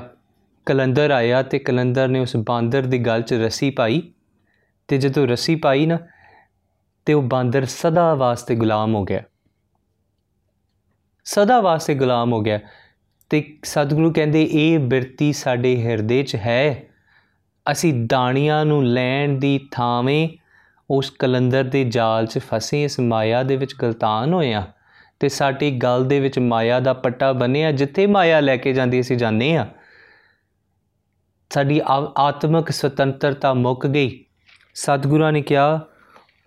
ਕਲੰਦਰ 0.66 1.12
ਆਇਆ 1.12 1.42
ਤੇ 1.44 1.60
ਕਲੰਦਰ 1.60 2.08
ਨੇ 2.08 2.20
ਉਸ 2.20 2.36
ਬਾਂਦਰ 2.38 2.82
ਦੀ 2.82 3.00
ਗੱਲ 3.00 3.22
'ਚ 3.22 3.34
ਰੱਸੀ 3.34 3.70
ਪਾਈ 3.70 4.02
ਤੇ 4.88 4.98
ਜਦੋਂ 4.98 5.28
ਰੱਸੀ 5.28 5.56
ਪਾਈ 5.56 5.86
ਨਾ 5.86 5.98
ਤੇ 7.06 7.14
ਉਹ 7.14 7.22
ਬਾਂਦਰ 7.22 7.66
ਸਦਾ 7.66 8.14
ਵਾਸਤੇ 8.16 8.56
ਗੁਲਾਮ 8.56 8.96
ਹੋ 8.96 9.04
ਗਿਆ। 9.04 9.22
ਸਦਾ 11.26 11.62
ਵਾਸਤੇ 11.62 11.96
ਗੁਲਾਮ 11.96 12.34
ਹੋ 12.34 12.42
ਗਿਆ। 12.42 12.60
ਤੇ 13.30 13.58
ਸਤਿਗੁਰੂ 13.64 14.14
ਕਹਿੰਦੇ, 14.14 14.44
ਇਹ 14.52 14.80
ਬਿਰਤੀ 14.80 15.34
ਸਾਡੇ 15.34 15.84
ਹਿਰਦੇ 15.84 16.24
'ਚ 16.24 16.36
ਹੈ। 16.36 16.84
ਅਸੀਂ 17.72 17.94
ਦਾਣੀਆਂ 18.08 18.66
ਨੂੰ 18.66 18.86
ਲੈਣ 18.86 19.30
ਦੀ 19.30 19.60
ਥਾਵੇਂ 19.72 20.30
ਉਸ 20.90 21.10
ਕਲੰਦਰ 21.10 21.64
ਦੇ 21.64 21.84
ਜਾਲ 21.84 22.26
'ਚ 22.26 22.40
ਫਸੇ, 22.40 22.84
ਇਸ 22.84 23.00
ਮਾਇਆ 23.00 23.44
ਦੇ 23.44 23.56
ਵਿੱਚ 23.56 23.76
ਗਲਤਾਨ 23.82 24.34
ਹੋਏ 24.34 24.54
ਆ 24.54 24.64
ਤੇ 25.20 25.30
ਸਾਡੀ 25.30 25.72
ਗੱਲ 25.72 26.08
ਦੇ 26.08 26.20
ਵਿੱਚ 26.20 26.40
ਮਾਇਆ 26.40 26.80
ਦਾ 26.80 26.94
ਪੱਟਾ 26.94 27.32
ਬੰਨਿਆ 27.34 27.72
ਜਿੱਥੇ 27.72 28.08
ਮਾਇਆ 28.08 28.40
ਲੈ 28.40 28.58
ਕੇ 28.58 28.74
ਜਾਂਦੀ 28.74 29.00
ਅਸੀਂ 29.00 29.18
ਜਾਂਦੇ 29.18 29.56
ਆ 29.56 29.68
ਸਾਡੀ 31.54 31.82
ਆਤਮਿਕ 32.18 32.72
ਸੁਤੰਤਰਤਾ 32.72 33.54
ਮੁੱਕ 33.54 33.88
ਗਈ। 33.88 34.26
ਸਤਿਗੁਰਾਂ 34.74 35.32
ਨੇ 35.32 35.42
ਕਿਹਾ, 35.42 35.82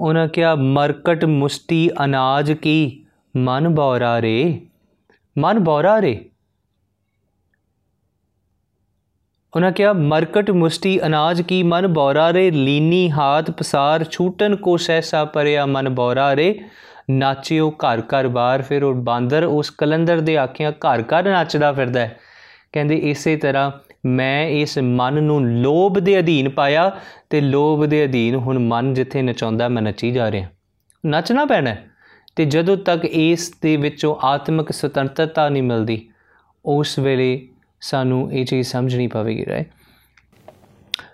ਉਹਨਾਂ 0.00 0.28
ਕਿਹਾ, 0.28 0.54
ਮਰਕਟ 0.54 1.24
ਮੁਸਤੀ 1.24 1.90
ਅਨਾਜ 2.04 2.52
ਕੀ, 2.52 3.06
ਮਨ 3.36 3.68
ਬੌਰਾ 3.68 4.22
ਰੇ। 4.22 4.60
ਮਨ 5.38 5.59
ਬੌਰਾ 5.59 6.03
ਰੇ। 6.03 6.31
ਉਹਨਾਂ 9.57 9.72
ਕਿਹਾ, 9.72 9.92
ਮਰਕਟ 9.92 10.51
ਮੁਸਤੀ 10.51 11.07
ਅਨਾਜ 11.07 11.42
ਕੀ 11.42 11.62
ਮਨ 11.62 11.87
ਬੌਰਾ 11.87 12.33
ਰੇ? 12.33 12.51
ਲੀਨੀ 12.51 13.11
ਹਾਥ 13.11 13.51
ਪਸਾਰ 13.51 14.05
ਛੂਟਨ 14.05 14.57
ਕੋ 14.57 14.77
ਸੈਸਾ 14.77 15.24
ਪਰਿਆ 15.24 15.66
ਮਨ 15.66 15.88
ਬੌਰਾ 15.88 16.37
ਰੇ। 16.37 16.61
ਨਾਚਿਓ 17.11 17.70
ਘਰ 17.70 18.01
ਘਰ 18.01 18.29
ਬਾਰ 18.29 18.62
ਫਿਰ 18.62 18.85
ਉਹ 18.85 18.94
ਬਾਂਦਰ 18.94 19.44
ਉਸ 19.44 19.70
ਕਲੰਦਰ 19.70 20.20
ਦੇ 20.20 20.38
ਆਖਿਆਂ 20.38 20.72
ਘਰ 20.72 21.03
ਘਰ 21.03 21.22
ਨੱਚਦਾ 21.22 21.72
ਫਿਰਦਾ 21.72 22.01
ਹੈ। 22.01 22.18
ਕਹਿੰਦੇ, 22.72 22.96
ਇਸੇ 22.96 23.37
ਤਰ੍ਹਾਂ 23.37 23.70
ਮੈਂ 24.07 24.48
ਇਸ 24.48 24.79
ਮਨ 24.79 25.22
ਨੂੰ 25.22 25.51
ਲੋਭ 25.51 25.98
ਦੇ 25.98 26.18
ਅਧੀਨ 26.18 26.48
ਪਾਇਆ 26.48 27.01
ਤੇ 27.31 27.40
ਲੋਭ 27.40 27.85
ਦੇ 27.85 28.05
ਅਧੀਨ 28.05 28.35
ਹੁਣ 28.35 28.59
ਮਨ 28.59 28.94
ਜਿੱਥੇ 28.94 29.22
ਨਚਾਉਂਦਾ 29.22 29.68
ਮੈਂ 29.68 29.83
ਨੱਚੀ 29.83 30.11
ਜਾ 30.11 30.31
ਰਿਹਾ। 30.31 30.48
ਨੱਚਣਾ 31.07 31.44
ਪੈਣਾ 31.44 31.74
ਤੇ 32.38 32.44
ਜਦੋਂ 32.44 32.77
ਤੱਕ 32.77 33.05
ਇਸ 33.05 33.51
ਦੇ 33.62 33.77
ਵਿੱਚੋਂ 33.77 34.16
ਆਤਮਿਕ 34.22 34.72
ਸੁਤੰਤਰਤਾ 34.72 35.48
ਨਹੀਂ 35.48 35.62
ਮਿਲਦੀ, 35.62 36.09
ਉਸ 36.64 36.98
ਵੇਲੇ 36.98 37.48
ਸਾਨੂੰ 37.81 38.33
ਇਹ 38.33 38.44
ਚੀਜ਼ 38.46 38.68
ਸਮਝਣੀ 38.68 39.07
ਪਵੇਗੀ 39.07 39.46
ਰਾਏ 39.46 39.64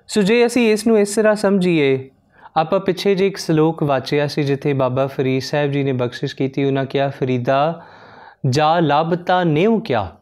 ਸੋ 0.09 0.23
ਜੇ 0.23 0.47
ਅਸੀਂ 0.47 0.73
ਇਸ 0.73 0.87
ਨੂੰ 0.87 0.99
ਇਸ 0.99 1.15
ਤਰ੍ਹਾਂ 1.15 1.35
ਸਮਝੀਏ, 1.35 2.11
ਆਪਾਂ 2.57 2.81
ਪਿੱਛੇ 2.81 3.15
ਜੇ 3.15 3.27
ਇੱਕ 3.27 3.37
ਸ਼ਲੋਕ 3.37 3.83
ਵਾਚਿਆ 3.83 4.27
ਸੀ 4.27 4.43
ਜਿੱਥੇ 4.43 4.73
ਬਾਬਾ 4.73 5.07
ਫਰੀਦ 5.07 5.43
ਸਾਹਿਬ 5.43 5.71
ਜੀ 5.71 5.83
ਨੇ 5.83 5.93
ਬਖਸ਼ਿਸ਼ 5.93 6.37
ਕੀਤੀ, 6.37 6.65
ਉਹਨਾਂ 6.65 6.85
ਕਿਹਾ, 6.85 7.09
ਫਰੀਦਾ, 7.09 7.83
ਜਾ 8.51 8.81
ਲੱਭਤਾ 8.81 9.45
ਨਿਉ 9.45 9.81
ਕਿਆ? 9.81 10.17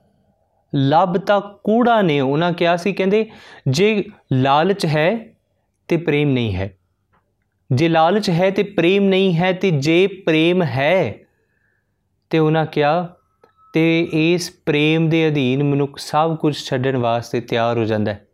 ਲੱਭਤਾ 0.74 1.40
ਕੂੜਾ 1.40 2.02
ਨੇ 2.02 2.20
ਉਹਨਾਂ 2.20 2.52
ਕਿਹਾ 2.52 2.76
ਸੀ, 2.76 2.92
ਕਹਿੰਦੇ, 2.92 3.30
ਜੇ 3.68 4.04
ਲਾਲਚ 4.32 4.86
ਹੈ 4.86 5.26
ਤੇ 5.88 5.96
ਪ੍ਰੇਮ 5.96 6.28
ਨਹੀਂ 6.28 6.54
ਹੈ। 6.54 6.76
ਜੇ 7.72 7.88
ਲਾਲਚ 7.88 8.30
ਹੈ 8.30 8.50
ਤੇ 8.50 8.62
ਪ੍ਰੇਮ 8.62 9.04
ਨਹੀਂ 9.04 9.36
ਹੈ, 9.36 9.52
ਤੇ 9.52 9.70
ਜੇ 9.70 10.06
ਪ੍ਰੇਮ 10.06 10.62
ਹੈ, 10.62 11.14
ਤੇ 12.30 12.38
ਉਹਨਾਂ 12.38 12.66
ਕਿਹਾ, 12.66 13.14
ਤੇ 13.72 14.08
ਇਸ 14.12 14.52
ਪ੍ਰੇਮ 14.66 15.08
ਦੇ 15.08 15.28
ਅਧੀਨ 15.28 15.62
ਮਨੁੱਖ 15.62 15.98
ਸਭ 15.98 16.36
ਕੁਝ 16.36 16.56
ਛੱਡਣ 16.64 16.96
ਵਾਸਤੇ 16.96 17.40
ਤਿਆਰ 17.40 17.78
ਹੋ 17.78 17.84
ਜਾਂਦਾ 17.84 18.12
ਹੈ। 18.12 18.26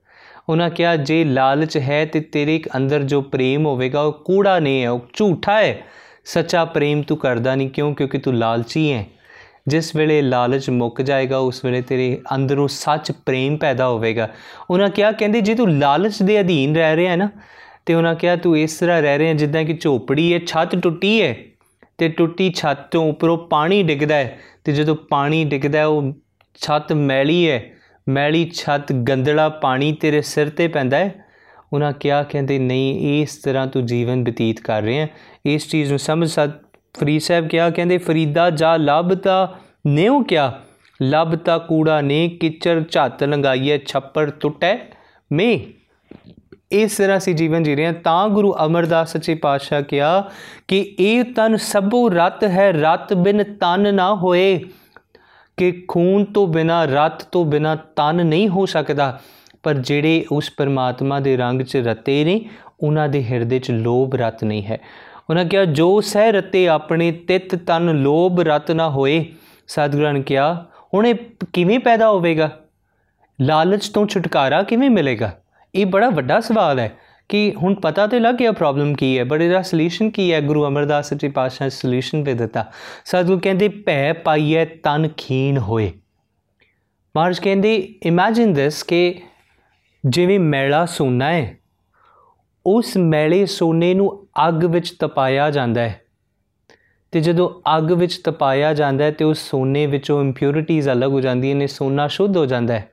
ਉਹਨਾਂ 0.49 0.71
ਕਿਹਾ, 0.71 0.97
ਜੇ 0.97 1.25
ਲਾਲਚ 1.25 1.79
ਹੈ 1.79 2.05
ਤੇ 2.05 2.21
ਤੇਰੇ 2.21 2.63
ਅੰਦਰ 2.77 3.03
ਜੋ 3.03 3.23
ਪ੍ਰੇਮ 3.23 3.67
ਹੋਵੇਗਾ, 3.67 4.03
ਉਹ 4.03 4.13
ਕੂੜਾ 4.13 4.59
ਨਹੀਂ 4.59 4.83
ਹੈ, 4.83 4.91
ਉਹ 4.91 5.01
ਝੂਠਾ 5.13 5.59
ਹੈ। 5.59 5.79
ਸੱਚਾ 6.25 6.65
ਪ੍ਰੇਮ 6.65 7.03
ਤੂੰ 7.03 7.17
ਕਰਦਾ 7.17 7.55
ਨਹੀਂ, 7.55 7.71
ਕਿਉਂ? 7.71 7.95
ਕਿਉਂਕਿ 7.95 8.19
ਤੂੰ 8.19 8.35
ਲਾਲਚੀ 8.35 8.93
ਹੈ। 8.93 9.07
ਜਿਸ 9.69 9.97
ਵੇਲੇ 9.97 10.23
ਲਾਲਚ 10.23 10.71
ਮੁੱਕ 10.71 11.03
ਜਾਏਗਾ, 11.03 11.39
ਉਸ 11.39 11.65
ਵੇਲੇ 11.65 11.81
ਤੇਰੇ 11.81 12.21
ਅੰਦਰੋਂ 12.35 12.69
ਸੱਚ 12.69 13.13
ਪ੍ਰੇਮ 13.13 13.57
ਪੈਦਾ 13.57 13.89
ਹੋਵੇਗਾ। 13.89 14.29
ਉਹਨਾਂ 14.71 14.89
ਕਿਹਾ, 14.89 15.13
ਕਹਿੰਦੇ, 15.13 15.41
ਜੇ 15.41 15.55
ਤੂੰ 15.55 15.79
ਲਾਲਚ 15.79 16.23
ਦੇ 16.23 16.41
ਅਧੀਨ 16.41 16.77
ਰਹਿ 16.77 16.97
ਰਿਹਾ 16.97 17.11
ਹੈ 17.11 17.17
ਨਾ 17.17 17.31
ਤੇ 17.89 17.95
ਉਹਨਾਂ 17.95 18.15
ਕਿਹਾ, 18.15 18.37
ਤੂੰ 18.37 18.59
ਇਸ 18.59 18.79
ਤਰ੍ਹਾਂ 18.79 19.03
ਰਹਿ 19.03 19.19
ਰਿਹਾ 19.19 19.33
ਜਿੱਦਾਂ 19.33 19.65
ਕਿ 19.65 19.73
ਝੋਪੜੀ 19.73 20.33
ਹੈ, 20.35 20.39
ਛੱਤ 20.47 20.75
ਟੁੱਟੀ 20.77 21.23
ਹੈ 21.23 21.37
ਤੇ 21.99 22.09
ਟੁੱਟੀ 22.09 22.51
ਛੱਤ 22.51 22.91
ਤੋਂ 22.91 23.09
ਉੱਪਰੋਂ 23.09 23.37
ਪਾਣੀ 23.39 23.83
ਡਿੱਗਦਾ 23.83 24.15
ਹੈ 24.15 24.39
ਤੇ 24.65 24.73
ਜਦੋਂ 24.73 24.97
ਪਾਣੀ 25.11 25.45
ਡਿੱਗਦਾ 25.45 25.87
ਉਹ 25.87 26.13
ਛੱਤ 26.55 26.93
ਮੈਲੀ 26.93 27.49
ਹੈ, 27.51 27.63
ਮੈਲੀ 28.09 28.51
ਛੱਤ 28.55 28.93
ਗੰਦਲਾ 28.93 29.49
ਪਾਣੀ 29.49 29.93
ਤੇਰੇ 29.93 30.21
ਸਿਰ 30.23 30.49
ਤੇ 30.49 30.69
ਪੈਂਦਾ 30.69 30.99
ਹੈ। 30.99 31.15
ਉਹਨਾਂ 31.73 31.93
ਕਿਹਾ, 31.93 32.23
ਕਹਿੰਦੇ, 32.23 32.59
ਨਹੀਂ, 32.59 33.23
ਇਸ 33.23 33.37
ਤਰ੍ਹਾਂ 33.37 33.67
ਤੂੰ 33.67 33.87
ਜੀਵਨ 33.87 34.25
ਬਤੀਤ 34.25 34.61
ਕਰ 34.61 34.83
ਰਿਹਾ 34.83 35.07
ਇਸ 35.47 35.69
ਚੀਜ਼ 35.69 35.91
ਨੂੰ 35.91 35.99
ਸਮਝ 35.99 36.29
ਸਕ 36.29 36.51
ਫਰੀਦ 36.99 37.21
ਸਾਹਿਬ 37.21 37.49
ਕਿਹਾ, 37.49 37.71
ਕਹਿੰਦੇ, 37.71 37.99
ਫਰੀਦਾ 37.99 38.51
ਜਾ 38.51 38.77
ਲੱਭਤਾ 38.77 39.59
ਨਿਉ 39.87 40.23
ਕਿਆ? 40.23 40.53
ਲੱਭਤਾ 41.03 41.59
ਕੂੜਾ 41.59 42.01
ਨੇ 42.01 42.29
ਕਿਚਰ 42.29 42.81
ਝੱਤ 42.91 43.25
ਲੰਗਾਈਏ 43.25 43.79
ਛੱਪੜ 43.79 44.31
ਟੁੱਟੈ 44.31 44.77
ਮੇ 45.33 45.59
ਇਸ 46.73 46.97
ਤਰ੍ਹਾਂ 46.97 47.21
ਸੀ 47.21 47.33
ਜੀਵਨ 47.33 47.63
ਜੀ 47.63 47.77
ਰਹੇ 47.77 47.87
ਹਾਂ। 47.87 47.93
ਤਾਂ 47.93 48.29
ਗੁਰੂ 48.29 48.57
ਅਮਰਦਾਸ 48.67 49.13
ਸੱਚੇ 49.13 49.35
ਪਾਤਸ਼ਾਹ 49.35 49.83
ਕਿਹਾ 49.83 50.31
ਕਿ 50.69 50.97
ਇਹ 50.99 51.25
ਤਨ 51.25 51.57
ਸਭੂ 51.57 52.09
ਰਤ 52.09 52.45
ਹੈ, 52.45 52.73
ਰਤ 52.73 53.15
ਬਿਨ 53.15 53.43
ਤਨ 53.43 53.95
ਨਾ 53.95 54.15
ਹੋਏ। 54.15 54.65
ਕਿ 55.57 55.85
ਖੂਨ 55.89 56.25
ਤੋਂ 56.25 56.47
ਬਿਨਾ, 56.47 56.85
ਰਤ 56.85 57.23
ਤੋਂ 57.23 57.45
ਬਿਨਾ 57.45 57.75
ਤਨ 57.75 58.27
ਨਹੀਂ 58.27 58.49
ਹੋ 58.49 58.67
ਸਕਦਾ। 58.67 59.21
ਪਰ 59.63 59.75
ਜਿਹੜੇ 59.75 60.25
ਉਸ 60.33 60.51
ਪਰਮਾਤਮਾ 60.57 61.21
ਦੇ 61.21 61.37
ਰੰਗ 61.37 61.63
'ਚ 61.63 61.77
ਰਤੇ 61.77 62.25
ਨੇ, 62.25 62.49
ਉਹਨਾਂ 62.81 63.09
ਦੇ 63.09 63.25
ਹਿਰਦੇ 63.25 63.59
'ਚ 63.59 63.71
ਲੋਭ 63.71 64.15
ਰਤ 64.15 64.45
ਨਹੀਂ 64.45 64.65
ਹੈ। 64.65 64.81
ਉਹਨਾਂ 65.31 65.45
ਕਿਹਾ, 65.45 65.65
ਜੋ 65.65 66.01
ਸਹਿ 66.01 66.33
ਰਤੇ 66.33 66.69
ਆਪਣੇ 66.69 67.13
ਤਿਤ 67.13 67.55
ਤਨ 67.55 67.97
ਲੋਭ 67.97 68.41
ਰਤ 68.41 68.71
ਨਾ 68.71 68.91
ਹੋਏ। 68.91 69.27
ਸਤਿਗੁਰਾਂ 69.69 70.13
ਨੇ 70.13 70.23
ਕਿਹਾ, 70.23 70.67
ਹੁਣ 70.95 71.07
ਇਹ 71.07 71.15
ਕਿਵੇਂ 71.53 71.79
ਪੈਦਾ 71.79 72.09
ਹੋਵੇਗਾ? 72.09 72.51
ਲਾਲਚ 73.41 73.89
ਤੋਂ 73.89 74.07
ਛੁਟਕਾਰਾ 74.07 74.63
ਕਿਵੇਂ 74.63 74.91
ਮਿਲੇਗਾ? 74.91 75.33
ਇਹ 75.75 75.87
ਬੜਾ 75.87 76.11
ਵੱਡਾ 76.11 76.41
ਸਵਾਲ 76.41 76.79
ਹੈ 76.79 76.93
ਕਿ 77.29 77.55
ਹੁਣ 77.57 77.75
ਪਤਾ 77.75 78.07
ਤੇ 78.07 78.21
ਲੱਗ 78.21 78.35
ਗਿਆ 78.35 78.53
ਪ੍ਰੋਬਲਮ 78.53 78.95
ਕੀ 78.95 79.19
ਹੈ 79.19 79.25
ਬਟ 79.25 79.41
ਇਹਦਾ 79.41 79.63
ਸੋਲੂਸ਼ਨ 79.63 80.11
ਕੀ 80.11 80.33
ਹੈ, 80.33 80.41
ਗੁਰੂ 80.41 80.67
ਅਮਰਦਾਸ 80.67 81.15
ਜੀ 81.15 81.29
ਪਾਸ਼ਾ 81.29 81.69
ਸੋਲੂਸ਼ਨ 81.69 82.25
ਦੇ 82.25 82.35
ਦਿੱਤਾ। 82.35 82.73
ਸਤਿਗੁਰ 83.05 83.41
ਕਹਿੰਦੇ, 83.41 83.69
ਭੈ 83.69 84.13
ਪਾਈਐ 84.13 84.65
ਤਨ 84.65 85.09
ਖੀਨ 85.17 85.59
ਹੋਏ। 85.59 85.93
ਮਹਾਰਾਜ 87.17 87.39
ਕਹਿੰਦੇ 87.39 87.77
ਇਮੇਜਿਨ 88.03 88.53
ਦਿਸ 88.53 88.83
ਕਿ 88.83 89.21
ਜਿਵੇਂ 90.07 90.41
ਮੈਲਾ 90.41 90.87
ਸੋਨਾ 90.87 91.33
ਹੈ, 91.33 91.59
ਉਸ 92.67 92.97
ਮੈਲੇ 92.97 93.47
ਸੋਨੇ 93.47 93.95
ਨੂੰ 93.95 94.29
ਅੱਗ 94.49 94.65
ਵਿੱਚ 94.65 94.91
ਤਪਾਇਆ 94.91 95.51
ਜਾਂਦਾ 95.51 95.81
ਹੈ। 95.81 96.01
ਤੇ 97.11 97.21
ਜਦੋਂ 97.21 97.77
ਅੱਗ 97.77 97.93
ਵਿੱਚ 97.93 98.17
ਤਪਾਇਆ 98.17 98.75
ਜਾਂਦਾ 98.75 99.05
ਹੈ 99.05 99.11
ਤੇ 99.11 99.25
ਉਸ 99.25 99.39
ਸੋਨੇ 99.39 99.87
ਵਿੱਚੋਂ 99.87 100.21
ਇੰਪਿਉਰਿਟੀਜ਼ 100.21 100.89
ਅਲੱਗ 100.89 101.11
ਹੋ 101.11 101.21
ਜਾਂਦੀਆਂ 101.21 101.57
ਨੇ, 101.57 101.67
ਸੋਨਾ 101.67 102.09
ਸ਼ੁੱਧ 102.09 102.37
ਹੋ 102.37 102.47
ਜਾਂਦਾ 102.47 102.75
ਹੈ। 102.75 102.91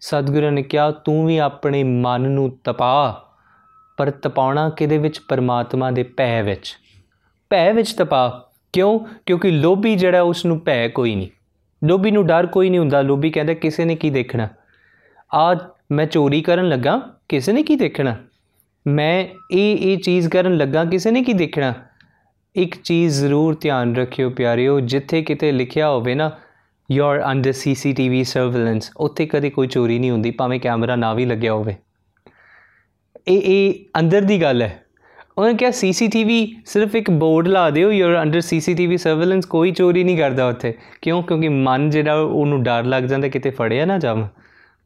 ਸਤਿਗੁਰੂ 0.00 0.50
ਨੇ 0.50 0.62
ਕਿਹਾ, 0.62 0.90
ਤੂੰ 0.90 1.26
ਵੀ 1.26 1.38
ਆਪਣੇ 1.38 1.84
ਮਨ 1.84 2.20
ਨੂੰ 2.20 2.58
ਤਪਾ, 2.64 3.24
ਪਰ 3.96 4.10
ਤਪਾਉਣਾ 4.10 4.70
ਕਿਦੇ 4.70 4.98
ਵਿੱਚ? 4.98 5.20
ਪਰਮਾਤਮਾ 5.28 5.90
ਦੇ 5.90 6.02
ਭੈ 6.02 6.42
ਵਿੱਚ। 6.42 6.78
ਭੈ 7.50 7.72
ਵਿੱਚ 7.72 7.92
ਤਪਾ। 7.92 8.50
ਕਿਉਂ? 8.72 9.00
ਕਿਉਂਕਿ 9.26 9.50
ਲੋਭੀ 9.50 9.96
ਜਿਹੜਾ 9.96 10.22
ਉਸ 10.22 10.46
ਨੂੰ 10.46 10.64
ਭੈ 10.64 10.88
ਕੋਈ 10.88 11.14
ਨਹੀਂ। 11.14 11.28
ਲੋਭੀ 11.86 12.10
ਨੂੰ 12.10 12.26
ਡਰ 12.26 12.46
ਕੋਈ 12.46 12.70
ਨਹੀਂ 12.70 12.80
ਹੁੰਦਾ। 12.80 13.02
ਲੋਭੀ 13.02 13.30
ਕਹਿੰਦਾ, 13.30 13.54
ਕਿਸੇ 13.54 13.84
ਨੇ 13.84 13.96
ਕੀ 13.96 14.10
ਦੇਖਣਾ? 14.10 14.48
ਆ 15.34 15.56
ਮੈਂ 15.92 16.06
ਚੋਰੀ 16.06 16.40
ਕਰਨ 16.40 16.68
ਲੱਗਾ। 16.68 17.00
ਕਿਸੇ 17.28 17.52
ਨੇ 17.52 17.62
ਕੀ 17.62 17.76
ਦੇਖਣਾ? 17.76 18.16
ਮੈਂ 18.86 19.26
ਇਹ 19.50 19.76
ਇਹ 19.76 19.98
ਚੀਜ਼ 19.98 20.28
ਕਰਨ 20.28 20.56
ਲੱਗਾ। 20.56 20.84
ਕਿਸੇ 20.84 21.10
ਨੇ 21.10 21.24
ਕੀ 21.24 21.32
ਦੇਖਣਾ? 21.32 21.74
ਇੱਕ 22.56 22.82
ਚੀਜ਼ 22.82 23.20
ਜ਼ਰੂਰ 23.20 23.56
ਧਿਆਨ 23.60 23.96
ਰੱਖਿਓ 23.96 24.30
ਪਿਆਰਿਓ। 24.30 24.80
ਜਿੱਥੇ 24.80 25.22
ਕਿਤੇ 25.22 25.52
ਲਿਖਿਆ 25.52 25.88
ਹੋਵੇ 25.88 26.14
ਨਾ 26.14 26.30
you 26.92 27.04
are 27.04 27.30
under 27.30 27.52
CCTV 27.52 28.24
surveillance 28.24 28.90
ਉੱਥੇ 28.96 29.26
ਕਦੇ 29.26 29.50
ਕੋਈ 29.50 29.66
ਚੋਰੀ 29.66 29.98
ਨਹੀਂ 29.98 30.10
ਹੁੰਦੀ, 30.10 30.30
ਭਾਵੇਂ 30.30 30.60
ਕੈਮਰਾ 30.60 30.96
ਨਾ 30.96 31.14
ਵੀ 31.14 31.24
ਲੱਗਿਆ 31.24 31.52
ਹੋਵੇ। 31.52 31.76
ਇਹ 33.28 33.42
ਇਹ 33.44 33.84
ਅੰਦਰ 34.00 34.20
ਦੀ 34.20 34.42
ਗੱਲ 34.42 34.62
ਹੈ। 34.62 34.84
ਉਹਨੇ 35.38 35.54
ਕਿਹਾ 35.54 35.70
ਸੀਸੀਟੀਵੀ 35.70 36.56
ਸਿਰਫ 36.66 36.94
ਇੱਕ 36.94 37.10
ਬੋਰਡ 37.10 37.48
ਲਾ 37.48 37.70
ਦਿਓ 37.70 37.90
you 37.90 38.06
are 38.06 38.22
under 38.22 38.40
CCTV 38.40 38.96
surveillance 38.96 39.46
ਕੋਈ 39.46 39.70
ਚੋਰੀ 39.70 40.04
ਨਹੀਂ 40.04 40.18
ਕਰਦਾ 40.18 40.48
ਉੱਥੇ। 40.48 40.74
ਕਿਉਂ? 41.02 41.22
ਕਿਉਂਕਿ 41.22 41.48
ਮਨ 41.48 41.90
ਜਿਹੜਾ 41.90 42.14
ਉਹਨੂੰ 42.14 42.62
ਡਰ 42.62 42.84
ਲੱਗ 42.84 43.04
ਜਾਂਦਾ, 43.04 43.28
ਕਿਤੇ 43.28 43.50
ਫੜਿਆ 43.50 43.84
ਨਾ 43.84 43.98
ਜਾਵਾਂ। 43.98 44.28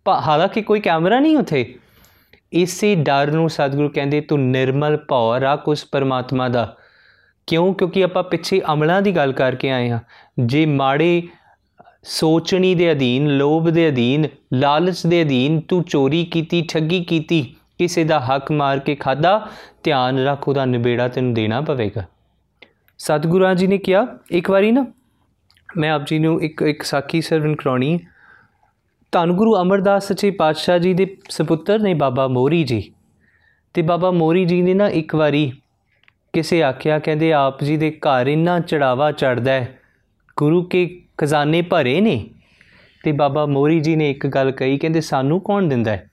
ਹਾਲਾਂਕਿ 0.08 0.62
ਕੋਈ 0.62 0.80
ਕੈਮਰਾ 0.80 1.20
ਨਹੀਂ 1.20 1.37
ਉੱਥੇ। 1.37 1.74
ਇਸੇ 2.52 2.94
ਡਰ 2.94 3.30
ਨੂੰ 3.30 3.50
ਸਤਿਗੁਰੂ 3.50 3.88
ਕਹਿੰਦੇ, 3.88 4.20
ਤੂੰ 4.20 4.50
ਨਿਰਮਲ 4.50 4.96
ਭਉ 4.96 5.38
ਰੱਖ 5.38 5.68
ਉਸ 5.68 5.87
ਪਰਮਾਤਮਾ 5.92 6.48
ਦਾ। 6.48 6.76
ਕਿਉਂ? 7.46 7.74
ਕਿਉਂਕਿ 7.74 8.04
ਆਪਾਂ 8.04 8.22
ਪਿੱਛੇ 8.22 8.62
ਅਮਲਾਂ 8.72 9.02
ਦੀ 9.02 9.16
ਗੱਲ 9.16 9.32
ਕਰਕੇ 9.32 9.70
ਆਏ 9.70 9.90
ਹਾਂ। 9.90 10.00
ਜੇ 10.46 10.66
ਮਾੜੇ 10.66 11.22
ਸੋਚਣੀ 12.02 12.74
ਦੇ 12.74 12.92
ਅਧੀਨ, 12.92 13.28
ਲੋਭ 13.37 13.68
ਦੇ 13.70 13.88
ਅਧੀਨ, 13.88 14.26
ਲਾਲਚ 14.52 15.06
ਦੇ 15.06 15.22
ਅਧੀਨ 15.22 15.61
ਤੂੰ 15.61 15.82
ਚੋਰੀ 15.82 16.24
ਕੀਤੀ, 16.24 16.62
ਠੱਗੀ 16.62 17.04
ਕੀਤੀ, 17.04 17.56
ਕਿਸੇ 17.78 18.04
ਦਾ 18.04 18.20
ਹੱਕ 18.20 18.52
ਮਾਰ 18.52 18.78
ਕੇ 18.78 18.94
ਖਾਦਾ 18.94 19.48
ਧਿਆਨ 19.82 20.18
ਰੱਖ, 20.18 20.48
ਉਹਦਾ 20.48 20.64
ਨਿਬੇੜਾ 20.64 21.08
ਤੈਨੂੰ 21.08 21.34
ਦੇਣਾ 21.34 21.61
ਪਵੇਗਾ। 21.61 22.04
ਸਤਿਗੁਰਾਂ 22.98 23.54
ਜੀ 23.54 23.66
ਨੇ 23.66 23.78
ਕਿਹਾ, 23.78 24.06
ਇੱਕ 24.30 24.50
ਵਾਰੀ 24.50 24.70
ਨਾ, 24.70 24.87
ਮੈਂ 25.76 25.90
ਆਪ 25.90 26.06
ਜੀ 26.06 26.18
ਨੂੰ 26.18 26.42
ਇੱਕ 26.42 26.62
ਇੱਕ 26.62 26.82
ਸਾਖੀ 26.82 27.20
ਸਰਵਨ 27.20 27.54
ਕਰਾਉਣੀ। 27.54 27.98
ਧੰਨ 29.12 29.32
ਗੁਰੂ 29.32 29.56
ਅਮਰਦਾਸ 29.56 30.08
ਸੱਚੇ 30.08 30.30
ਪਾਤਸ਼ਾਹ 30.30 30.78
ਜੀ 30.78 30.94
ਦੇ 30.94 31.16
ਸੁਪੁੱਤਰ 31.30 31.78
ਨੇ 31.78 31.94
ਬਾਬਾ 31.94 32.28
ਮੋਰੀ 32.28 32.64
ਜੀ। 32.64 32.92
ਤੇ 33.74 33.82
ਬਾਬਾ 33.82 34.11
ਮੋਰੀ 34.11 34.44
ਜੀ 34.44 34.62
ਨੇ 34.62 34.74
ਨਾ 34.74 34.88
ਇੱਕ 34.88 35.14
ਵਾਰੀ 35.14 35.52
ਕਿਸੇ 36.32 36.62
ਆਖਿਆ, 36.62 36.98
ਕਹਿੰਦੇ 36.98 37.32
ਆਪ 37.32 37.64
ਜੀ 37.64 37.76
ਦੇ 37.76 37.90
ਘਰ 37.90 38.26
ਇੰਨਾ 38.26 38.61
ਚੜਾਵਾ 38.61 39.12
ਚੜਦਾ 39.12 39.52
ਹੈ, 39.52 39.78
ਗੁਰੂ 40.37 40.62
ਕੇ 40.62 41.00
ਖਜ਼ਾਨੇ 41.18 41.62
ਭਰੇ 41.62 42.00
ਨੇ। 42.00 42.31
ਤੇ 43.04 43.12
ਬਾਬਾ 43.12 43.46
ਮੋਰੀ 43.46 43.81
ਜੀ 43.81 43.96
ਨੇ 43.96 44.11
ਇੱਕ 44.11 44.26
ਗੱਲ 44.26 44.50
ਕਹੀ, 44.50 44.78
ਕਹਿੰਦੇ 44.78 45.00
ਸਾਨੂੰ 45.00 45.40
ਕੌਣ 45.40 45.62
ਦਿੰਦਾ 45.62 45.90
ਹੈ? 45.90 46.11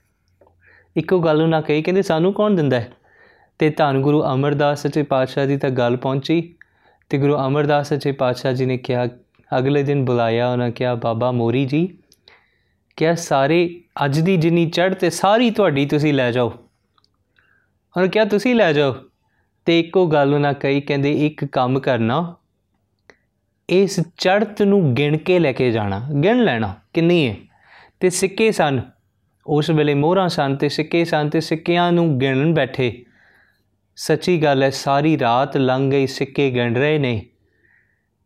ਇੱਕੋ 0.96 1.20
ਗੱਲ 1.20 1.42
ਉਹਨਾਂ 1.42 1.62
ਕਹੀ, 1.62 1.82
ਕਹਿੰਦੇ 1.82 2.02
ਸਾਨੂੰ 2.02 2.32
ਕੌਣ 2.32 2.50
ਦਿੰਦਾ 2.50 2.80
ਹੈ? 2.80 2.92
ਤੇ 3.58 3.70
ਧੰਨ 3.70 4.02
ਗੁਰੂ 4.02 4.22
ਅਮਰਦਾਸ 4.22 4.82
ਸੱਚੇ 4.82 5.02
ਪਾਤਸ਼ਾਹ 5.02 5.46
ਦੀ 5.46 5.56
ਤਾਂ 5.56 5.70
ਗੱਲ 5.70 5.96
ਪਹੁੰਚੀ। 5.96 6.54
ਤੇ 7.10 7.18
ਗੁਰੂ 7.18 7.36
ਅਮਰਦਾਸ 7.36 7.88
ਸੱਚੇ 7.88 8.12
ਪਾਤਸ਼ਾਹ 8.12 8.52
ਜੀ 8.52 8.66
ਨੇ 8.66 8.78
ਕਿਹਾ, 8.78 9.06
ਅਗਲੇ 9.58 9.82
ਦਿਨ 9.82 10.04
ਬੁਲਾਇਆ, 10.04 10.52
ਉਹਨਾਂ 10.52 10.70
ਕਿਹਾ, 10.70 10.94
ਬਾਬਾ 10.94 11.32
ਮੋਰੀ 11.32 11.64
ਜੀ 11.64 11.98
ਕਿਹਾ 12.96 13.14
ਸਾਰੇ 13.14 13.80
ਅੱਜ 14.04 14.20
ਦੀ 14.20 14.36
ਜਿੰਨੀ 14.36 14.70
ਚੜ੍ਹ 14.70 14.94
ਤੇ 14.94 15.10
ਸਾਰੀ 15.10 15.50
ਤੁਹਾਡੀ 15.50 15.86
ਤੁਸੀਂ 15.86 16.14
ਲੈ 16.14 16.30
ਜਾਓ? 16.30 16.48
ਉਹਨਾਂ 17.96 18.08
ਕਿਹਾ, 18.08 18.24
ਤੁਸੀਂ 18.24 18.54
ਲੈ 18.54 18.72
ਜਾਓ। 18.72 18.94
ਤੇ 19.64 19.80
ਇੱਕੋ 19.80 20.06
ਗੱਲ 20.06 20.34
ਉਹਨਾਂ 20.34 20.54
ਕਹੀ, 20.54 20.80
ਕਹਿੰਦੇ, 20.80 21.26
ਇੱਕ 21.26 21.44
ਕੰਮ 21.44 21.80
ਕਰਨਾ 21.80 22.36
ਇਸ 23.70 24.00
ਚੜ੍ਹਤ 24.16 24.62
ਨੂੰ 24.62 24.94
ਗਿਣ 24.94 25.16
ਕੇ 25.16 25.38
ਲੈ 25.38 25.52
ਕੇ 25.52 25.70
ਜਾਣਾ, 25.70 26.00
ਗਿਣ 26.24 26.44
ਲੈਣਾ 26.44 26.74
ਕਿੰਨੀ 26.92 27.28
ਹੈ 27.28 27.36
ਤੇ 28.00 28.10
ਸਿੱਕੇ 28.10 28.52
ਸਨ। 28.52 28.80
ਉਸ 29.46 29.70
ਵੇਲੇ 29.70 29.94
ਮੋਹਰਾਂ 29.94 30.28
ਸਨ 30.28 30.56
ਤੇ 30.56 30.68
ਸਿੱਕੇ 30.68 31.04
ਸਨ 31.04 31.28
ਤੇ 31.28 31.40
ਸਿੱਕਿਆਂ 31.40 31.92
ਨੂੰ 31.92 32.18
ਗਿਣਨ 32.18 32.54
ਬੈਠੇ। 32.54 33.04
ਸੱਚੀ 33.96 34.42
ਗੱਲ 34.42 34.62
ਹੈ 34.62 34.70
ਸਾਰੀ 34.70 35.18
ਰਾਤ 35.18 35.56
ਲੰਘ 35.56 35.90
ਗਈ 35.90 36.06
ਸਿੱਕੇ 36.06 36.50
ਗਿਣ 36.50 36.74
ਰਹੇ 36.74 36.98
ਨੇ। 36.98 37.26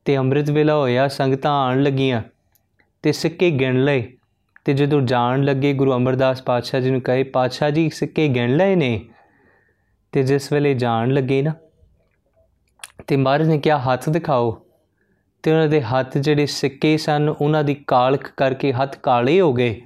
ਤੇ 0.05 0.17
ਅੰਮ੍ਰਿਤ 0.17 0.51
ਵੇਲਾ 0.51 0.75
ਹੋਇਆ, 0.75 1.09
ਸੰਗਤਾਂ 1.09 1.53
ਆਣ 1.53 1.83
ਲੱਗੀਆਂ 1.83 2.23
ਤੇ 3.03 3.13
ਸਿੱਕੇ 3.13 3.51
ਗਿਣ 3.51 3.85
ਲਏ। 3.85 4.13
ਤੇ 4.65 4.73
ਜਦੋਂ 4.73 5.01
ਜਾਣ 5.03 5.43
ਲੱਗੇ, 5.43 5.73
ਗੁਰੂ 5.73 5.97
ਅਮਰਦਾਸ 5.97 6.43
ਪਾਤਸ਼ਾਹ 6.43 6.81
ਜੀ 6.81 6.91
ਨੂੰ 6.91 7.01
ਕਹੇ, 7.01 7.23
ਪਾਤਸ਼ਾਹ 7.23 7.71
ਜੀ, 7.71 7.91
ਸਿੱਕੇ 7.91 8.29
ਗਿਣ 8.29 8.57
ਲਏ 8.57 8.75
ਨੇ? 8.75 9.01
ਤੇ 10.13 10.23
ਜਿਸ 10.23 10.53
ਵੇਲੇ 10.53 10.75
ਜਾਣ 10.75 11.11
ਲੱਗੇ 11.11 11.43
ਨਾ, 11.43 11.55
ਤੇ 13.07 13.17
ਮਹਾਰਾਜ 13.17 13.49
ਨੇ 13.49 13.59
ਕਿਹਾ, 13.59 13.79
ਹੱਥ 13.79 14.09
ਦਿਖਾਓ। 14.09 14.67
ਤੇ 15.43 15.53
ਉਹਨਾਂ 15.53 15.69
ਦੇ 15.69 15.83
ਹੱਥ 15.83 16.19
ਜਿਹੜੇ 16.19 16.47
ਸਿੱਕੇ 16.47 16.97
ਸਨ, 16.97 17.35
ਉਹਨਾਂ 17.41 17.65
ਦੀ 17.65 17.75
ਕਾਲਖ 17.75 18.33
ਕਰਕੇ 18.37 18.73
ਹੱਥ 18.73 18.99
ਕਾਲੇ 18.99 19.41
ਹੋ 19.41 19.53
ਗਏ। 19.53 19.83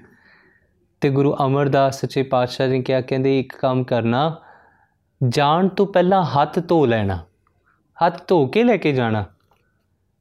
ਤੇ 1.01 1.11
ਗੁਰੂ 1.11 1.37
ਅਮਰਦਾਸ 1.47 2.01
ਸੱਚੇ 2.01 2.23
ਪਾਤਸ਼ਾਹ 2.23 2.69
ਜੀ 2.69 2.83
ਕਿਹਾ, 2.83 3.01
ਕਹਿੰਦੇ, 3.01 3.41
ਇੱਕ 3.41 3.57
ਕੰਮ 3.57 3.85
ਕਰਨਾ, 3.85 4.41
ਜਾਣ 5.29 5.69
ਤੋਂ 5.69 5.87
ਪਹਿਲਾਂ 5.87 6.25
ਹੱਥ 6.25 6.69
ਧੋ 6.69 6.87
ਲੈਣਾ। 6.87 7.19
ਹੱਥ 8.07 8.29
ਧੋ 8.29 8.47
ਕੇ 8.47 8.65
ਲੈ 8.65 8.77
ਕੇ 8.77 8.93
ਜਾਣਾ। 8.93 9.25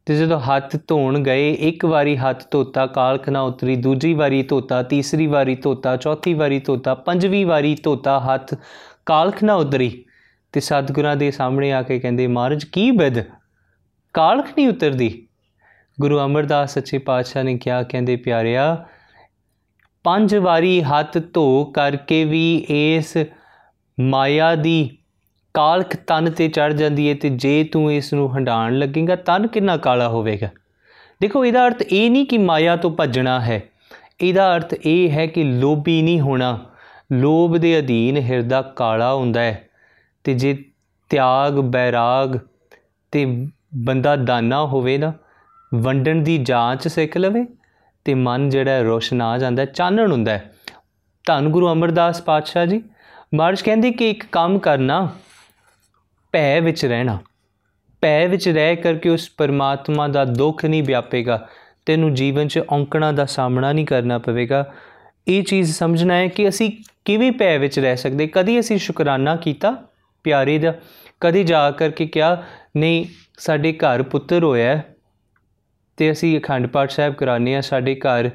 ਤੇ 0.06 0.18
ਜਦੋਂ 0.18 0.40
ਹੱਥ 0.40 0.78
ਧੋਣ 0.88 1.24
ਗਏ, 1.24 1.52
ਇੱਕ 1.52 1.86
ਵਾਰੀ 1.86 2.18
ਹੱਥ 2.18 2.52
ਧੋਤਾ, 2.52 2.86
ਕਾਲਖ 2.86 3.30
ਨਾ 3.30 3.42
ਉਤਰੀ, 3.42 3.76
ਦੂਜੀ 3.76 4.14
ਵਾਰੀ 4.14 4.44
ਧੋਤਾ, 4.44 4.84
ਤੀਸਰੀ 4.84 5.28
ਵਾਰੀ 5.28 5.56
ਧੋਤਾ, 5.56 5.98
ਚੌਥੀ 5.98 6.34
ਵਾਰੀ 6.34 6.60
ਧੋਤਾ, 6.60 6.96
ਪੰਜਵੀਂ 6.96 7.46
ਵਾਰੀ 7.46 7.78
ਧੋਤਾ, 7.84 8.20
ਹੱਥ 8.20 8.56
ਕਾਲਖ 9.06 9.44
ਨਾ 9.44 9.56
ਉਤਰੀ। 9.56 10.06
ਤੇ 10.52 10.60
ਸਤਿਗੁਰਾਂ 10.60 11.16
ਦੇ 11.16 11.32
ਸਾਹਮਣੇ 11.32 11.72
ਆ 11.72 11.82
ਕੇ 11.82 12.00
ਕਹਿੰਦੇ, 12.00 12.28
ਮਹਾਰਾਜ, 12.28 12.64
ਕੀ 12.64 12.92
ਬਿਦ? 12.92 13.16
ਕਾਲਖ 14.14 14.48
ਨਹੀਂ 14.48 14.70
ਉਤਰਦੀ? 14.70 15.23
ਗੁਰੂ 16.02 16.20
ਅਮਰਦਾਸ 16.20 16.74
ਸੱਚੇ 16.74 16.98
ਪਾਤਸ਼ਾਹ 16.98 17.44
ਨੇ 17.44 17.58
ਕਿਹਾ, 17.58 17.84
ਕਹਿੰਦੇ 17.84 18.16
ਪਿਆਰਿਆ, 18.16 18.86
ਪੰਜ 20.04 20.36
ਵਾਰੀ 20.36 20.82
ਹੱਥ 20.82 21.18
ਧੋ 21.34 21.66
ਕਰਕੇ 21.66 22.26
ਵੀ 22.26 22.66
ਇਸ 22.70 23.18
ਮਾਇਆ 24.00 24.56
ਦੀ 24.56 24.98
ਕਾਲਖ 25.54 25.96
ਤਨ 25.96 26.32
ਤੇ 26.32 26.48
ਚੜ 26.48 26.74
ਜਾਂਦੀ 26.74 27.10
ਹੈ 27.10 27.16
ਤੇ 27.16 27.30
ਜੇ 27.30 27.64
ਤੂੰ 27.64 27.94
ਇਸ 27.94 28.14
ਨੂੰ 28.14 28.36
ਹੰਡਾਣ 28.36 28.78
ਲੱਗੇਗਾ 28.78 29.16
ਤਨ 29.16 29.48
ਕਿੰਨਾ 29.48 29.78
ਕਾਲਾ 29.78 30.10
ਹੋਵੇਗਾ। 30.10 30.50
ਦੇਖੋ, 31.22 31.46
ਇਹਦਾ 31.46 31.68
ਅਰਥ 31.68 31.82
ਇਹ 31.82 32.12
ਨਹੀਂ 32.12 32.26
ਕਿ 32.26 32.38
ਮਾਇਆ 32.38 32.76
ਤੋਂ 32.76 32.92
ਭੱਜਣਾ 32.92 33.40
ਹੈ। 33.42 33.64
ਇਹਦਾ 34.22 34.56
ਅਰਥ 34.56 34.74
ਇਹ 34.86 35.12
ਹੈ 35.12 35.26
ਕਿ 35.26 35.44
ਲੋਭੀ 35.44 36.02
ਨਹੀਂ 36.02 36.20
ਹੋਣਾ। 36.20 36.60
ਲੋਭ 37.12 37.58
ਦੇ 37.58 37.80
ਅਧੀਨ 37.80 38.18
ਹਿਰਦਾ 38.18 38.62
ਕਾਲਾ 38.62 39.16
ਹੁੰਦਾ 39.16 39.42
ਹੈ 39.42 39.68
ਤੇ 40.24 40.34
ਜੇ 40.34 40.66
ਤਿਆਗ, 41.10 41.54
ਬੈਰਾਗ 41.54 42.38
ਤੇ 43.12 43.48
ਬੰਦਾ 43.76 44.16
ਦਾਨਾ 44.16 44.66
ਹੋਵੇ 44.66 44.98
ਨਾ 44.98 45.14
ਵੰਡਣ 45.76 46.22
ਦੀ 46.24 46.38
ਜਾਂਚ 46.38 46.88
ਸਿੱਖ 46.88 47.18
ਲਵੇ 47.18 47.46
ਤੇ 48.06 48.14
ਮਨ 48.14 48.50
ਜਿਹੜਾ 48.50 48.82
ਰੋਸ਼ਨ 48.82 49.22
ਆ 49.22 49.38
ਜਾਂਦਾ 49.38 49.66
ਚਾਨਣ 49.66 50.12
ਹੁੰਦਾ 50.12 50.32
ਹੈ। 50.32 50.54
ਧੰਨ 51.26 51.50
ਗੁਰੂ 51.50 51.72
ਅਮਰਦਾਸ 51.72 52.22
ਪਾਤਸ਼ਾਹ 52.22 52.66
ਜੀ, 52.66 52.84
ਮਹਾਰਾਜ 53.34 53.62
ਕਹਿੰਦੇ 53.62 53.92
ਕਿ 53.92 54.10
ਇੱਕ 54.10 54.24
ਕੰਮ 54.32 54.60
ਕਰਨਾ, 54.60 55.10
ਭੈ 56.32 56.62
ਵਿੱਚ 56.62 56.86
ਰਹਿਣਾ। 56.86 57.18
ਭੈ 58.02 58.28
ਵਿੱਚ 58.28 58.50
ਰਹਿ 58.50 58.76
ਕਰਕੇ 58.76 59.10
ਉਸ 59.10 59.30
ਪਰਮਾਤਮਾ 59.38 60.08
ਦਾ 60.08 60.26
ਦੁੱਖ 60.26 60.66
ਨਹੀਂ 60.66 60.84
ਵਿਆਪੇਗਾ, 60.84 61.50
ਤੈਨੂੰ 61.86 62.14
ਜੀਵਨ 62.14 62.48
'ਚ 62.48 62.62
ਔਂਕਣਾ 62.70 63.12
ਦਾ 63.12 63.26
ਸਾਹਮਣਾ 63.26 63.72
ਨਹੀਂ 63.74 63.86
ਕਰਨਾ 63.86 64.18
ਪਵੇਗਾ। 64.18 64.74
ਇਹ 65.28 65.44
ਚੀਜ਼ 65.44 65.74
ਸਮਝਣਾ 65.74 66.14
ਹੈ 66.14 66.28
ਕਿ 66.28 66.50
ਅਸੀਂ 66.50 66.72
ਕਿਵੇਂ 67.06 67.32
ਭੈ 67.32 67.58
ਵਿੱਚ 67.58 67.80
ਰਹਿ 67.80 67.98
ਸਕਦੇ। 67.98 68.28
ਕਦੀ 68.28 68.60
ਅਸੀਂ 68.60 68.78
ਸ਼ੁਕਰਾਨਾ 68.78 69.36
ਕੀਤਾ 69.36 69.76
ਪਿਆਰੇ 70.24 70.58
ਦਾ, 70.60 70.74
ਕਦੀ 71.20 71.44
ਜਾ 71.44 71.72
ਕਰਕੇ 71.72 72.06
ਕਿਹਾ, 72.06 72.44
ਨਹੀਂ, 72.78 73.06
ਸਾਡੇ 73.38 73.74
ਘਰ 73.74 74.04
ਪੁੱਤਰ 74.04 74.44
ਹੋਇਆ 74.44 74.82
ਤੇ 75.98 76.12
ਅਸੀਂ 76.12 76.40
ਅਖੰਡ 76.40 76.68
ਪਾਠ 76.68 76.90
ਸਾਹਿਬ 76.90 77.14
ਕਰਾਉਂਦੇ 77.14 77.56
ਆ 77.56 77.62
ਸਾਡੇ 77.62 77.96
ਘਰ 77.96 78.30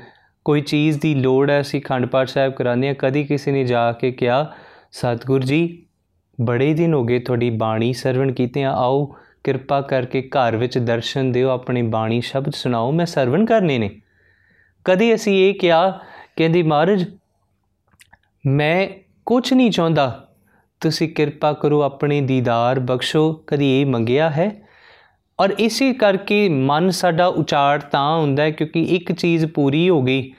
ਕੋਈ 0.44 0.60
ਚੀਜ਼ 0.60 1.00
ਦੀ 1.00 1.14
ਲੋੜ 1.14 1.50
ਹੈ, 1.50 1.60
ਅਸੀਂ 1.60 1.82
ਅਖੰਡ 1.82 2.06
ਪਾਠ 2.06 2.28
ਸਾਹਿਬ 2.28 2.52
ਕਰਾਉਂਦੇ 2.52 2.88
ਆ 2.88 2.94
ਕਦੀ 2.98 3.24
ਕਿਸੇ 3.24 3.52
ਨੇ 3.52 3.64
ਜਾ 3.64 3.92
ਕੇ 3.92 4.12
ਕਿਹਾ, 4.12 4.54
ਸਤਿਗੁਰ 4.92 5.44
ਜੀ, 5.44 5.82
ਬੜੇ 6.40 6.74
ਦਿਨ 6.74 6.94
ਹੋ 6.94 7.04
ਗਏ 7.04 7.18
ਤੁਹਾਡੀ 7.18 7.50
ਬਾਣੀ 7.50 7.92
ਸਰਵਣ 7.92 8.32
ਕੀਤੇ 8.32 8.64
ਆ। 8.64 8.72
ਆਓ, 8.72 9.14
ਕਿਰਪਾ 9.44 9.80
ਕਰਕੇ 9.80 10.22
ਘਰ 10.22 10.56
ਵਿੱਚ 10.56 10.78
ਦਰਸ਼ਨ 10.78 11.32
ਦਿਓ। 11.32 11.48
ਆਪਣੀ 11.48 11.82
ਬਾਣੀ 11.82 12.20
ਸ਼ਬਦ 12.20 12.52
ਸੁਣਾਓ। 12.52 12.92
ਮੈਂ 12.92 13.06
ਸਰਵਣ 13.06 13.44
ਕਰਨੇ 13.44 13.78
ਨੇ। 13.78 14.00
ਕਦੀ 14.84 15.14
ਅਸੀਂ 15.14 15.48
ਇਹ 15.48 15.54
ਕਿਹਾ, 15.54 16.00
ਕਹਿੰਦੀ, 16.36 16.62
ਮਹਾਰਾਜ, 16.62 17.04
ਮੈਂ 18.46 18.88
ਕੁਝ 19.26 19.52
ਨਹੀਂ 19.52 19.70
ਚਾਹੁੰਦਾ। 19.70 20.28
ਤੁਸੀਂ 20.80 21.08
ਕਿਰਪਾ 21.08 21.52
ਕਰੋ, 21.52 21.82
ਆਪਣੇ 21.82 22.20
ਦੀਦਾਰ 22.20 22.80
ਬਖਸ਼ੋ। 22.80 23.32
ਕਦੀ 23.46 23.80
ਇਹ 23.80 23.86
ਮੰਗਿਆ 23.86 24.30
ਹੈ? 24.30 24.67
ਔਰ 25.40 25.54
ਇਸੇ 25.58 25.92
ਕਰਕੇ 25.92 26.48
ਮਨ 26.48 26.90
ਸਾਡਾ 26.90 27.26
ਉਚਾੜ 27.26 27.82
ਤਾਂ 27.82 28.18
ਹੁੰਦਾ 28.18 28.42
ਹੈ 28.42 28.50
ਕਿਉਂਕਿ 28.50 28.82
ਇੱਕ 28.82 29.12
ਚੀਜ਼ 29.12 29.46
ਪੂਰੀ 29.46 29.88
ਹੋ 29.88 30.02
ਗਈ 30.02 30.32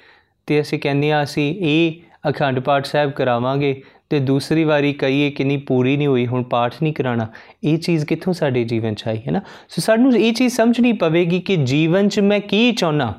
ਤੇ 0.46 0.62
ਅਸੀਂ 0.62 0.80
ਕਹਿੰਦੇ 0.80 1.12
ਆ 1.12 1.24
ਅਸੀਂ 1.24 1.56
ਇਹ 1.60 1.94
ਅਖੰਡ 2.30 2.60
ਪਾਠ 2.60 2.86
ਸਾਹਿਬ 2.86 3.12
ਕਰਾਵਾਂਗੇ 3.12 3.82
ਤੇ 4.10 4.20
ਦੂਸਰੀ 4.20 4.64
ਵਾਰੀ 4.64 4.94
ਕਹੀਏ 4.94 5.32
ਕਿ 5.32 5.44
ਨਹੀਂ, 5.44 5.58
ਪੂਰੀ 5.58 5.98
ਨਹੀਂ 5.98 6.08
ਹੋਈ, 6.08 6.28
ਹੁਣ 6.28 6.44
ਪਾਠ 6.44 6.74
ਨਹੀਂ 6.84 6.94
ਕਰਾਣਾ 6.94 7.28
ਇਹ 7.64 7.78
ਚੀਜ਼ 7.78 8.06
ਕਿੱਥੋਂ 8.06 8.34
ਸਾਡੇ 8.34 8.64
ਜੀਵਨ 8.64 8.94
ਚ 8.94 9.08
ਆਈ, 9.08 9.18
ਹੈ 9.18 9.32
ਨਾ? 9.32 9.40
ਸੋ 9.70 9.82
ਸਾਨੂੰ 9.82 10.18
ਇਹ 10.18 10.34
ਚੀਜ਼ 10.34 10.54
ਸਮਝਣੀ 10.54 10.94
ਪਵੇਗੀ 10.94 11.40
ਕਿ 11.40 11.56
ਜੀਵਨ 11.56 12.10
ਚ 12.10 12.20
ਮੈਂ 12.20 12.40
ਕੀ 12.40 12.72
ਚਾਹਨਾ? 12.72 13.14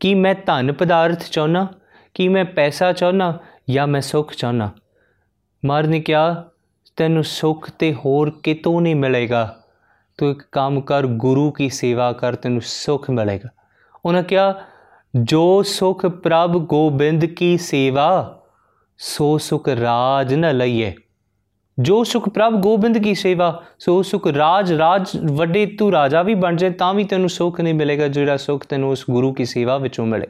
ਕੀ 0.00 0.14
ਮੈਂ 0.14 0.34
ਧਨ 0.46 0.72
ਪਦਾਰਥ 0.72 1.24
ਚਾਹਨਾ? 1.30 1.68
ਕੀ 2.14 2.28
ਮੈਂ 2.28 2.44
ਪੈਸਾ 2.44 2.92
ਚਾਹਨਾ 2.92 3.38
ਜਾਂ 3.70 3.86
ਮੈਂ 3.86 4.00
ਸੁੱਖ 4.00 4.34
ਚਾਹਨਾ? 4.34 4.70
ਮਰ 5.64 5.86
ਨੇ 5.86 6.00
ਕਿਹਾ, 6.00 6.48
ਤੈਨੂੰ 6.96 7.24
ਸੁੱਖ 7.24 7.70
ਤੇ 7.70 7.94
ਹੋਰ 7.94 8.30
ਕਿਤੋਂ 8.42 8.80
ਨਹੀਂ 8.80 8.96
ਮਿਲੇਗਾ? 8.96 9.59
ਤੂੰ 10.20 10.30
ਇੱਕ 10.30 10.42
ਕੰਮ 10.52 10.80
ਕਰ, 10.80 11.06
ਗੁਰੂ 11.06 11.50
ਕੀ 11.50 11.68
ਸੇਵਾ 11.68 12.12
ਕਰ, 12.12 12.34
ਤੈਨੂੰ 12.34 12.60
ਸੁੱਖ 12.64 13.10
ਮਿਲੇਗਾ। 13.10 13.48
ਉਹਨਾਂ 14.04 14.22
ਕਿਹਾ, 14.22 14.54
ਜੋ 15.22 15.62
ਸੁਖ 15.62 16.06
ਪ੍ਰਭ 16.06 16.56
ਗੋਬਿੰਦ 16.56 17.24
ਕੀ 17.24 17.56
ਸੇਵਾ, 17.58 18.40
ਸੋ 18.98 19.38
ਸੁਖ 19.38 19.68
ਰਾਜ 19.68 20.34
ਨ 20.34 20.56
ਲਈਏ। 20.56 20.94
ਜੋ 21.78 22.04
ਸੁਖ 22.04 22.28
ਪ੍ਰਭ 22.28 22.52
ਗੋਬਿੰਦ 22.52 22.98
ਕੀ 22.98 23.14
ਸੇਵਾ, 23.14 23.62
ਸੋ 23.78 24.02
ਸੁਖ 24.02 24.26
ਰਾਜ 24.26 24.72
ਰਾਜ 24.72 25.16
ਵੱਡੇ 25.32 25.66
ਤੂੰ 25.66 25.92
ਰਾਜਾ 25.92 26.22
ਵੀ 26.22 26.34
ਬਣ 26.34 26.56
ਜਾਏ, 26.56 26.70
ਤਾਂ 26.70 26.94
ਵੀ 26.94 27.04
ਤੈਨੂੰ 27.04 27.28
ਸੁਖ 27.28 27.60
ਨਹੀਂ 27.60 27.74
ਮਿਲੇਗਾ, 27.74 28.08
ਜਿਹੜਾ 28.08 28.36
ਸੁਖ 28.36 28.64
ਤੈਨੂੰ 28.64 28.90
ਉਸ 28.90 29.04
ਗੁਰੂ 29.10 29.32
ਕੀ 29.32 29.44
ਸੇਵਾ 29.44 29.78
ਵਿੱਚੋਂ 29.78 30.06
ਮਿਲੇ। 30.06 30.26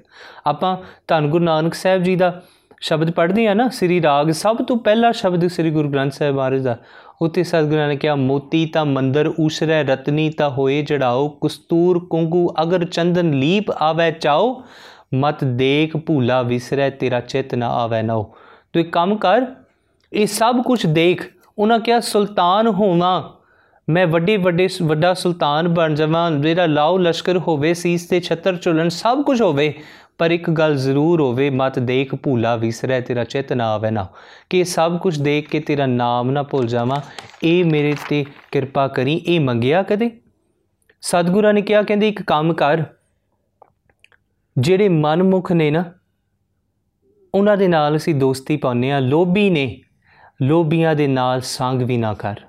ਆਪਾਂ 0.47 0.77
ਧੰਨ 1.09 1.31
ਗੁਰੂ 1.31 1.45
ਨਾਨਕ 1.45 1.75
ਸਾਹਿਬ 1.75 2.03
ਜੀ 2.03 2.17
ਦਾ 2.17 2.43
ਸ਼ਬਦ 2.81 3.11
ਪੜ੍ਹਦੇ 3.11 3.47
ਆ 3.47 3.55
ਨਾ, 3.55 3.69
ਸ੍ਰੀ 3.69 4.03
ਰਾਗ, 4.03 4.31
ਸਭ 4.31 4.63
ਤੋਂ 4.63 4.77
ਪਹਿਲਾ 4.77 5.13
ਸ਼ਬਦ 5.13 5.47
ਸ੍ਰੀ 5.47 5.71
ਗੁਰੂ 5.71 5.89
ਗ੍ਰੰਥ 5.91 6.13
ਸਾਹਿਬ 6.13 6.35
ਮਹਾਰਾਜ 6.35 6.63
ਦਾ। 6.63 6.77
ਉਤੇ 7.23 7.43
ਸਤਿਗੁਰਾਂ 7.43 7.89
ਨੇ 7.89 7.97
ਕਿਹਾ, 7.97 8.15
ਮੋਤੀ 8.15 8.67
ਤਾਂ 8.67 8.85
ਮੰਦਰ 8.85 9.27
ਉਸਰੈ 9.27 9.83
ਰਤਨੀ 9.85 10.29
ਤਾਂ 10.31 10.51
ਹੋਏ 10.51 10.83
ਚੜਾਓ 10.83 11.29
ਕਸਤੂਰ 11.45 11.99
ਕੁੰਗੂ 12.11 12.55
ਅਗਰ 12.63 12.85
ਚੰਦਨ 12.85 13.31
ਲੀਪ 13.31 13.71
ਆਵੇ 13.71 14.11
ਚਾਓ, 14.13 14.63
ਮਤ 15.15 15.45
ਦੇਖ 15.45 15.97
ਭੂਲਾ 15.97 16.43
ਵਿਸਰੈ, 16.43 16.91
ਤੇਰਾ 16.91 17.21
ਚਿਤ 17.21 17.55
ਨਾ 17.55 17.69
ਆਵੇ 17.69 18.03
ਨਾਓ। 18.03 18.23
ਤੂੰ 18.73 18.81
ਇੱਕ 18.81 18.93
ਕੰਮ 18.93 19.17
ਕਰ, 19.17 19.47
ਇਹ 20.13 20.27
ਸਭ 20.27 20.63
ਕੁਝ 20.63 20.87
ਦੇਖ। 20.87 21.23
ਉਹਨਾਂ 21.59 21.79
ਕਿਹਾ, 21.79 22.01
ਸੁਲਤਾਨ 22.01 22.67
ਹੋਵਾਂ, 22.67 23.23
ਮੈਂ 23.89 24.07
ਵੱਡੇ 24.07 24.37
ਵੱਡੇ 24.37 24.69
ਵੱਡਾ 24.83 25.15
ਸੁਲਤਾਨ 25.15 25.69
ਬਣ 25.69 25.95
ਜਾਵਾਂ, 25.95 26.31
ਮੇਰਾ 26.31 26.67
ਲਾਉ 26.67 26.99
ਲਸ਼ਕਰ 26.99 27.39
ਹੋਵੇ, 27.39 27.75
ਸੀਸ 27.75 28.07
ਤੇ 28.07 28.21
ਛੱਤਰ 28.21 28.57
ਚੁਲਣ 28.57 28.89
ਸਭ 28.89 29.23
ਕੁਝ 29.23 29.41
ਹੋਵੇ। 29.43 29.75
ਪਰ 30.21 30.31
ਇੱਕ 30.31 30.51
ਗੱਲ 30.51 30.77
ਜ਼ਰੂਰ 30.77 31.21
ਹੋਵੇ, 31.21 31.51
ਮਤ 31.51 31.79
ਦੇਖ 31.79 32.15
ਭੂਲਾ 32.15 32.57
ਵਿਸਰੈ, 32.57 33.01
ਤੇਰਾ 33.01 33.25
ਚਿਤ 33.25 33.53
ਨਾ 33.53 33.75
ਆਵੇ 33.75 33.91
ਨਾ। 33.91 34.07
ਕਿ 34.51 34.65
ਸਭ 34.65 34.99
ਕੁਝ 34.99 35.21
ਦੇਖ 35.21 35.49
ਕੇ 35.49 35.61
ਤੇਰਾ 35.61 35.87
ਨਾਮ 35.87 36.31
ਨਾ 36.31 36.43
ਭੁੱਲ 36.43 36.67
ਜਾਵਾਂ, 36.67 36.97
ਇਹ 37.43 37.65
ਮੇਰੇ 37.65 37.95
ਤੇ 38.09 38.27
ਕਿਰਪਾ 38.51 38.89
ਕਰੀ, 38.89 39.15
ਇਹ 39.15 39.41
ਮੰਗਿਆ 39.41 39.83
ਕਦੇ? 39.83 40.21
ਸਤਿਗੁਰਾਂ 41.01 41.55
ਨੇ 41.55 41.63
ਕਿਹਾ, 41.63 41.83
ਕਹਿੰਦੇ, 41.83 42.09
ਇੱਕ 42.09 42.23
ਕੰਮ 42.23 42.53
ਕਰ। 42.53 42.83
ਜਿਹੜੇ 44.59 44.89
ਮਨਮੁਖ 44.89 45.53
ਨੇ 45.53 45.71
ਨਾ, 45.71 45.85
ਉਹਨਾਂ 47.35 47.57
ਦੇ 47.57 47.69
ਨਾਲ 47.69 47.97
ਅਸੀਂ 47.97 48.15
ਦੋਸਤੀ 48.15 48.57
ਪਾਉਂਦੇ 48.57 48.91
ਆ 48.91 49.01
ਲੋਭੀ 49.01 49.51
ਨੇ, 49.51 49.81
ਲੋਭੀਆਂ 50.43 50.95
ਦੇ 50.95 51.07
ਨਾਲ 51.07 51.41
ਸੰਗ 51.41 51.83
ਵੀ 51.83 51.97
ਨਾ 51.97 52.15
ਕਰ। 52.15 52.41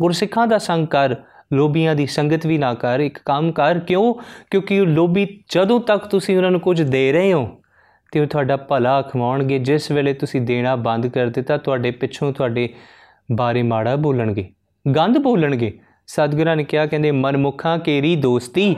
ਗੁਰਸਿੱਖਾਂ 0.00 0.46
ਦਾ 0.46 0.58
ਸੰਗ 0.58 0.86
ਕਰ 0.86 1.16
ਲੋਭੀਆਂ 1.52 1.94
ਦੀ 1.94 2.06
ਸੰਗਤ 2.06 2.46
ਵੀ 2.46 2.58
ਨਾ 2.58 2.74
ਕਰ, 2.74 3.00
ਇੱਕ 3.00 3.18
ਕੰਮ 3.24 3.52
ਕਰ। 3.52 3.78
ਕਿਉਂ? 3.78 4.14
ਕਿਉਂਕਿ 4.50 4.80
ਉਹ 4.80 4.86
ਲੋਭੀ 4.86 5.26
ਜਦੋਂ 5.48 5.80
ਤੱਕ 5.80 6.06
ਤੁਸੀਂ 6.06 6.36
ਉਹਨਾਂ 6.36 6.50
ਨੂੰ 6.50 6.60
ਕੁਝ 6.60 6.82
ਦੇ 6.82 7.12
ਰਹੇ 7.12 7.32
ਹੋ, 7.32 7.48
ਤੇ 8.12 8.20
ਉਹ 8.20 8.26
ਤੁਹਾਡਾ 8.26 8.56
ਭਲਾ 8.56 9.02
ਖਵਾਉਣਗੇ। 9.02 9.58
ਜਿਸ 9.58 9.90
ਵੇਲੇ 9.90 10.12
ਤੁਸੀਂ 10.12 10.40
ਦੇਣਾ 10.40 10.76
ਬੰਦ 10.76 11.06
ਕਰ 11.06 11.26
ਦਿੱਤਾ, 11.26 11.56
ਤੁਹਾਡੇ 11.56 11.90
ਪਿੱਛੋਂ 11.90 12.32
ਤੁਹਾਡੇ 12.32 12.68
ਬਾਰੇ 13.32 13.62
ਮਾੜਾ 13.62 13.96
ਬੋਲਣਗੇ, 13.96 14.48
ਗੰਦ 14.96 15.18
ਬੋਲਣਗੇ। 15.18 15.78
ਸਤਿਗੁਰਾਂ 16.06 16.56
ਨੇ 16.56 16.64
ਕਿਹਾ, 16.64 16.86
ਕਹਿੰਦੇ, 16.86 17.10
ਮਨਮੁਖਾਂ 17.10 17.78
ਕੇਰੀ 17.78 18.16
ਦੋਸਤੀ, 18.16 18.76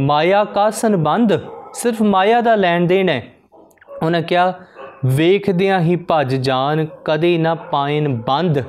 ਮਾਇਆ 0.00 0.44
ਕਾ 0.44 0.70
ਸੰਬੰਧ, 0.70 1.32
ਸਿਰਫ 1.74 2.02
ਮਾਇਆ 2.02 2.40
ਦਾ 2.40 2.54
ਲੈਣ 2.54 2.86
ਦੇਣ 2.86 3.08
ਹੈ। 3.08 3.22
ਉਹਨਾਂ 4.02 4.22
ਕਿਹਾ, 4.22 4.52
ਵੇਖਦਿਆਂ 5.06 5.80
ਹੀ 5.80 5.96
ਭੱਜ 5.96 6.34
ਜਾਣ, 6.34 6.86
ਕਦੇ 7.04 7.38
ਨਾ 7.38 7.54
ਪਾਇਨ 7.54 8.16
ਬੰਦ। 8.16 8.62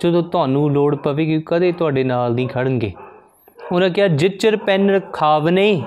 ਜਦੋਂ 0.00 0.22
ਤੁਹਾਨੂੰ 0.22 0.70
ਲੋੜ 0.70 0.96
ਪਵੇਗੀ, 0.96 1.42
ਕਦੇ 1.46 1.72
ਤੁਹਾਡੇ 1.72 2.04
ਨਾਲ 2.04 2.34
ਨਹੀਂ 2.34 2.48
ਖੜਨਗੇ। 2.48 2.92
ਉਹਨਾਂ 3.72 3.90
ਕਿਹਾ, 3.90 4.08
ਜਿਚਰ 4.08 4.56
ਪੈਨ 4.56 5.00
ਖਾਵਨੇ 5.12 5.82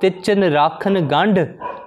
ਤਿਚਨ 0.00 0.44
ਰਾਖਨ 0.44 1.00
ਗੰਢ, 1.00 1.40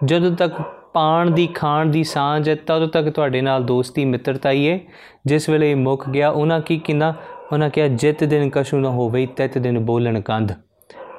ਜਦੋਂ 0.06 0.32
ਤੱਕ 0.32 0.54
ਪਾਣ 0.94 1.32
ਦੀ, 1.32 1.48
ਖਾਣ 1.48 1.86
ਦੀ 1.86 2.04
ਸਾਂਝ 2.04 2.50
ਹੈ, 2.50 2.56
ਤਦੋਂ 2.56 2.88
ਤੱਕ 2.88 3.10
ਤੁਹਾਡੇ 3.10 3.42
ਨਾਲ 3.42 3.64
ਦੋਸਤੀ 3.64 4.06
ਮਿੱਤਰਤਾ 4.06 4.52
ਹੀ 4.52 4.70
ਹੈ। 4.70 4.80
ਜਿਸ 5.26 5.50
ਵੇਲੇ 5.50 5.76
ਮੁੱਕ 5.76 6.10
ਗਿਆ, 6.10 6.30
ਉਹਨਾਂ 6.30 6.60
ਕੀ 6.62 6.78
ਕਿੰਨਾ, 6.78 7.14
ਉਹਨਾਂ 7.52 7.70
ਕਿਹਾ, 7.70 7.88
ਜਿਤ 7.88 8.24
ਦਿਨ 8.24 8.50
ਕਸ਼ੂ 8.50 8.78
ਨਾ 8.78 8.90
ਹੋਵੇ, 8.90 9.26
ਤਿਤ 9.26 9.58
ਦਿਨ 9.58 9.80
ਬੋਲਣ 9.80 10.22
ਕੰਧ। 10.22 10.52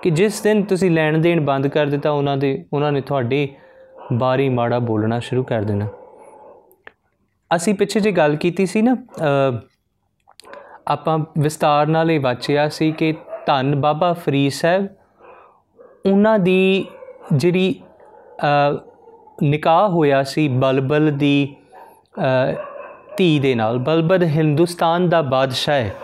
ਕਿ 0.03 0.11
ਜਿਸ 0.11 0.41
ਦਿਨ 0.41 0.63
ਤੁਸੀਂ 0.63 0.91
ਲੈਣ 0.91 1.19
ਦੇਣ 1.19 1.41
ਬੰਦ 1.41 1.67
ਕਰ 1.67 1.87
ਦਿੱਤਾ, 1.87 2.11
ਉਹਨਾਂ 2.11 2.37
ਦੇ, 2.37 2.65
ਉਹਨਾਂ 2.73 2.93
ਨੇ 2.93 3.01
ਤੁਹਾਡੇ 3.01 3.49
ਬਾਰੀ 4.13 4.49
ਮਾੜਾ 4.49 4.79
ਬੋਲਣਾ 4.79 5.19
ਸ਼ੁਰੂ 5.19 5.43
ਕਰ 5.43 5.63
ਦੇਣਾ। 5.63 5.89
ਅਸੀਂ 7.57 7.75
ਪਿੱਛੇ 7.75 8.01
ਜੇ 8.01 8.13
ਗੱਲ 8.13 8.37
ਕੀਤੀ 8.37 8.67
ਸੀ 8.67 8.83
ਨਾ 8.83 8.97
ਆਪਾਂ 10.89 11.19
ਵਿਸਤਾਰ 11.39 11.87
ਨਾਲ 11.87 12.11
ਇਹ 12.11 12.21
ਵਾਚਿਆ 12.21 12.69
ਸੀ 12.69 12.93
ਕਿ 12.93 13.15
ਧੰਨ 13.47 13.75
ਬਾਬਾ 13.77 14.13
ਫਰੀਦ 14.13 14.53
ਸਾਹਿਬ 14.53 14.87
ਉਹਨਾਂ 16.07 16.39
ਦੀ 16.39 16.87
ਜਿਹੜੀ 17.33 17.81
ਅ, 18.45 18.79
ਨਿਕਾਹ 19.43 19.89
ਹੋਇਆ 19.89 20.23
ਸੀ 20.23 20.49
ਬਲਬਲ 20.49 21.11
ਦੀ 21.11 21.57
ਅ, 22.19 22.53
ਧੀ 23.17 23.39
ਦੇ 23.39 23.55
ਨਾਲ 23.55 23.79
ਬਲਬਲ 23.79 24.23
ਹਿੰਦੁਸਤਾਨ 24.23 25.09
ਦਾ 25.09 25.23
ਬਾਦਸ਼ਾਹ 25.23 25.75
ਹੈ। 25.75 25.95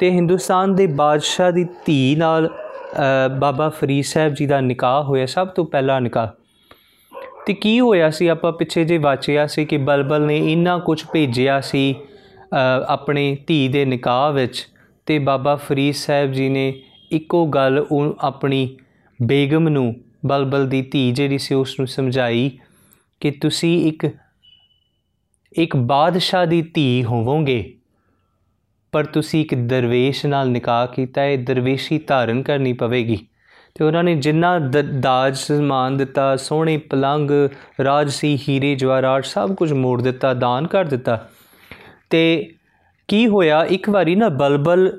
ਤੇ 0.00 0.10
ਹਿੰਦੁਸਤਾਨ 0.10 0.74
ਦੇ 0.74 0.86
ਬਾਦਸ਼ਾਹ 0.86 1.52
ਦੀ 1.52 1.64
ਧੀ 1.84 2.16
ਨਾਲ 2.16 2.46
ਅ, 2.46 3.28
ਬਾਬਾ 3.28 3.68
ਫਰੀਦ 3.68 4.04
ਸਾਹਿਬ 4.04 4.34
ਜੀ 4.34 4.46
ਦਾ 4.46 4.60
ਨਿਕਾਹ 4.60 5.02
ਹੋਇਆ 5.02 5.26
ਸਭ 5.26 5.48
ਤੋਂ 5.48 5.64
ਪਹਿਲਾ 5.64 6.00
ਨਿਕਾਹ। 6.00 6.28
ਤੇ 7.46 7.52
ਕੀ 7.52 7.80
ਹੋਇਆ 7.80 8.10
ਸੀ 8.10 8.26
ਆਪਾਂ 8.28 8.52
ਪਿੱਛੇ 8.52 8.84
ਜੇ 8.84 8.98
ਵਾਚਿਆ 8.98 9.46
ਸੀ 9.46 9.64
ਕਿ 9.64 9.76
ਬਲਬਲ 9.76 10.22
ਨੇ 10.22 10.52
ਇੰਨਾ 10.52 10.78
ਕੁਝ 10.78 11.04
ਭੇਜਿਆ 11.12 11.60
ਸੀ 11.60 11.94
ਅ, 11.94 12.11
ਆਪਣੇ 12.88 13.36
ਧੀ 13.46 13.68
ਦੇ 13.68 13.84
ਨਿਕਾਹ 13.84 14.32
ਵਿੱਚ 14.32 14.68
ਤੇ 15.06 15.18
ਬਾਬਾ 15.18 15.56
ਫਰੀਦ 15.56 15.94
ਸਾਹਿਬ 15.94 16.32
ਜੀ 16.32 16.48
ਨੇ 16.48 16.82
ਇੱਕੋ 17.12 17.46
ਗੱਲ 17.46 17.86
ਉਹ 17.90 18.14
ਆਪਣੀ 18.20 18.76
ਬੇਗਮ 19.22 19.68
ਨੂੰ, 19.68 20.00
ਬਲਬਲ 20.26 20.68
ਦੀ 20.68 20.82
ਧੀ 20.82 21.12
ਜਿਹੜੀ 21.12 21.38
ਸੀ, 21.38 21.54
ਉਸ 21.54 21.80
ਨੂੰ 21.80 21.86
ਸਮਝਾਈ 21.86 22.50
ਕਿ 23.20 23.30
ਤੁਸੀਂ 23.30 23.88
ਇੱਕ 23.88 24.06
ਇੱਕ 25.52 25.76
ਬਾਦਸ਼ਾਹ 25.76 26.46
ਦੀ 26.46 26.62
ਧੀ 26.62 27.04
ਹੋਵੋਗੇ, 27.04 27.74
ਪਰ 28.92 29.04
ਤੁਸੀਂ 29.04 29.40
ਇੱਕ 29.40 29.54
ਦਰਵੇਸ਼ 29.54 30.26
ਨਾਲ 30.26 30.48
ਨਿਕਾਹ 30.48 30.86
ਕੀਤਾ 30.86 31.22
ਹੈ 31.22 31.36
ਦਰਵੇਸ਼ੀ 31.36 31.98
ਧਾਰਨ 31.98 32.42
ਕਰਨੀ 32.42 32.72
ਪਵੇਗੀ। 32.72 33.26
ਤੇ 33.74 33.84
ਉਹਨਾਂ 33.84 34.04
ਨੇ 34.04 34.14
ਜਿੰਨਾ 34.14 34.58
ਦ- 34.58 35.00
ਦਾਜ 35.00 35.36
ਸਨਮਾਨ 35.36 35.96
ਦਿੱਤਾ, 35.96 36.36
ਸੋਹਣੇ 36.36 36.76
ਪਲੰਗ, 36.76 37.30
ਰਾਜਸੀ 37.84 38.38
ਹੀਰੇ, 38.48 38.74
ਜਵਾਹਰਾਤ 38.74 39.24
ਸਭ 39.24 39.54
ਕੁਝ 39.54 39.72
ਮੋੜ 39.72 40.02
ਦਿੱਤਾ, 40.02 40.34
ਦਾਨ 40.34 40.66
ਕਰ 40.66 40.84
ਦਿੱਤਾ 40.84 41.28
ਤੇ 42.12 42.48
ਕੀ 43.08 43.26
ਹੋਇਆ? 43.26 43.64
ਇੱਕ 43.64 43.88
ਵਾਰੀ 43.90 44.14
ਨਾ 44.14 44.28
ਬਲਬਲ 44.28 44.90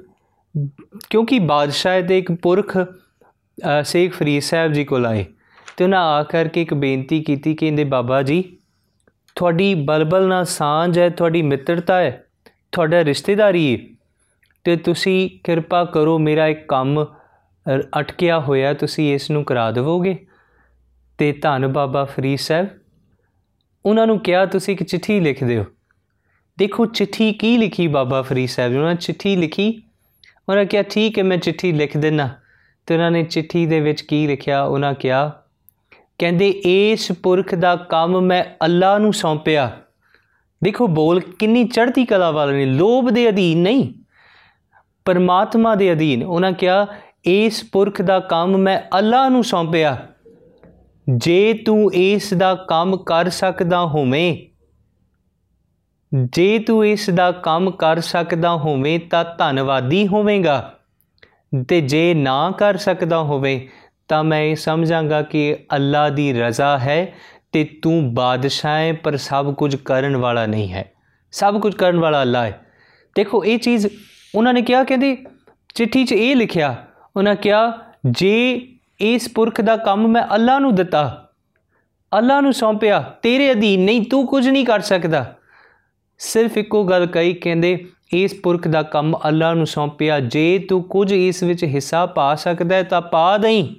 ਕਿਉਂਕਿ 1.09 1.39
ਬਾਦਸ਼ਾਹ 1.39 2.01
ਦੇ 2.01 2.17
ਇੱਕ 2.17 2.31
ਪੁਰਖ 2.31 2.77
ਅ, 2.77 3.81
ਸ਼ੇਖ 3.85 4.13
ਫਰੀਦ 4.13 4.41
ਸਾਹਿਬ 4.41 4.71
ਜੀ 4.73 4.83
ਕੋਲ 4.83 5.05
ਆਏ 5.05 5.25
ਤੇ 5.77 5.83
ਉਹਨਾਂ 5.83 5.99
ਆ 5.99 6.23
ਕਰਕੇ 6.23 6.61
ਇੱਕ 6.61 6.73
ਬੇਨਤੀ 6.73 7.21
ਕੀਤੀ 7.23 7.53
ਕਿ 7.55 7.67
ਇਹਦੇ 7.67 7.83
ਬਾਬਾ 7.83 8.21
ਜੀ 8.23 8.41
ਤੁਹਾਡੀ 9.35 9.73
ਬਲਬਲ 9.75 10.27
ਨਾਲ 10.27 10.45
ਸਾਂਝ 10.45 10.97
ਹੈ 10.99 11.09
ਤੁਹਾਡੀ 11.09 11.41
ਮਿੱਤਰਤਾ 11.41 11.97
ਹੈ 11.99 12.23
ਤੁਹਾਡਾ 12.71 13.03
ਰਿਸ਼ਤੇਦਾਰੀ 13.05 13.65
ਹੈ 13.73 13.77
ਤੇ 14.65 14.75
ਤੁਸੀਂ 14.77 15.29
ਕਿਰਪਾ 15.43 15.83
ਕਰੋ 15.85 16.17
ਮੇਰਾ 16.19 16.47
ਇੱਕ 16.47 16.65
ਕੰਮ 16.67 17.03
ਅ, 17.03 17.79
ਅਟਕਿਆ 17.99 18.39
ਹੋਇਆ 18.39 18.73
ਤੁਸੀਂ 18.73 19.13
ਇਸ 19.15 19.29
ਨੂੰ 19.31 19.43
ਕਰਾ 19.43 19.71
ਦੇਵੋਗੇ। 19.71 20.15
ਤੇ 21.19 21.31
ਧੰਨ 21.31 21.67
ਬਾਬਾ 21.67 22.03
ਫਰੀਦ 22.05 22.39
ਸਾਹਿਬ 22.39 22.67
ਉਹਨਾਂ 23.85 24.07
ਨੂੰ 24.07 24.19
ਕਿਹਾ 24.19 24.45
ਤੁਸੀਂ 24.45 24.73
ਇੱਕ 24.73 24.83
ਚਿੱਠੀ 24.83 25.19
ਲਿਖ 25.19 25.43
ਦਿਓ। 25.43 25.63
ਦੇਖੋ 26.57 26.85
ਚਿੱਠੀ 26.85 27.33
ਕੀ 27.33 27.57
ਲਿਖੀ 27.57 27.87
ਬਾਬਾ 27.87 28.21
ਫਰੀਦ 28.21 28.49
ਸਾਹਿਬ 28.49 28.71
ਨੇ 28.71 28.77
ਉਹਨਾਂ 28.77 28.91
ਨੇ 28.91 28.97
ਚਿੱਠੀ 29.01 29.35
ਲਿਖੀ। 29.35 29.83
ਉਹਨਾਂ 30.49 30.65
ਕਿਹਾ, 30.65 30.83
ਠੀਕ 30.83 31.19
ਹੈ, 31.19 31.23
ਮੈਂ 31.23 31.37
ਚਿੱਠੀ 31.37 31.71
ਲਿਖ 31.71 31.97
ਦਿੰਨਾ 31.97 32.29
ਤੇ 32.87 32.93
ਉਹਨਾਂ 32.93 33.11
ਨੇ 33.11 33.23
ਚਿੱਠੀ 33.23 33.65
ਦੇ 33.65 33.79
ਵਿੱਚ 33.79 34.01
ਕੀ 34.01 34.27
ਲਿਖਿਆ? 34.27 34.63
ਉਹਨਾਂ 34.63 34.93
ਕਿਹਾ, 34.93 35.43
ਕਹਿੰਦੇ, 36.19 36.49
ਇਸ 36.49 37.11
ਪੁਰਖ 37.11 37.55
ਦਾ 37.55 37.75
ਕੰਮ 37.75 38.21
ਮੈਂ 38.21 38.43
ਅੱਲਾ 38.65 38.97
ਨੂੰ 38.97 39.13
ਸੌਂਪਿਆ। 39.13 39.71
ਦੇਖੋ, 40.63 40.87
ਬੋਲ 40.87 41.19
ਕਿੰਨੀ 41.19 41.63
ਚੜ੍ਹਦੀ 41.63 42.05
ਕਲਾ 42.05 42.31
ਵਾਲੇ 42.31 42.53
ਨੇ। 42.53 42.65
ਲੋਭ 42.65 43.09
ਦੇ 43.09 43.29
ਅਧੀਨ 43.29 43.61
ਨਹੀਂ, 43.61 43.93
ਪਰਮਾਤਮਾ 45.05 45.75
ਦੇ 45.75 45.93
ਅਧੀਨ। 45.93 46.23
ਉਹਨਾਂ 46.23 46.51
ਕਿਹਾ, 46.51 46.87
ਇਸ 47.25 47.63
ਪੁਰਖ 47.71 48.01
ਦਾ 48.01 48.19
ਕੰਮ 48.19 48.57
ਮੈਂ 48.57 48.97
ਅੱਲਾ 48.97 49.29
ਨੂੰ 49.29 49.43
ਸੌਂਪਿਆ। 49.43 50.07
ਜੇ 51.15 51.53
ਤੂੰ 51.53 51.93
ਇਸ 51.93 52.33
ਦਾ 52.33 52.55
ਕੰਮ 52.55 52.97
ਕਰ 52.97 53.29
ਸਕਦਾ 53.29 53.85
ਹੋਵੇਂ 53.85 54.37
ਜੇ 56.15 56.59
ਤੂੰ 56.59 56.87
ਇਸ 56.87 57.09
ਦਾ 57.09 57.31
ਕੰਮ 57.31 57.71
ਕਰ 57.71 57.99
ਸਕਦਾ 57.99 58.51
ਹੋਵੇਂ 58.51 58.99
ਤਾਂ 58.99 59.25
ਧੰਨਵਾਦੀ 59.37 60.07
ਹੋਵੇਂਗਾ। 60.07 60.73
ਤੇ 61.67 61.81
ਜੇ 61.81 62.13
ਨਾ 62.13 62.51
ਕਰ 62.51 62.77
ਸਕਦਾ 62.77 63.17
ਹੋਵੇ 63.17 63.69
ਤਾਂ 64.07 64.23
ਮੈਂ 64.23 64.41
ਇਹ 64.41 64.55
ਸਮਝਾਂਗਾ 64.55 65.21
ਕਿ 65.21 65.55
ਅੱਲਾ 65.75 66.09
ਦੀ 66.09 66.33
ਰਜ਼ਾ 66.33 66.77
ਹੈ 66.79 67.13
ਤੇ 67.51 67.63
ਤੂੰ 67.63 68.13
ਬਾਦਸ਼ਾਹ 68.13 68.79
ਹੈ, 68.79 68.93
ਪਰ 68.93 69.17
ਸਭ 69.17 69.53
ਕੁਝ 69.53 69.75
ਕਰਨ 69.75 70.17
ਵਾਲਾ 70.17 70.45
ਨਹੀਂ 70.45 70.73
ਹੈ। 70.73 70.91
ਸਭ 71.31 71.61
ਕੁਝ 71.61 71.75
ਕਰਨ 71.75 71.99
ਵਾਲਾ 71.99 72.21
ਅੱਲਾ 72.21 72.45
ਹੈ। 72.45 72.65
ਦੇਖੋ, 73.15 73.45
ਇਹ 73.45 73.59
ਚੀਜ਼ 73.59 73.87
ਉਹਨਾਂ 74.35 74.53
ਨੇ 74.53 74.61
ਕਿਹਾ, 74.61 74.83
ਕਹਿੰਦੇ 74.83 75.17
ਚਿੱਠੀ 75.75 76.05
'ਚ 76.05 76.11
ਇਹ 76.11 76.35
ਲਿਖਿਆ, 76.35 76.75
ਉਹਨਾਂ 77.15 77.35
ਕਿਹਾ, 77.35 77.73
ਜੇ 78.05 78.67
ਇਸ 78.99 79.29
ਪੁਰਖ 79.29 79.61
ਦਾ 79.61 79.77
ਕੰਮ 79.77 80.07
ਮੈਂ 80.07 80.23
ਅੱਲਾ 80.35 80.59
ਨੂੰ 80.59 80.75
ਦਿੱਤਾ 80.75 81.29
ਅੱਲਾ 82.17 82.41
ਨੂੰ 82.41 82.53
ਸੌਂਪਿਆ, 82.53 83.01
ਤੇਰੇ 83.21 83.51
ਅਧੀਨ 83.51 83.85
ਨਹੀਂ, 83.85 84.01
ਤੂੰ 84.01 84.27
ਕੁਝ 84.27 84.49
ਨਹੀਂ 84.49 84.65
ਕਰ 84.65 84.79
ਸਕਦਾ। 84.79 85.35
ਸਿਰਫ 86.25 86.57
ਇੱਕੋ 86.57 86.83
ਗੱਲ 86.83 87.05
ਕਹੀ, 87.05 87.33
ਕਹਿੰਦੇ, 87.33 87.85
ਇਸ 88.13 88.33
ਪੁਰਖ 88.43 88.67
ਦਾ 88.67 88.83
ਕੰਮ 88.83 89.17
ਅੱਲਾ 89.27 89.53
ਨੂੰ 89.53 89.67
ਸੌਂਪਿਆ। 89.67 90.19
ਜੇ 90.19 90.59
ਤੂੰ 90.59 90.83
ਕੁਝ 90.83 91.13
ਇਸ 91.13 91.43
ਵਿੱਚ 91.43 91.63
ਹਿੱਸਾ 91.63 92.05
ਪਾ 92.05 92.35
ਸਕਦਾ 92.35 92.75
ਹੈ 92.75 92.83
ਤਾਂ 92.83 93.01
ਪਾ 93.01 93.37
ਦੇਈ। 93.37 93.75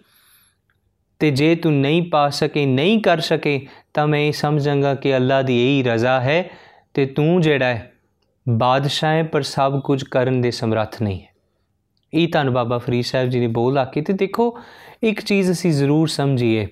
ਤੇ 1.19 1.31
ਜੇ 1.31 1.55
ਤੂੰ 1.55 1.73
ਨਹੀਂ 1.73 2.03
ਪਾ 2.03 2.29
ਸਕੇ, 2.31 2.67
ਨਹੀਂ 2.67 2.99
ਕਰ 2.99 3.21
ਸਕੇ, 3.21 3.67
ਤਾਂ 3.95 4.07
ਮੈਂ 4.07 4.21
ਇਹ 4.21 4.33
ਸਮਝਾਂਗਾ 4.33 4.95
ਕਿ 4.95 5.17
ਅੱਲਾ 5.17 5.43
ਦੀ 5.43 5.57
ਇਹੀ 5.63 5.83
ਰਜ਼ਾ 5.83 6.21
ਹੈ 6.21 6.51
ਤੇ 6.95 7.07
ਤੂੰ 7.07 7.41
ਜਿਹੜਾ 7.41 7.67
ਹੈ, 7.67 7.93
ਬਾਦਸ਼ਾਹ 8.49 9.15
ਹੈ 9.15 9.23
ਪਰ 9.23 9.43
ਸਭ 9.43 9.81
ਕੁਝ 9.81 10.05
ਕਰਨ 10.05 10.41
ਦੇ 10.41 10.51
ਸਮਰੱਥ 10.51 11.03
ਨਹੀਂ 11.03 11.21
ਹੈ। 11.21 11.29
ਇਹ 12.15 12.29
ਧੰਨ 12.33 12.51
ਬਾਬਾ 12.51 12.79
ਫਰੀਦ 12.79 13.05
ਸਾਹਿਬ 13.05 13.29
ਜੀ 13.29 13.41
ਨੇ 13.41 13.47
ਬੋਲ 13.47 13.79
ਆਕੇ 13.79 14.01
ਤੇ 14.01 14.13
ਦੇਖੋ, 14.13 14.59
ਇੱਕ 15.03 15.21
ਚੀਜ਼ 15.21 15.51
ਅਸੀਂ 15.51 15.73
ਜ਼ਰੂਰ 15.73 16.09
ਸਮਝੀਏ। 16.09 16.69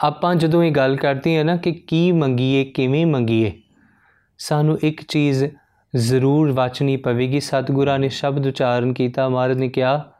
ਆਪਾਂ 0.00 0.34
ਜਦੋਂ 0.34 0.62
ਇਹ 0.64 0.72
ਗੱਲ 0.72 0.96
ਕਰਦੇ 0.96 1.36
ਹਾਂ 1.36 1.44
ਨਾ 1.44 1.56
ਕਿ 1.56 1.72
ਕੀ 1.72 2.12
ਮੰਗੀਏ, 2.12 2.64
ਕਿਵੇਂ 2.64 3.06
ਮੰਗੀਏ 3.06 3.52
ਸਾਨੂੰ 4.38 4.78
ਇੱਕ 4.82 5.02
ਚੀਜ਼ 5.02 5.44
ਜ਼ਰੂਰ 5.96 6.52
ਵਾਚਣੀ 6.52 6.96
ਪਵੇਗੀ। 6.96 7.40
ਸਤਿਗੁਰਾਂ 7.40 7.98
ਨੇ 7.98 8.08
ਸ਼ਬਦ 8.08 8.46
ਉਚਾਰਨ 8.46 8.92
ਕੀਤਾ। 8.92 9.28
ਮਹਾਰਾਜ 9.28 9.58
ਨੇ 9.58 9.68
ਕਿਹਾ 9.68 10.12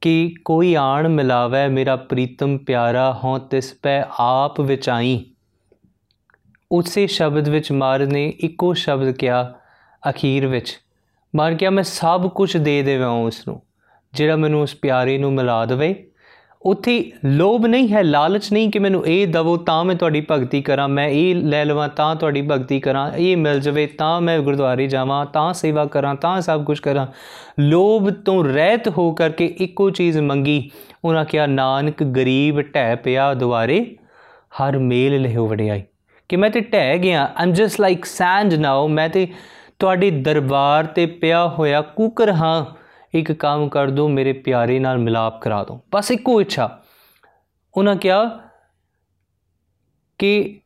ਕਿ 0.00 0.34
ਕੋਈ 0.44 0.74
ਆਣ 0.74 1.08
ਮਿਲਾਵੇ 1.08 1.68
ਮੇਰਾ 1.68 1.96
ਪ੍ਰੀਤਮ 1.96 2.58
ਪਿਆਰਾ 2.58 3.12
ਹੋਂ 3.12 3.38
ਤਿਸ 3.38 3.74
ਪੈ 3.82 4.04
ਆਪ 4.18 4.60
ਵਿਚਾਈ। 4.60 5.30
ਉਸੇ 6.72 7.06
ਸ਼ਬਦ 7.06 7.48
ਵਿੱਚ 7.48 7.72
ਮਹਾਰਾਜ 7.72 8.08
ਨੇ 8.08 8.28
ਇੱਕੋ 8.28 8.74
ਸ਼ਬਦ 8.74 9.10
ਕਿਹਾ 9.10 9.54
ਅਖੀਰ 10.10 10.46
ਵਿੱਚ। 10.46 10.80
ਮਹਾਰਾਜ 11.36 11.58
ਕਿਹਾ, 11.58 11.70
ਮੈਂ 11.70 11.82
ਸਭ 11.82 12.28
ਕੁਝ 12.28 12.56
ਦੇ 12.56 12.82
ਦੇਵਾਂ 12.82 13.08
ਉਸ 13.08 13.48
ਨੂੰ, 13.48 13.62
ਜਿਹੜਾ 14.12 14.36
ਮੈਨੂੰ 14.36 14.62
ਉਸ 14.62 14.74
ਪਿਆਰੇ 14.74 15.18
ਨੂੰ 15.18 15.32
ਮਿਲਾ 15.32 15.66
ਦੇਵੇ। 15.66 16.10
ਉੱਥੇ 16.66 17.12
ਲੋਭ 17.24 17.66
ਨਹੀਂ 17.66 17.88
ਹੈ, 17.92 18.02
ਲਾਲਚ 18.02 18.52
ਨਹੀਂ 18.52 18.70
ਕਿ 18.70 18.78
ਮੈਨੂੰ 18.78 19.06
ਇਹ 19.06 19.26
ਦਵੋ 19.26 19.56
ਤਾਂ 19.56 19.84
ਮੈਂ 19.84 19.94
ਤੁਹਾਡੀ 19.94 20.26
ਭਗਤੀ 20.30 20.62
ਕਰਾਂ, 20.62 20.88
ਮੈਂ 20.88 21.08
ਇਹ 21.08 21.34
ਲੈ 21.34 21.64
ਲਵਾਂ 21.64 21.88
ਤਾਂ 21.88 22.16
ਤੁਹਾਡੀ 22.16 22.42
ਭਗਤੀ 22.42 22.80
ਕਰਾਂ, 22.80 23.12
ਇਹ 23.12 23.36
ਮਿਲ 23.36 23.60
ਜਾਵੇ 23.60 23.86
ਤਾਂ 23.86 24.20
ਮੈਂ 24.20 24.38
ਗੁਰਦੁਆਰੇ 24.38 24.86
ਜਾਵਾਂ, 24.86 25.26
ਤਾਂ 25.26 25.52
ਸੇਵਾ 25.54 25.84
ਕਰਾਂ, 25.84 26.14
ਤਾਂ 26.14 26.40
ਸਭ 26.40 26.64
ਕੁਝ 26.64 26.78
ਕਰਾਂ। 26.80 27.06
ਲੋਭ 27.60 28.10
ਤੋਂ 28.10 28.44
ਰਹਿਤ 28.44 28.88
ਹੋ 28.88 29.12
ਕਰਕੇ 29.12 29.54
ਇੱਕੋ 29.58 29.90
ਚੀਜ਼ 29.90 30.18
ਮੰਗੀ, 30.18 30.70
ਉਹਨਾਂ 31.04 31.24
ਕਿਹਾ, 31.24 31.46
ਨਾਨਕ 31.46 32.02
ਗਰੀਬ 32.02 32.60
ਢਹਿ 32.60 32.96
ਪਿਆ 32.96 33.34
ਦੁਆਰੇ, 33.34 33.96
ਹਰ 34.60 34.78
ਮੇਲ 34.78 35.22
ਲਿਓ 35.22 35.46
ਵਡਿਆਈ। 35.46 35.82
ਕਿ 36.28 36.36
ਮੈਂ 36.36 36.50
ਤੇ 36.50 36.60
ਢਹਿ 36.60 36.98
ਗਿਆ 36.98 37.32
I'm 37.36 37.52
just 37.52 37.80
like 37.80 38.04
sand 38.04 38.54
now 38.54 38.88
ਮੈਂ 38.88 39.08
ਤੇ 39.08 39.28
ਤੁਹਾਡੇ 39.78 40.10
ਦਰਬਾਰ 40.10 40.84
ਤੇ 40.84 41.06
ਪਿਆ 41.06 41.48
ਹੋਇਆ 41.48 41.80
ਕੁਕਰ 41.80 42.32
ਹਾਂ। 42.32 42.83
ਇੱਕ 43.14 43.32
ਕੰਮ 43.32 43.68
ਕਰ 43.68 43.90
ਦੋ, 43.90 44.08
ਮੇਰੇ 44.08 44.32
ਪਿਆਰੇ 44.32 44.78
ਨਾਲ 44.78 44.98
ਮਿਲਾਪ 44.98 45.40
ਕਰਾ 45.40 45.64
ਦੋ। 45.64 45.80
ਬਸ 45.92 46.10
ਇੱਕੋ 46.10 46.40
ਇੱਛਾ। 46.40 46.82
ਉਹਨਾਂ 47.76 47.96
ਕਿਹਾ 47.96 48.40
ਕਿ 50.18 50.60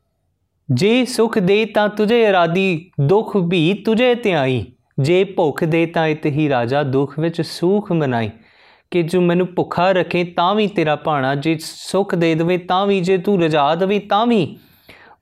ਜੇ 0.72 1.04
ਸੁਖ 1.04 1.38
ਦੇ 1.38 1.64
ਤਾਂ 1.64 1.88
ਤੁਝੇ 1.88 2.22
ਇਰਾਦੀ, 2.24 2.90
ਦੁਖ 3.00 3.36
ਵੀ 3.36 3.74
ਤੁਝੇ 3.74 4.14
ਧਿਆਈ 4.14 4.66
ਜੇ 5.00 5.24
ਭੁੱਖ 5.24 5.64
ਦੇ 5.64 5.86
ਤਾਂ 5.86 6.06
ਇਤ 6.06 6.26
ਹੀ 6.26 6.48
ਰਾਜਾ 6.48 6.82
ਦੁਖ 6.82 7.18
ਵਿੱਚ 7.18 7.42
ਸੁਖ 7.42 7.92
ਮਨਾਈ। 7.92 8.30
ਕਿ 8.90 9.02
ਜੋ 9.02 9.20
ਮੈਨੂੰ 9.20 9.46
ਭੁੱਖਾ 9.54 9.92
ਰੱਖੇ 9.92 10.24
ਤਾਂ 10.24 10.54
ਵੀ 10.54 10.66
ਤੇਰਾ 10.66 10.96
ਭਾਣਾ, 10.96 11.34
ਜੇ 11.34 11.58
ਸੁਖ 11.60 12.14
ਦੇ 12.14 12.34
ਦੇਵੇ 12.34 12.58
ਤਾਂ 12.58 12.86
ਵੀ, 12.86 13.00
ਜੇ 13.00 13.18
ਤੂੰ 13.18 13.42
ਰਜਾ 13.42 13.74
ਦੇਵੇ 13.74 13.98
ਤਾਂ 13.98 14.26
ਵੀ। 14.26 14.58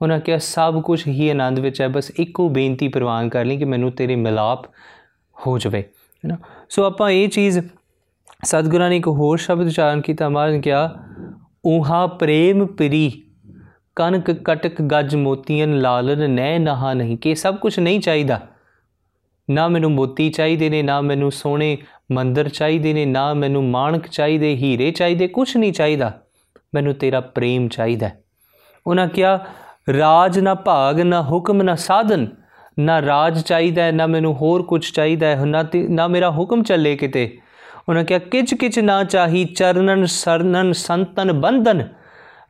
ਉਹਨਾਂ 0.03 0.20
ਕਿਹਾ, 0.20 0.39
ਸਭ 0.39 0.83
ਕੁਝ 0.83 1.07
ਹੀ 1.07 1.29
ਆਨੰਦ 1.29 1.59
ਵਿੱਚ 1.59 1.81
ਹੈ। 1.81 1.89
ਬਸ 1.89 2.11
ਇੱਕੋ 2.11 2.49
ਬੇਨਤੀ 2.49 2.89
ਪ੍ਰਵਾਨ 2.89 3.29
ਕਰ 3.29 3.45
ਲਈ 3.45 3.57
ਕਿ 3.57 3.64
ਮੈਨੂੰ 3.64 3.93
ਤੇਰੇ 3.93 4.16
ਮਿਲਾਪ 4.16 4.66
ਹੋ 5.47 5.59
ਜਾਵੇ, 5.59 5.81
ਹੈ 5.81 6.29
ਨਾ? 6.29 6.37
ਸੋ 6.69 6.85
ਆਪਾਂ 6.85 7.11
ਇਹ 7.11 7.29
ਚੀਜ਼ 7.29 7.59
ਸਤਿਗੁਰਾਂ 8.45 8.91
ਨੇ 8.91 8.97
ਇੱਕ 8.97 9.09
ਹੋਰ 9.09 9.39
ਸ਼ਬਦ 9.39 9.67
ਉਚਾਰਨ 9.67 10.01
ਕੀਤਾ, 10.01 10.29
ਮਹਾਰਾਜ 10.29 10.53
ਨੇ 10.53 10.61
ਕਿਹਾ 10.61 10.95
ਉਹਾ 11.64 12.07
ਪ੍ਰੇਮ 12.07 12.67
ਪ੍ਰੀ 12.67 13.23
ਕਨਕ 13.97 14.31
ਕਟਕ 14.31 14.83
ਗੱਜ 14.83 15.14
ਮੋਤੀਆਂ, 15.17 15.67
ਲਾਲਨ 15.67 16.31
ਨੈ 16.31 16.59
ਨਹਾ 16.59 16.95
ਨਹੀਂ, 16.95 17.19
ਕਿ 17.19 17.35
ਸਭ 17.35 17.57
ਕੁਝ 17.57 17.79
ਨਹੀਂ 17.79 18.01
ਚਾਹੀਦਾ। 18.01 18.41
ਨਾ 19.51 19.69
ਮੈਨੂੰ 19.69 19.93
ਮੋਤੀ 19.93 20.31
ਚਾਹੀਦੇ 20.31 20.71
ਨੇ, 20.71 20.83
ਨਾ 20.83 21.01
ਮੈਨੂੰ 21.01 21.33
ਸੋਹਣੇ 21.33 21.79
ਮੰਦਰ 22.12 22.49
ਚਾਹੀਦੇ 22.49 22.93
ਨੇ, 22.93 23.07
ਨਾ 23.07 23.35
ਮੈਨੂੰ 23.35 23.64
ਮਾਣਕ 23.64 24.07
ਚਾਹੀਦੇ, 24.07 24.55
ਹੀਰੇ 24.55 24.91
ਚਾਹੀਦੇ 24.91 25.29
ਕੁਝ 25.29 25.57
ਨਹੀਂ 25.57 25.73
ਚਾਹੀਦਾ। 25.73 26.23
ਮੈਨੂੰ 26.75 26.95
ਤੇਰਾ 26.95 27.21
ਪ੍ਰੇਮ 27.21 27.69
ਚਾਹੀਦਾ 27.69 28.11
ਉਹਨਾਂ 28.87 29.09
ਕਿਹਾ, 29.09 29.45
ਰਾਜ 29.99 30.39
ਨਾ 30.39 30.55
ਭਾਗ, 30.55 31.01
ਨਾ 31.01 31.23
ਹੁਕਮ, 31.23 31.62
ਨਾ 31.62 31.75
ਸਾਧਨ 31.75 32.27
ਨਾ 32.79 33.03
ਰਾਜ 33.03 33.43
ਚਾਹੀਦਾ 33.43 33.83
ਹੈ, 33.83 33.93
ਨਾ 33.93 34.07
ਮੈਨੂੰ 34.07 34.35
ਹੋਰ 34.35 34.62
ਕੁਝ 34.62 34.91
ਚਾਹੀਦਾ 34.91 35.27
ਹੈ 35.27 35.45
ਨਾ 35.45 35.62
ਤੇ- 35.62 35.89
ਨਾ 35.89 36.09
ਮੇਰਾ 36.09 36.31
ਹੁਕਮ 36.31 36.62
ਚੱਲੇ 36.62 36.97
ਕਿਤੇ। 36.97 37.39
ਉਹਨਾਂ 37.89 38.05
ਕਿਹਾ 38.05 38.18
ਕਿਚ 38.18 38.55
ਕਿਚ 38.55 38.79
ਨਾ 38.79 39.05
ਚਾਹੀ 39.05 39.45
ਚਰਨਨ 39.45 40.05
ਸਰਨਨ 40.05 40.72
ਸੰਤਨ 40.72 41.33
ਬੰਧਨ। 41.33 41.89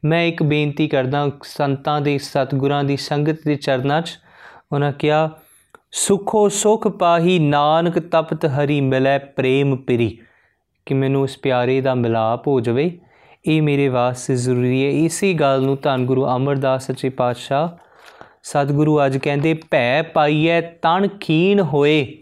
ਮੈਂ 0.05 0.25
ਇੱਕ 0.25 0.43
ਬੇਨਤੀ 0.43 0.89
ਕਰਦਾ 0.89 1.31
ਸੰਤਾਂ 1.43 2.01
ਦੇ 2.01 2.19
ਸਤਿਗੁਰਾਂ 2.19 2.85
ਦੀ 2.85 2.97
ਸੰਗਤ 2.97 3.45
ਦੇ 3.45 3.55
ਚਰਨਾਂ 3.55 4.03
'ਚ। 4.03 4.19
ਉਹਨਾਂ 4.73 4.93
ਕਿਹਾ 4.93 5.31
ਸੁਖੋ 5.93 6.49
ਸੁਖ 6.49 6.89
ਪਾਹੀ 6.89 7.39
ਨਾਨਕ 7.39 7.99
ਤਪਤ 7.99 8.47
ਹਰੀ 8.47 8.81
ਮਿਲੈ 8.81 9.19
ਪ੍ਰੇਮ 9.19 9.77
ਪ੍ਰੀ। 9.77 10.19
ਕਿ 10.87 10.95
ਮੈਨੂੰ 10.95 11.23
ਉਸ 11.23 11.37
ਪਿਆਰੇ 11.37 11.81
ਦਾ 11.81 11.95
ਮਿਲਾਪ 11.95 12.49
ਹੋ 12.49 12.61
ਜਾਵੇ। 12.61 12.99
ਇਹ 13.49 13.63
ਮੇਰੇ 13.63 13.89
ਵਾਸਤੇ 13.89 14.37
ਜ਼ਰੂਰੀ 14.37 14.85
ਹੈ। 14.85 14.91
ਇਸੇ 14.91 15.33
ਗੱਲ 15.33 15.63
ਨੂੰ 15.63 15.79
ਧੰਨ 15.83 16.07
ਗੁਰੂ 16.07 16.27
ਅਮਰਦਾਸ 16.27 16.87
ਸੱਚੇ 16.87 17.09
ਪਾਤਸ਼ਾਹ 17.09 17.86
ਸਤਿਗੁਰੂ 18.47 19.05
ਅੱਜ 19.07 19.19
ਕਹਿੰਦੇ, 19.19 19.55
ਭੈ 19.55 20.03
ਪਾਈਐ 20.03 20.61
ਤਨ 20.61 21.09
ਖੀਨ 21.21 21.61
ਹੋਏ। 21.61 22.19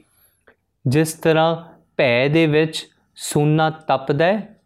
ਜਿਸ 0.86 1.12
ਤਰ੍ਹਾਂ 1.12 1.56
ਭੈ 1.96 2.28
ਦੇ 2.28 2.46
ਵਿੱਚ 2.46 2.86
ਸੋਨਾ 3.16 3.70
ਤਪਦਾ 3.70 4.24
ਹੈ 4.24 4.56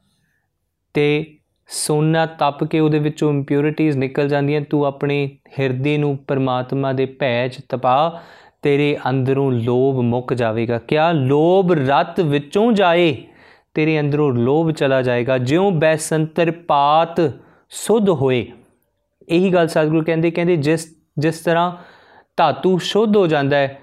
ਤੇ 0.94 1.36
ਸੋਨਾ 1.68 2.26
ਤਪ 2.26 2.64
ਕੇ 2.64 2.80
ਉਹਦੇ 2.80 2.98
ਵਿੱਚੋਂ 2.98 3.30
ਇੰਪਿਉਰਿਟੀਜ਼ 3.30 3.96
ਨਿਕਲ 3.96 4.28
ਜਾਂਦੀਆਂ, 4.28 4.60
ਤੂੰ 4.60 4.84
ਆਪਣੇ 4.84 5.30
ਹਿਰਦੇ 5.58 5.96
ਨੂੰ 5.98 6.16
ਪਰਮਾਤਮਾ 6.16 6.92
ਦੇ 6.92 7.06
ਭੈ 7.06 7.48
'ਚ 7.48 7.58
ਤਪਾ, 7.68 8.22
ਤੇਰੇ 8.62 8.96
ਅੰਦਰੋਂ 9.10 9.52
ਲੋਭ 9.52 9.96
ਮੁੱਕ 9.96 10.34
ਜਾਵੇਗਾ। 10.34 10.78
ਕਿਆ 10.78 11.10
ਲੋਭ 11.12 11.72
ਰਤ 11.72 12.20
ਵਿੱਚੋਂ 12.20 12.72
ਜਾਏ, 12.72 13.16
ਤੇਰੇ 13.74 14.00
ਅੰਦਰੋਂ 14.00 14.32
ਲੋਭ 14.32 14.70
ਚਲਾ 14.70 15.02
ਜਾਏਗਾ। 15.02 15.38
ਜਿਉਂ 15.38 15.70
ਬੈਸੰਤਰ 15.72 16.50
ਪਾਤ 16.50 17.20
ਸੁਧ 17.70 18.08
ਹੋਏ। 18.10 18.46
ਇਹੀ 19.28 19.52
ਗੱਲ 19.52 19.68
ਸਤਿਗੁਰੂ 19.68 20.04
ਕਹਿੰਦੇ 20.04 20.30
ਕਹਿੰਦੇ 20.30 20.56
ਜਿਸ 20.56 20.97
ਜਿਸ 21.18 21.40
ਤਰ੍ਹਾਂ 21.40 21.72
ਧਾਤੂ 22.36 22.76
ਸ਼ੁੱਧ 22.78 23.16
ਹੋ 23.16 23.26
ਜਾਂਦਾ 23.26 23.56
ਹੈ, 23.56 23.78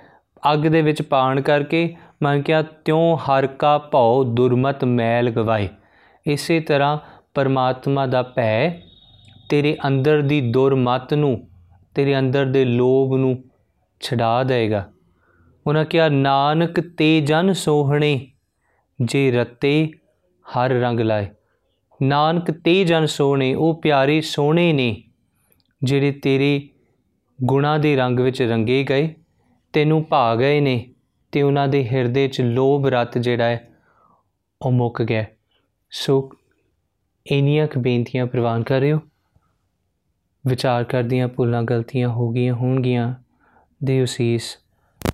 ਅੱਗ 0.53 0.59
ਦੇ 0.59 0.81
ਵਿੱਚ 0.81 1.01
ਪਾਣ 1.01 1.41
ਕਰਕੇ 1.41 1.95
ਮਨ 2.23 2.41
ਕਿਆ 2.41 2.61
ਤਿਉ 2.61 3.15
ਹਰ 3.15 3.47
ਕਾ 3.47 3.77
ਭਉ 3.91 4.23
ਦੁਰਮਤ 4.23 4.83
ਮੈਲ 4.85 5.29
ਗਵਾਏ 5.29 5.67
ਇਸੇ 6.25 6.59
ਤਰ੍ਹਾਂ 6.59 6.97
ਪਰਮਾਤਮਾ 7.33 8.05
ਦਾ 8.05 8.21
ਭੈ 8.35 8.69
ਤੇਰੇ 9.49 9.75
ਅੰਦਰ 9.87 10.21
ਦੀ 10.21 10.39
ਦੁਰਮਤ 10.41 11.13
ਨੂੰ, 11.13 11.47
ਤੇਰੇ 11.95 12.17
ਅੰਦਰ 12.19 12.45
ਦੇ 12.45 12.63
ਲੋਭ 12.65 13.15
ਨੂੰ 13.15 13.37
ਛਡਾ 14.01 14.43
ਦੇਗਾ 14.43 14.83
ਉਹਨਾਂ 15.65 15.83
ਕਿਹਾ, 15.85 16.07
ਨਾਨਕ 16.09 16.79
ਤੇ 16.97 17.19
ਜਨ 17.21 17.51
ਸੋਹਣੇ, 17.53 18.27
ਜੇ 18.99 19.31
ਰਤੇ 19.31 19.91
ਹਰ 20.45 20.71
ਰੰਗ 20.71 20.99
ਲਾਏ। 20.99 21.27
ਨਾਨਕ 22.01 22.51
ਤੇ 22.51 22.83
ਜਨ 22.83 23.05
ਸੋਹਣੇ, 23.05 23.53
ਉਹ 23.55 23.81
ਪਿਆਰੇ 23.81 24.19
ਸੋਹਣੇ 24.21 24.71
ਨੇ, 24.73 24.95
ਜਿਹੜੇ 25.81 26.11
ਤੇਰੇ 26.11 26.69
ਗੁਣਾ 27.43 27.77
ਦੇ 27.77 27.95
ਰੰਗ 27.95 28.19
ਵਿੱਚ 28.19 28.41
ਰੰਗੇ 28.41 28.83
ਗਏ, 28.83 29.15
ਤੈਨੂੰ 29.73 30.05
ਭਾ 30.09 30.35
ਗਏ 30.35 30.59
ਨੇ, 30.59 30.89
ਤੇ 31.31 31.41
ਉਹਨਾਂ 31.41 31.67
ਦੇ 31.67 31.89
ਹਿਰਦੇ 31.89 32.27
'ਚ 32.27 32.41
ਲੋਭ 32.41 32.87
ਰਤ 32.87 33.17
ਜਿਹੜਾ 33.17 33.45
ਹੈ, 33.45 33.69
ਉਹ 34.61 34.71
ਮੁੱਕ 34.71 35.01
ਗਿਆ 35.01 35.25
ਸੋ 35.91 36.31
ਇੰਨੀਆਂ 37.31 37.67
ਕੁ 37.67 37.79
ਬੇਨਤੀਆਂ 37.79 38.25
ਪ੍ਰਵਾਨ 38.25 38.63
ਕਰ 38.63 38.79
ਰਹੇ 38.79 38.93
ਹੋ। 38.93 38.99
ਵਿਚਾਰ 40.47 40.83
ਕਰਦੀਆਂ 40.83 41.27
ਭੁੱਲਾਂ 41.27 41.63
ਗਲਤੀਆਂ 41.63 42.09
ਹੋ 42.09 42.29
ਗਈਆਂ 42.29 42.53
ਹੋਣਗੀਆਂ। 42.53 43.15
ਦਿਓ 43.83 44.05
ਸੀਸ 44.05 44.57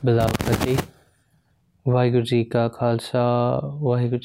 ਬਲਾਵ 0.05 0.27
ਫਤਿਹ 0.27 0.77
ਵਾਹਿਗੁਰੂ 1.89 2.21
ਜੀ 2.21 2.43
ਕਾ 2.43 2.67
ਖਾਲਸਾ, 2.67 3.59
ਵਾਹਿਗੁਰੂ 3.63 4.17
ਜੀ 4.17 4.19